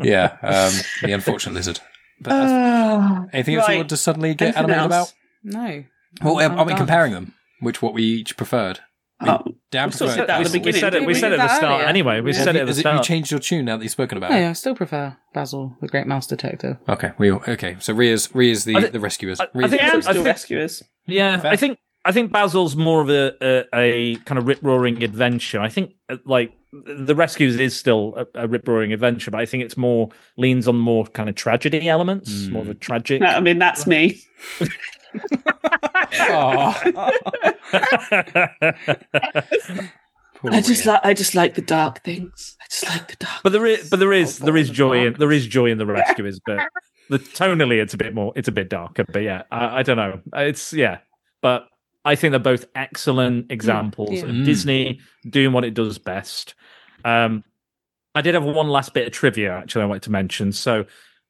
[0.00, 0.72] Yeah, um,
[1.02, 1.80] the unfortunate lizard.
[2.20, 3.76] But that's- anything else you right.
[3.78, 5.14] want to suddenly get Anything animated else?
[5.42, 5.54] about?
[5.68, 5.84] No.
[6.22, 6.78] Well, I'm- are I'm we done.
[6.78, 7.34] comparing them?
[7.60, 8.78] Which what we each preferred?
[9.24, 11.00] Oh, Damn We said that at We- the We said it.
[11.00, 11.74] We we said it at the start.
[11.76, 11.86] earlier?
[11.86, 13.76] Anyway, we Have said you, it at the has it- you changed your tune now
[13.76, 14.34] that you've spoken about it?
[14.40, 16.76] yeah, I still prefer Basil, the Great Mouse Detective.
[16.88, 17.76] Okay, we all, okay.
[17.80, 19.40] So Ria's Ria's the I the rescuers.
[19.40, 20.82] I- I think the yeah, I'm still think- rescuers.
[21.06, 21.50] Yeah, Fair.
[21.52, 25.60] I think I think Basil's more of a a, a kind of rip roaring adventure.
[25.60, 29.46] I think uh, like the Rescues is still a, a rip roaring adventure, but I
[29.46, 30.08] think it's more
[30.38, 33.20] leans on more kind of tragedy elements, more of a tragic.
[33.20, 34.20] No, I mean, that's me.
[36.14, 36.72] Aw,
[40.36, 42.56] poor I just like I just like the dark things.
[42.60, 43.40] I just like the dark.
[43.42, 45.66] but there is but there is Oh, there is boy, joy in there is joy
[45.70, 46.60] in the Rescuers, but
[47.10, 49.04] the tonally it's a bit more it's a bit darker.
[49.04, 50.20] But yeah, I, I don't know.
[50.34, 50.98] It's yeah,
[51.40, 51.66] but
[52.04, 54.24] I think they're both excellent examples yeah.
[54.24, 54.44] of Mm.
[54.44, 56.54] Disney doing what it does best.
[57.04, 57.44] Um,
[58.14, 60.52] I did have one last bit of trivia actually I wanted to mention.
[60.52, 60.84] So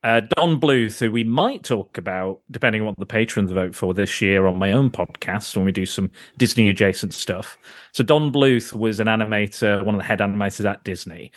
[0.05, 3.95] uh, Don Bluth, who we might talk about depending on what the patrons vote for
[3.95, 7.57] this year on my own podcast when we do some Disney adjacent stuff.
[7.93, 11.31] So Don Bluth was an animator, one of the head animators at Disney.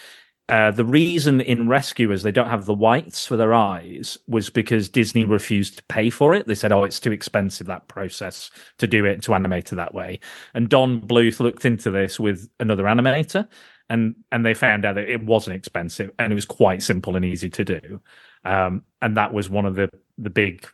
[0.49, 4.89] uh, the reason in Rescuers they don't have the whites for their eyes was because
[4.89, 6.47] Disney refused to pay for it.
[6.47, 9.93] They said, "Oh, it's too expensive that process to do it to animate it that
[9.95, 10.19] way."
[10.53, 13.47] And Don Bluth looked into this with another animator,
[13.89, 17.25] and and they found out that it wasn't expensive and it was quite simple and
[17.25, 18.01] easy to do.
[18.45, 20.67] Um, and that was one of the the big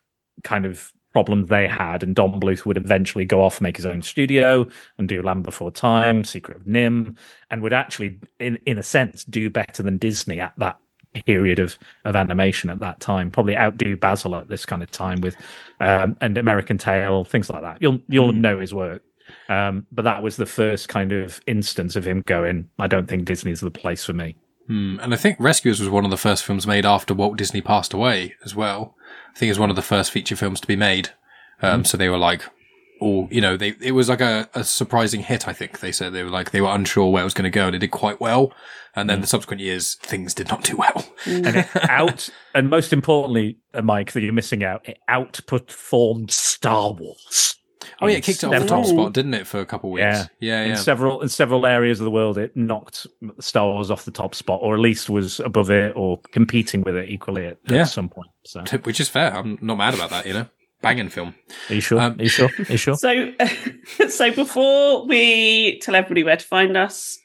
[0.43, 2.03] kind of problems they had.
[2.03, 4.67] And Don Bluth would eventually go off, make his own studio,
[4.97, 7.15] and do Land Before Time, Secret of NIMH,
[7.49, 10.77] and would actually, in in a sense, do better than Disney at that
[11.25, 13.31] period of of animation at that time.
[13.31, 15.35] Probably outdo Basil at this kind of time with
[15.79, 17.81] um, and American Tail, things like that.
[17.81, 19.03] You'll you'll know his work.
[19.49, 23.25] Um, but that was the first kind of instance of him going, I don't think
[23.25, 24.35] Disney's the place for me.
[24.71, 27.59] Hmm, And I think Rescuers was one of the first films made after Walt Disney
[27.59, 28.95] passed away as well.
[29.35, 31.09] I think it was one of the first feature films to be made.
[31.61, 32.45] Um, so they were like,
[33.01, 36.13] all, you know, they, it was like a, a surprising hit, I think they said.
[36.13, 37.91] They were like, they were unsure where it was going to go and it did
[37.91, 38.53] quite well.
[38.95, 41.05] And then the subsequent years, things did not do well.
[41.25, 46.93] and it out and most importantly uh, mike that you're missing out it outperformed star
[46.93, 47.55] wars
[48.01, 49.93] Oh yeah, it kicked it off the top spot, didn't it, for a couple of
[49.93, 50.01] weeks?
[50.03, 50.25] Yeah.
[50.39, 50.69] Yeah, yeah.
[50.71, 53.07] in several in several areas of the world it knocked
[53.39, 56.95] star wars off the top spot or at least was above it or competing with
[56.95, 57.81] it equally at, Yeah.
[57.81, 59.35] at some point so Which is fair.
[59.35, 60.47] I'm not mad about that, you know?
[60.81, 61.35] Banging film.
[61.69, 63.31] Are you sure Um, are you sure are you sure So,
[64.09, 67.17] so before we tell everybody where to find us,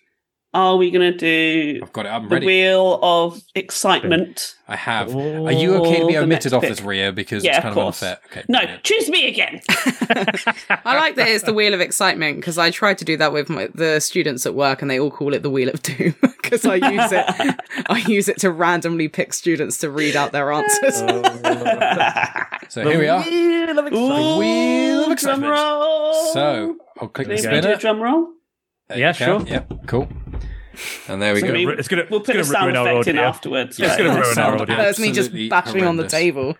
[0.57, 2.11] are we going to do I've got it.
[2.11, 2.47] I'm the ready.
[2.47, 4.55] wheel of excitement?
[4.69, 5.15] I have.
[5.15, 6.71] Are you okay to be omitted off pick?
[6.71, 7.13] this, Ria?
[7.13, 8.03] Because Yeah, it's of kind course.
[8.03, 8.19] unfair.
[8.27, 8.43] Okay.
[8.49, 8.83] No, brilliant.
[8.85, 9.61] choose me again.
[10.85, 13.49] I like that it's the wheel of excitement because I tried to do that with
[13.49, 16.65] my, the students at work, and they all call it the wheel of doom because
[16.67, 17.57] I use it.
[17.89, 20.97] I use it to randomly pick students to read out their answers.
[22.69, 23.23] So here we are.
[23.23, 25.53] Wheel of Ooh, wheel of drum excitement.
[25.53, 26.33] roll.
[26.33, 27.77] So I'll click the Can we do a spinner.
[27.77, 28.29] drum roll?
[28.89, 29.41] There Yeah, sure.
[29.43, 30.09] Yep, cool.
[31.09, 31.53] And there we So go.
[31.53, 33.29] we- it's gonna We'll put a it's gonna sound ruin effect in audio.
[33.29, 33.79] afterwards.
[33.79, 33.99] It's right?
[33.99, 34.77] gonna ruin our Sound audio.
[34.77, 36.57] That's me just absolutely battering on the table.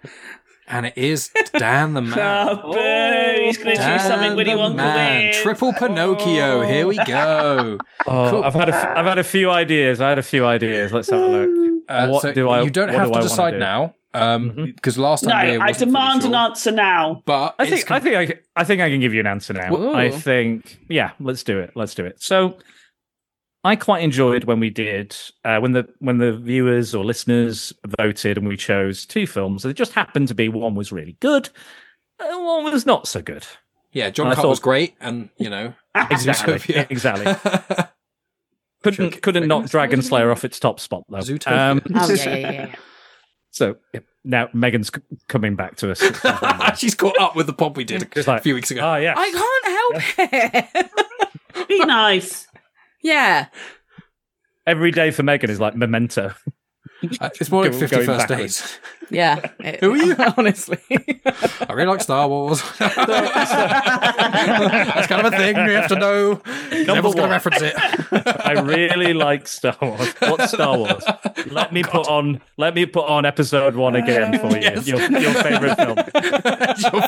[0.69, 2.19] And it is Dan the Man.
[2.19, 3.45] Oh, boo.
[3.45, 5.27] He's going to choose Dan something Willy the Wonka Man.
[5.29, 5.37] with.
[5.37, 6.63] Triple Pinocchio.
[6.63, 7.79] Here we go.
[8.09, 8.43] Oh, Cool.
[8.45, 10.01] I've had a f- I've had a few ideas.
[10.01, 10.93] I had a few ideas.
[10.93, 11.83] Let's have a look.
[11.89, 13.59] Uh, What so do I- You don't what have do to I decide do?
[13.59, 14.75] now, um, Mhm.
[14.77, 17.23] because last time Ria I wasn't fully demand an answer now.
[17.27, 19.53] But I it's think I think I, I think I can give you an answer
[19.55, 19.73] now.
[19.73, 19.95] Ooh.
[19.95, 21.71] I think yeah, let's do it.
[21.77, 22.17] Let's do it.
[22.21, 22.59] So
[23.67, 28.39] I quite enjoyed when we did uh, when the when the viewers or listeners voted
[28.39, 29.65] and we chose two films.
[29.65, 31.49] It just happened to be one was really good,
[32.21, 33.47] and one was not so good.
[33.93, 36.61] yeah, John I Cut was great, and you know, Exactly.
[36.91, 37.35] Exactly.
[38.83, 39.21] Couldn't Sure.
[39.21, 41.19] couldn't Wait, knock Dragon Slayer off its top spot though.
[41.19, 41.71] Zootopia.
[41.71, 42.51] Um, Oh yeah, yeah, yeah.
[42.53, 42.75] yeah.
[43.51, 46.01] so yeah, now Megan's c- coming back to us.
[46.79, 48.83] She's caught up with the pod we did Just a few weeks ago.
[48.83, 49.31] Oh yeah, I
[49.99, 50.31] can't help
[51.59, 51.69] it.
[51.69, 52.47] Be nice.
[53.07, 53.47] Yeah.
[54.67, 56.35] every day for Megan is like memento.
[57.21, 58.61] Uh, it's more like Go- 50 going First backwards.
[58.63, 58.81] Days.
[59.11, 59.41] Yeah.
[59.61, 60.17] It- Who are you?
[60.39, 60.79] Honestly.
[60.89, 62.63] I really like Star Wars.
[62.79, 62.97] That's
[65.07, 66.37] kind of a thing we have to know.
[66.37, 67.75] 'cause Everyone's going to reference it.
[68.47, 70.11] I really like Star Wars.
[70.21, 71.05] What's Star Wars?
[71.51, 72.41] Let me put on.
[72.57, 74.63] Let me put on episode one again for you.
[74.63, 74.87] Yes.
[74.89, 75.99] Your, your favorite film.
[76.15, 77.03] It's your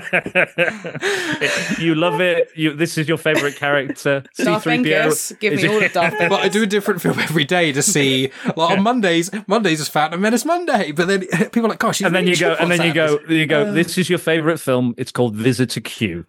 [0.00, 1.78] favorite.
[1.78, 2.50] you love it.
[2.54, 2.74] You.
[2.74, 4.22] This is your favorite character.
[4.36, 5.38] Darth C-3PO.
[5.40, 6.28] Give Is me it- all of Darth Venkis.
[6.34, 8.30] But I do a different film every day to see.
[8.56, 10.92] Like on Mondays, Mondays is Phantom Menace Monday.
[10.92, 13.46] But then people are like, gosh, And then you go, and then you go, you
[13.46, 13.72] go.
[13.72, 14.94] This is your favorite film.
[14.96, 16.24] It's called Visitor Q.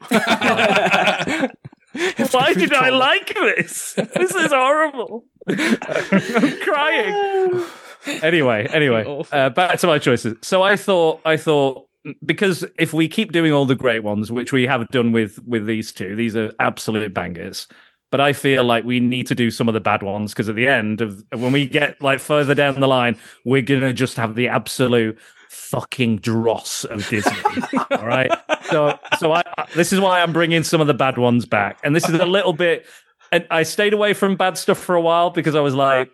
[2.32, 3.94] Why did I like this?
[3.94, 5.24] This is horrible.
[5.48, 7.64] I'm crying.
[8.22, 10.38] Anyway, anyway, uh, back to my choices.
[10.44, 11.88] So I thought, I thought,
[12.26, 15.65] because if we keep doing all the great ones, which we have done with with
[15.65, 17.68] these two, these are absolute bangers.
[18.11, 20.56] But I feel like we need to do some of the bad ones because at
[20.56, 24.36] the end of when we get like further down the line, we're gonna just have
[24.36, 25.18] the absolute
[25.49, 27.36] fucking dross of Disney.
[27.91, 28.32] all right.
[28.69, 31.80] So, so I, I- this is why I'm bringing some of the bad ones back,
[31.84, 32.86] and this is a little bit.
[33.32, 36.10] And I stayed away from bad stuff for a while because I was like,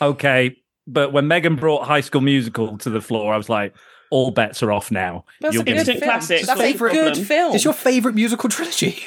[0.00, 0.56] okay.
[0.86, 3.74] But when Megan brought High School Musical to the floor, I was like,
[4.10, 5.24] all bets are off now.
[5.40, 5.98] That's You're a good film.
[6.00, 6.46] classic.
[6.46, 7.24] That's a Favorite good problem.
[7.24, 7.54] film.
[7.54, 8.98] It's your favorite musical trilogy.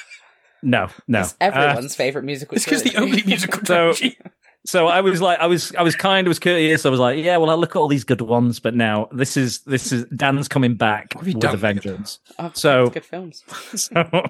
[0.62, 1.20] no, no.
[1.20, 2.56] It's Uh, everyone's favorite musical.
[2.56, 4.18] It's because the only musical So- trilogy.
[4.66, 6.84] so I was like, I was, I was kind of was curious.
[6.84, 9.36] I was like, yeah, well, I look at all these good ones, but now this
[9.36, 11.82] is this is Dan's coming back What have you with a done, Megan?
[11.82, 12.18] vengeance.
[12.38, 13.44] Oh, So- good films.
[13.76, 14.22] So,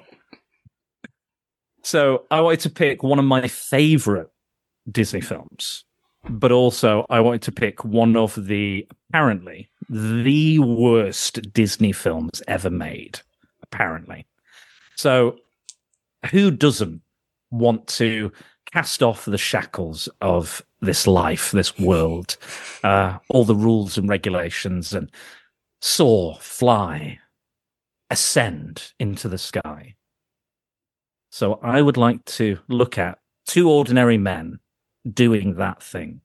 [1.83, 4.29] so I wanted to pick one of my favorite
[4.91, 5.85] Disney films,
[6.29, 12.69] but also I wanted to pick one of the apparently the worst Disney films ever
[12.69, 13.19] made.
[13.63, 14.25] Apparently,
[14.95, 15.37] so
[16.31, 17.01] who doesn't
[17.51, 18.31] want to
[18.71, 22.37] cast off the shackles of this life, this world,
[22.83, 25.09] uh, all the rules and regulations, and
[25.81, 27.19] soar, fly,
[28.09, 29.95] ascend into the sky.
[31.31, 34.59] So I would like to look at two ordinary men
[35.11, 36.21] doing that thing.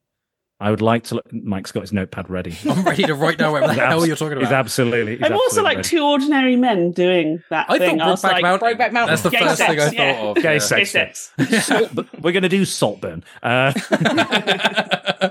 [0.64, 1.30] I would like to look.
[1.30, 2.56] Mike's got his notepad ready.
[2.70, 4.60] I'm ready to write down whatever the He's hell abs- you're talking He's about.
[4.60, 5.16] absolutely.
[5.18, 5.88] he's I'm also like ready.
[5.90, 7.98] two ordinary men doing that I thing.
[7.98, 8.68] thought I Brokeback like, Mountain.
[8.68, 9.06] Brokeback Mountain.
[9.08, 10.14] That's the Gay first thing I yeah.
[10.16, 10.42] thought of.
[10.42, 10.58] Gay yeah.
[10.58, 10.92] sex.
[11.36, 11.66] Gay sex.
[11.66, 11.92] Salt,
[12.22, 13.22] we're going to do Saltburn.
[13.42, 13.74] Uh,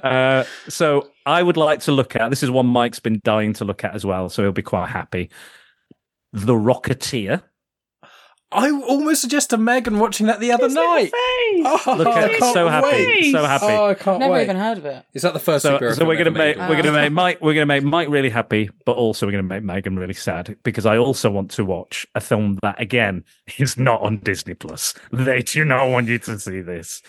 [0.03, 3.65] uh, so I would like to look at this is one Mike's been dying to
[3.65, 5.31] look at as well, so he'll be quite happy.
[6.31, 7.41] The Rocketeer.
[8.53, 11.11] I almost suggested Megan watching that the other His night.
[11.11, 11.13] face.
[11.65, 13.31] Oh, Look at it, so happy, wait.
[13.31, 13.65] so happy.
[13.67, 14.43] Oh, I can't Never wait.
[14.43, 15.05] even heard of it.
[15.13, 16.69] Is that the first So, superhero so we're gonna make made?
[16.69, 19.63] we're gonna make Mike we're gonna make Mike really happy, but also we're gonna make
[19.63, 23.23] Megan really sad because I also want to watch a film that again
[23.57, 24.93] is not on Disney Plus.
[25.11, 27.01] They do not want you to see this.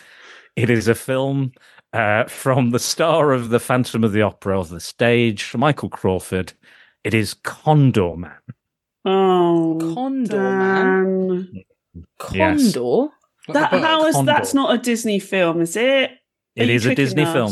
[0.55, 1.51] It is a film
[1.93, 6.53] uh, from the star of the Phantom of the Opera of the stage, Michael Crawford.
[7.03, 8.33] It is Condorman.
[9.05, 11.49] Oh, Condor, man.
[11.53, 11.63] Dan.
[12.33, 12.73] Yes.
[12.73, 13.09] Condor.
[13.49, 14.31] That, how is Condor.
[14.31, 16.11] that's not a Disney film, is it?
[16.55, 17.51] It Are you is a tricking Disney film.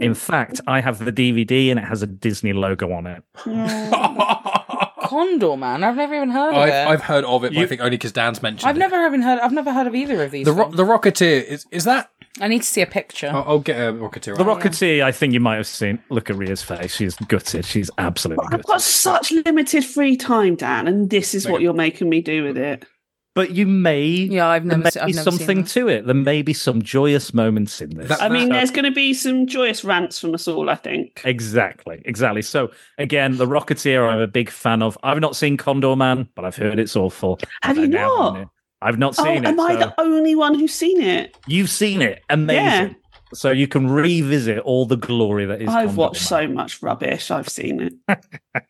[0.00, 3.22] In fact, I have the DVD and it has a Disney logo on it.
[3.46, 4.88] Oh.
[5.04, 5.84] Condor, man.
[5.84, 6.86] I've never even heard of I've, it.
[6.88, 8.78] I've heard of it, but I think only because Dan's mentioned I've it.
[8.78, 9.40] never even heard.
[9.40, 10.46] I've never heard of either of these.
[10.46, 12.10] The, ro- the Rocketeer is is that?
[12.40, 13.28] I need to see a picture.
[13.28, 14.36] I'll, I'll get a Rocketeer.
[14.36, 14.60] The out.
[14.60, 15.98] Rocketeer, I think you might have seen.
[16.08, 17.64] Look at Ria's face; she's gutted.
[17.64, 18.66] She's absolutely I've gutted.
[18.66, 21.62] got such limited free time, Dan, and this is what Megan.
[21.64, 22.86] you're making me do with it.
[23.34, 24.02] But you may.
[24.04, 24.82] yeah, I've There never.
[24.84, 25.68] may se- I've be never seen something that.
[25.70, 26.04] to it.
[26.06, 28.08] There may be some joyous moments in this.
[28.08, 31.22] That- I mean, there's going to be some joyous rants from us all, I think.
[31.24, 32.42] exactly, exactly.
[32.42, 34.98] So again, the Rocketeer, I'm a big fan of.
[35.02, 37.40] I've not seen Condorman, but I've heard it's awful.
[37.62, 38.36] Have And you now not?
[38.36, 38.48] own it.
[38.82, 39.48] I've not Oh, seen it.
[39.48, 41.36] am I the only one who's seen it?
[41.46, 42.22] You've seen it.
[42.28, 42.64] Amazing.
[42.88, 42.92] Yeah.
[43.34, 45.68] So you can revisit all the glory that is.
[45.68, 46.48] I've Condor watched Man.
[46.48, 47.30] so much rubbish.
[47.30, 47.94] I've seen it.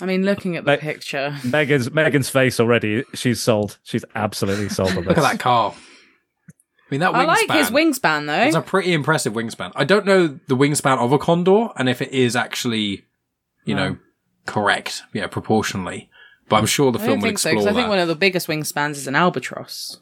[0.00, 1.34] I mean, looking at the Like- picture.
[1.44, 3.02] Megan's Megan's face already.
[3.14, 3.78] She's sold.
[3.82, 5.06] She's absolutely sold on this.
[5.06, 5.74] Look at that car.
[5.74, 6.54] I
[6.90, 7.48] mean, that was I wingspan.
[7.48, 8.42] like his wingspan though.
[8.46, 9.72] It's a pretty impressive wingspan.
[9.74, 13.04] I don't know the wingspan of a condor and if it is actually,
[13.64, 13.98] you know,
[14.46, 16.08] correct, yeah, proportionally.
[16.48, 17.90] But I'm sure the I film don't will think so explore because I think that.
[17.90, 20.00] one of the biggest wingspans is an albatross.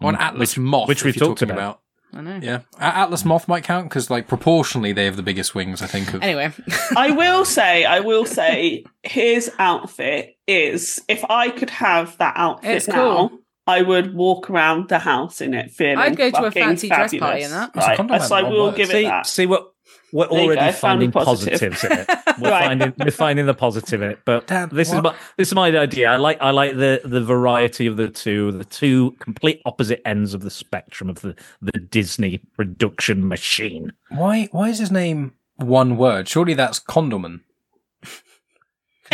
[0.00, 0.20] Or an mm.
[0.20, 1.80] Atlas moth, which if we've you're talked talking about.
[2.12, 2.38] I know.
[2.40, 3.26] Yeah, A- Atlas mm.
[3.26, 5.82] moth might count because, like, proportionally, they have the biggest wings.
[5.82, 6.12] I think.
[6.14, 6.52] Of Anyway,
[6.96, 11.02] I will say, I will say, his outfit is.
[11.08, 13.38] If I could have that outfit It's now, cool.
[13.66, 15.98] I would walk around the house in it, feeling.
[15.98, 17.20] I'd go to a fucking fancy dress fabulous.
[17.30, 17.70] party in that.
[17.74, 19.26] It's a Right, condom so I man, will one give it see, that.
[19.26, 19.73] see what
[20.12, 21.52] we're There already go, finding positive.
[21.60, 22.08] positives in it.
[22.40, 22.64] We're Right.
[22.66, 24.18] finding we're finding the positive in it.
[24.24, 26.10] But Dan, this is my this is my idea.
[26.10, 30.34] I like I like the the variety of the two, the two complete opposite ends
[30.34, 33.92] of the spectrum of the the Disney production machine.
[34.10, 34.48] why?
[34.50, 36.26] Why is his name one word?
[36.28, 37.40] Surely that's Condorman.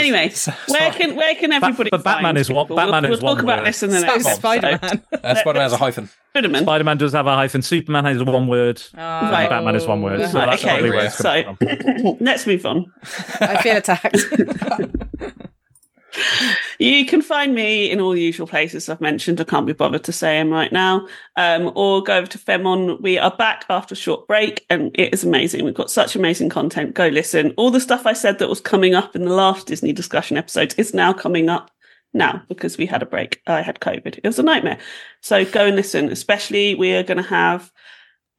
[0.00, 0.32] Anyway,
[0.68, 1.90] where can where can everybody?
[1.90, 2.76] but Batman find is one- people?
[2.76, 3.66] Batman we'll, is we'll one talk about word.
[3.68, 4.96] this in the next Spider episode.
[4.96, 5.04] Man.
[5.22, 6.10] That's uh, Spider-Man has a hyphen.
[6.30, 6.62] Spider-Man.
[6.62, 7.62] Spider Man does have a hyphen.
[7.62, 8.82] Superman has one word.
[8.94, 8.98] Oh.
[9.00, 9.48] and Right.
[9.48, 10.28] Batman is one word.
[10.30, 12.16] So Right, that's okay, probably where it's so coming from.
[12.24, 12.92] let's move on.
[13.40, 14.16] I feel attacked.
[16.80, 19.38] You can find me in all the usual places I've mentioned.
[19.38, 21.06] I can't be bothered to say them right now.
[21.36, 23.02] Um, or go over to Femme On.
[23.02, 25.62] We are back after a short break and it is amazing.
[25.62, 26.94] We've got such amazing content.
[26.94, 27.52] Go listen.
[27.58, 30.74] All the stuff I said that was coming up in the last Disney discussion episode
[30.78, 31.70] is now coming up
[32.14, 33.42] now because we had a break.
[33.46, 34.16] I had COVID.
[34.16, 34.78] It was a nightmare.
[35.20, 36.08] So go and listen.
[36.08, 37.70] Especially we are going to have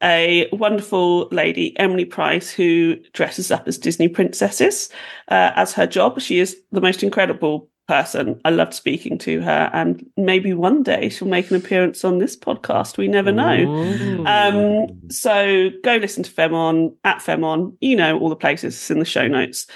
[0.02, 4.88] a wonderful lady, Emily Price, who dresses up as Disney princesses
[5.28, 6.20] uh, as her job.
[6.20, 8.40] She is the most incredible person.
[8.44, 12.36] I loved speaking to her, and maybe one day she'll make an appearance on this
[12.36, 12.96] podcast.
[12.96, 14.24] We never know.
[14.26, 17.76] Um, so go listen to Femme On at Femme On.
[17.80, 19.66] You know all the places it's in the show notes.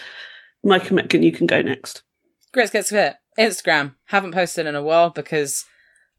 [0.64, 2.02] Mike Metkin, you can go next.
[2.52, 3.16] Gritts gets fit.
[3.38, 3.94] Instagram.
[4.06, 5.64] Haven't posted in a while because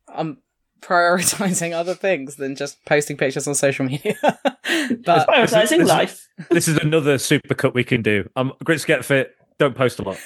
[0.07, 0.37] I'm
[0.81, 4.15] prioritizing other things than just posting pictures on social media.
[4.21, 6.27] but Prioritizing this- life.
[6.51, 8.29] This is another super cut we can do.
[8.35, 9.35] Um, Gritts get fit.
[9.59, 10.17] Don't post a lot.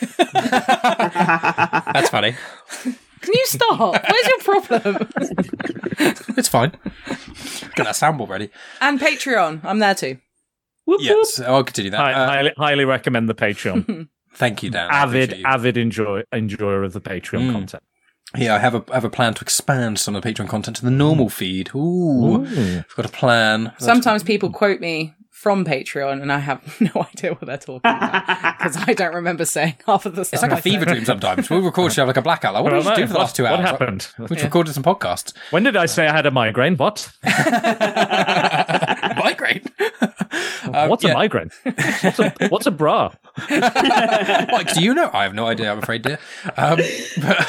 [1.93, 2.35] That's funny.
[2.83, 3.93] can you stop?
[4.09, 5.09] Where's your problem?
[6.37, 6.71] It's fine.
[7.75, 8.49] Got that soundboard ready.
[8.81, 9.61] and Patreon.
[9.63, 10.17] I'm there too.
[10.85, 11.01] Whoop, whoop.
[11.01, 11.97] Yes, I'll continue that.
[11.97, 14.07] Hi, Uh, highly, highly recommend the Patreon.
[14.33, 14.89] thank you, Dan.
[14.89, 15.43] I avid, you.
[15.45, 17.51] avid enjoy enjoyer of the Patreon Mm.
[17.53, 17.83] content.
[18.37, 20.77] Yeah, I have a I have a plan to expand some of the Patreon content
[20.77, 21.69] to the normal feed.
[21.75, 23.65] Ooh, I've got a plan.
[23.65, 27.81] That's- Sometimes people quote me from Patreon, and I have no idea what they're talking
[27.83, 30.33] about because I don't remember saying half of the stuff.
[30.35, 30.91] It's like a I fever said.
[30.93, 31.49] dream sometimes.
[31.49, 32.53] We'll record, you have like a blackout.
[32.53, 33.57] Like, what did you do for the last two hours?
[33.57, 33.79] what hours?
[33.79, 34.07] happened?
[34.29, 34.43] We Yeah.
[34.43, 35.33] recorded some podcasts.
[35.49, 36.77] When did I say I had a migraine?
[36.77, 37.11] What?
[39.21, 39.61] Migraine.
[40.73, 41.11] Um, what's yeah.
[41.11, 41.49] a migraine?
[41.63, 43.11] What's a, what's a bra?
[43.49, 45.09] Mike, do you know?
[45.13, 45.71] I have no idea.
[45.71, 46.19] I'm afraid, dear.
[46.57, 46.77] Um,
[47.21, 47.47] but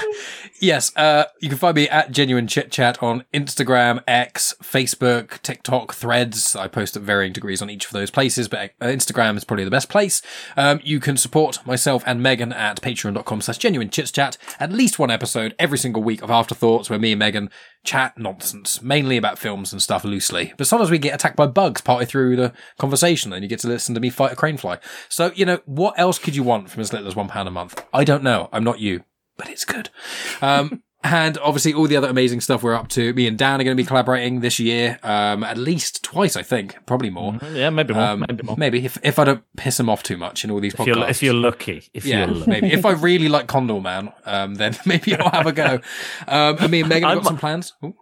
[0.62, 5.92] yes, uh, you can find me at Genuine Chit Chat on Instagram, X, Facebook, TikTok,
[5.92, 6.56] Threads.
[6.56, 9.64] I post at varying degrees on each of those places, but uh, Instagram is probably
[9.64, 10.22] the best place.
[10.56, 14.38] Um, you can support myself and Megan at patreon.com slash genuine chit chat.
[14.58, 17.50] At least one episode every single week of Afterthoughts where me and Megan
[17.84, 20.54] chat nonsense, mainly about films and stuff loosely.
[20.56, 23.68] But sometimes we get attacked by bugs partly through the conversation and you get to
[23.68, 24.78] listen to me fight a crane fly.
[25.08, 27.50] So, you know, what else could you want from as little as one pound a
[27.50, 27.84] month?
[27.92, 28.48] I don't know.
[28.52, 29.02] I'm not you,
[29.36, 29.90] but it's good.
[30.40, 33.12] Um, and obviously all the other amazing stuff we're up to.
[33.14, 36.42] Me and Dan are going to be collaborating this year, um, at least twice, I
[36.42, 37.38] think, probably more.
[37.52, 38.02] Yeah, maybe more.
[38.04, 38.56] Um, maybe more.
[38.56, 40.94] maybe if, if I don't piss him off too much in all these If you're,
[40.96, 41.10] podcasts.
[41.10, 41.88] if you're lucky.
[41.92, 42.50] If yeah, you're lucky.
[42.50, 42.72] maybe.
[42.72, 45.80] If I really like Condorman, um, then maybe I'll have a go.
[46.28, 47.72] Um, and me and Megan have got some plans.
[47.84, 47.94] Ooh.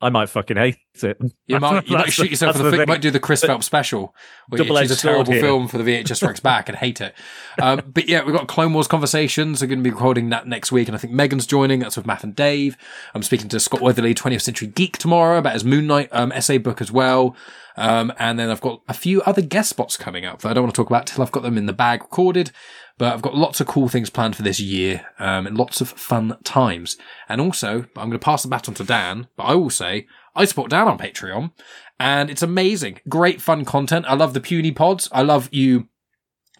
[0.00, 1.18] I might fucking hate it.
[1.46, 2.80] You might, you might shoot yourself in the foot.
[2.80, 4.14] You might do the Chris Phelps special,
[4.48, 5.42] which is a terrible here.
[5.42, 7.14] film for the VHS Strikes Back and hate it.
[7.60, 9.60] Um, but yeah, we've got Clone Wars conversations.
[9.60, 11.80] We're going to be recording that next week, and I think Megan's joining.
[11.80, 12.76] That's with Matt and Dave.
[13.12, 16.58] I'm speaking to Scott Weatherly, 20th Century Geek, tomorrow about his Moon Knight um, essay
[16.58, 17.34] book as well.
[17.78, 20.64] Um, and then I've got a few other guest spots coming up that I don't
[20.64, 22.50] want to talk about till I've got them in the bag recorded.
[22.98, 25.88] But I've got lots of cool things planned for this year, um, and lots of
[25.88, 26.96] fun times.
[27.28, 30.44] And also, I'm going to pass the baton to Dan, but I will say, I
[30.44, 31.52] support Dan on Patreon,
[32.00, 32.98] and it's amazing.
[33.08, 34.06] Great fun content.
[34.08, 35.08] I love the puny pods.
[35.12, 35.86] I love you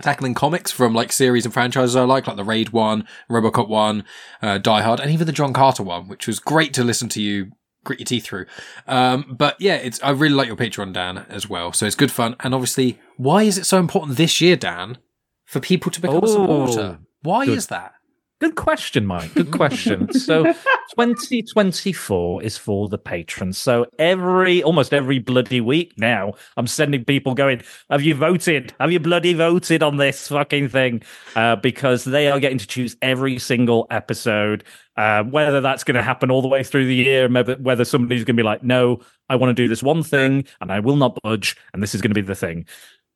[0.01, 4.05] tackling comics from like series and franchises I like, like the Raid one, Robocop one,
[4.41, 7.21] uh, Die Hard, and even the John Carter one, which was great to listen to
[7.21, 7.51] you
[7.89, 8.47] grit your teeth through.
[8.87, 11.73] Um, but yeah, it's, I really like your Patreon, Dan, as well.
[11.73, 12.37] So it's good fun.
[12.41, 14.99] And obviously, why is it so important this year, Dan,
[15.45, 16.99] for people to become a supporter?
[17.23, 17.59] Why good.
[17.59, 17.95] is that?
[18.41, 19.35] Good question, Mike.
[19.35, 20.13] Good question.
[20.13, 23.59] so 2024 is for the patrons.
[23.59, 28.73] So every, almost every bloody week now, I'm sending people going, have you voted?
[28.79, 31.03] Have you bloody voted on this fucking thing?
[31.35, 34.63] Uh, because they are getting to choose every single episode.
[34.97, 38.25] Uh, whether that's going to happen all the way through the year, whether, whether somebody's
[38.25, 40.97] going to be like, no, I want to do this one thing and I will
[40.97, 42.67] not budge, and this is going to be the thing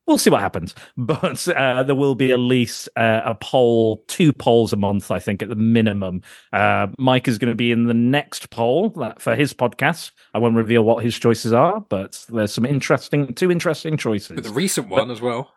[0.06, 0.74] we'll see what happens.
[0.96, 5.18] But uh, there will be at least uh, a poll, two polls a month, I
[5.18, 6.22] think, at the minimum.
[6.52, 10.10] Uh, Mike is going to be in the next poll for his podcast.
[10.34, 14.34] I won't reveal what his choices are, but there's some interesting, two interesting choices.
[14.36, 15.52] But the recent one as well.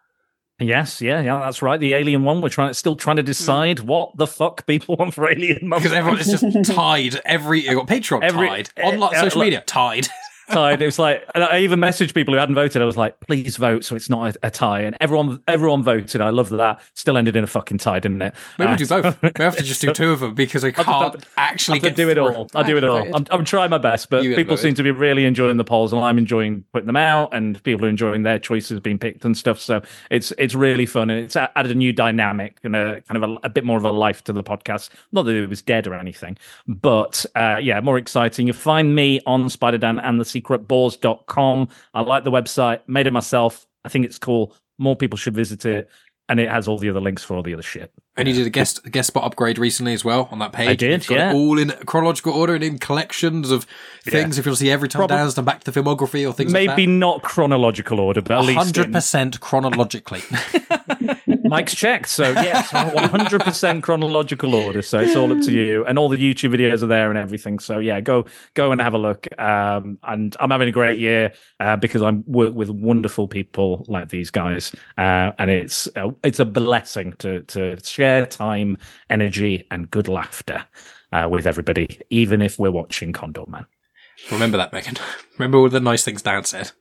[0.60, 1.80] yes, yeah, yeah, that's right.
[1.80, 2.42] The Alien one.
[2.42, 5.70] We're trying, still trying to decide what the fuck people want for Alien.
[5.70, 7.20] Because everyone is just tied.
[7.26, 8.70] Every, you got Patreon Every- tied.
[8.84, 10.08] On like uh, social look- media, tied.
[10.50, 10.82] Tied.
[10.82, 12.82] It was like, and I even messaged people who hadn't voted.
[12.82, 14.82] I was like, please vote so it's not a, a tie.
[14.82, 16.22] And everyone, everyone voted.
[16.22, 16.82] I love that.
[16.94, 18.34] Still ended in a fucking tie, didn't it?
[18.60, 19.22] Maybe Uh, we do both.
[19.38, 21.82] We have to just do two of them because I I'll can't just- actually I'll
[21.84, 22.28] get do it through.
[22.34, 22.50] all.
[22.56, 23.16] I'll do it all.
[23.16, 24.64] I'm, I'm trying my best, but You people voted.
[24.64, 27.86] seem to be really enjoying the polls, and I'm enjoying putting them out, and people
[27.86, 29.60] are enjoying their choices being picked and stuff.
[29.60, 29.82] So
[30.12, 33.36] it's it's really fun, and it's added a new dynamic and a kind of a,
[33.44, 34.90] a bit more of a life to the podcast.
[35.12, 38.48] Not that it was dead or anything, but uh, yeah, more exciting.
[38.48, 41.70] You find me on Spider-Dan and the Secret Bores.com.
[41.94, 43.66] I like the website, made it myself.
[43.86, 44.54] I think it's cool.
[44.78, 45.90] More people should visit it,
[46.28, 47.90] and it has all the other links for all the other shit.
[48.18, 50.70] And you did a guest a guest spot upgrade recently as well on that page.
[50.70, 51.34] I did, You've got it yeah.
[51.34, 53.66] all in chronological order and in collections of
[54.04, 54.38] things.
[54.38, 56.88] If you'll see every time Probably- Dan's done back to the filmography or things Maybe
[56.88, 60.22] like not chronological order, but at least hundred percent chronologically.
[61.46, 62.10] Mike's checked.
[62.10, 64.82] So yes, 100% chronological order.
[64.82, 65.86] So it's all up to you.
[65.86, 67.60] And all the YouTube videos are there and everything.
[67.60, 69.28] So yeah, go go and have a look.
[69.40, 74.10] Um, and I'm having a great year uh, because I'm work with wonderful people like
[74.10, 74.74] these guys.
[74.98, 78.78] Uh, and it's uh, it's a blessing to to share time,
[79.10, 80.66] energy, and good laughter
[81.12, 83.66] uh, with everybody, even if we're watching Condorman.
[84.32, 84.96] Remember that, Megan.
[85.38, 86.72] Remember all the nice things Dan said.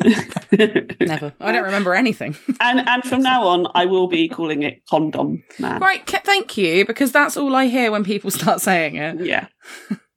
[0.50, 1.32] Never.
[1.40, 2.36] I don't remember anything.
[2.60, 5.80] and and from now on, I will be calling it Condom Man.
[5.80, 6.06] right.
[6.06, 9.24] ca- Thank you, because that's all I hear when people start saying it.
[9.24, 9.48] Yeah.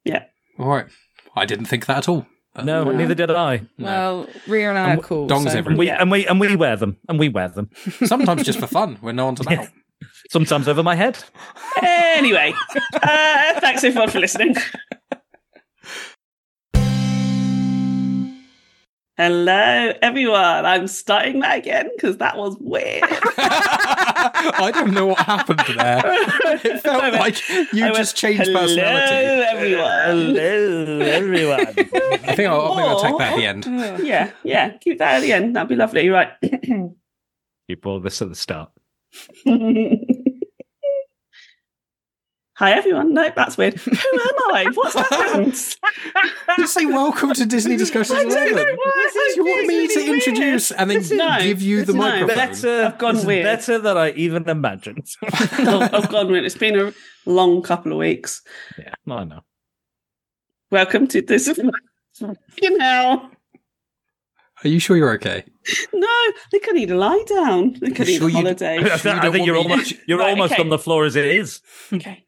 [0.03, 0.25] Yeah.
[0.59, 0.85] All right.
[1.35, 2.27] I didn't think that at all.
[2.63, 3.61] No, neither did I.
[3.79, 5.25] Well, Ria and I are cool.
[5.27, 5.95] dongs so- everywhere.
[5.99, 7.69] And we and we and we wear them, and we wear them
[8.05, 9.67] Sometimes just for fun when no one's about.
[10.31, 11.21] Sometimes over my head.
[11.83, 12.53] Anyway,
[12.93, 14.55] uh, thanks everyone for listening.
[19.17, 20.65] Hello, everyone.
[20.65, 23.03] I'm starting that again because that was weird.
[23.37, 26.01] I don't know what happened there.
[26.63, 27.37] It felt went- like
[27.73, 29.45] you I went, just changed Hello, personality.
[29.47, 30.35] everyone.
[30.35, 31.59] Hello, everyone.
[31.67, 33.65] I think I'll, I think I'll take that at the end.
[34.07, 34.77] yeah, yeah.
[34.77, 35.55] Keep that at the end.
[35.55, 36.09] That'd be lovely.
[36.09, 36.29] Right.
[37.67, 38.71] Keep all this at the start.
[42.61, 43.15] Hi, everyone.
[43.15, 43.73] No, that's weird.
[43.79, 44.65] Who am I?
[44.75, 45.53] What's happened?
[46.57, 48.55] Just say welcome to Disney Discussions I don't 11.
[48.55, 49.33] know why.
[49.35, 51.95] You want me It's to really introduce and then is- no, give you the this
[51.95, 52.35] no, microphone?
[52.37, 53.45] Better, uh, I've gone weird.
[53.45, 55.07] Better than I even imagined.
[55.23, 56.45] I've I've gone with it.
[56.45, 56.93] It's been a
[57.25, 58.43] long couple of weeks.
[58.77, 59.41] yeah, I know.
[60.69, 61.47] Welcome to this.
[62.61, 63.31] You know.
[64.63, 65.43] Are you sure you're okay?
[65.95, 67.73] No, I think I need a lie down.
[67.77, 68.77] I think I You need sure a holiday.
[68.91, 68.97] I
[69.31, 70.61] think you're almost you're Right, almost okay.
[70.61, 71.61] on the floor as it is.
[71.91, 72.25] okay.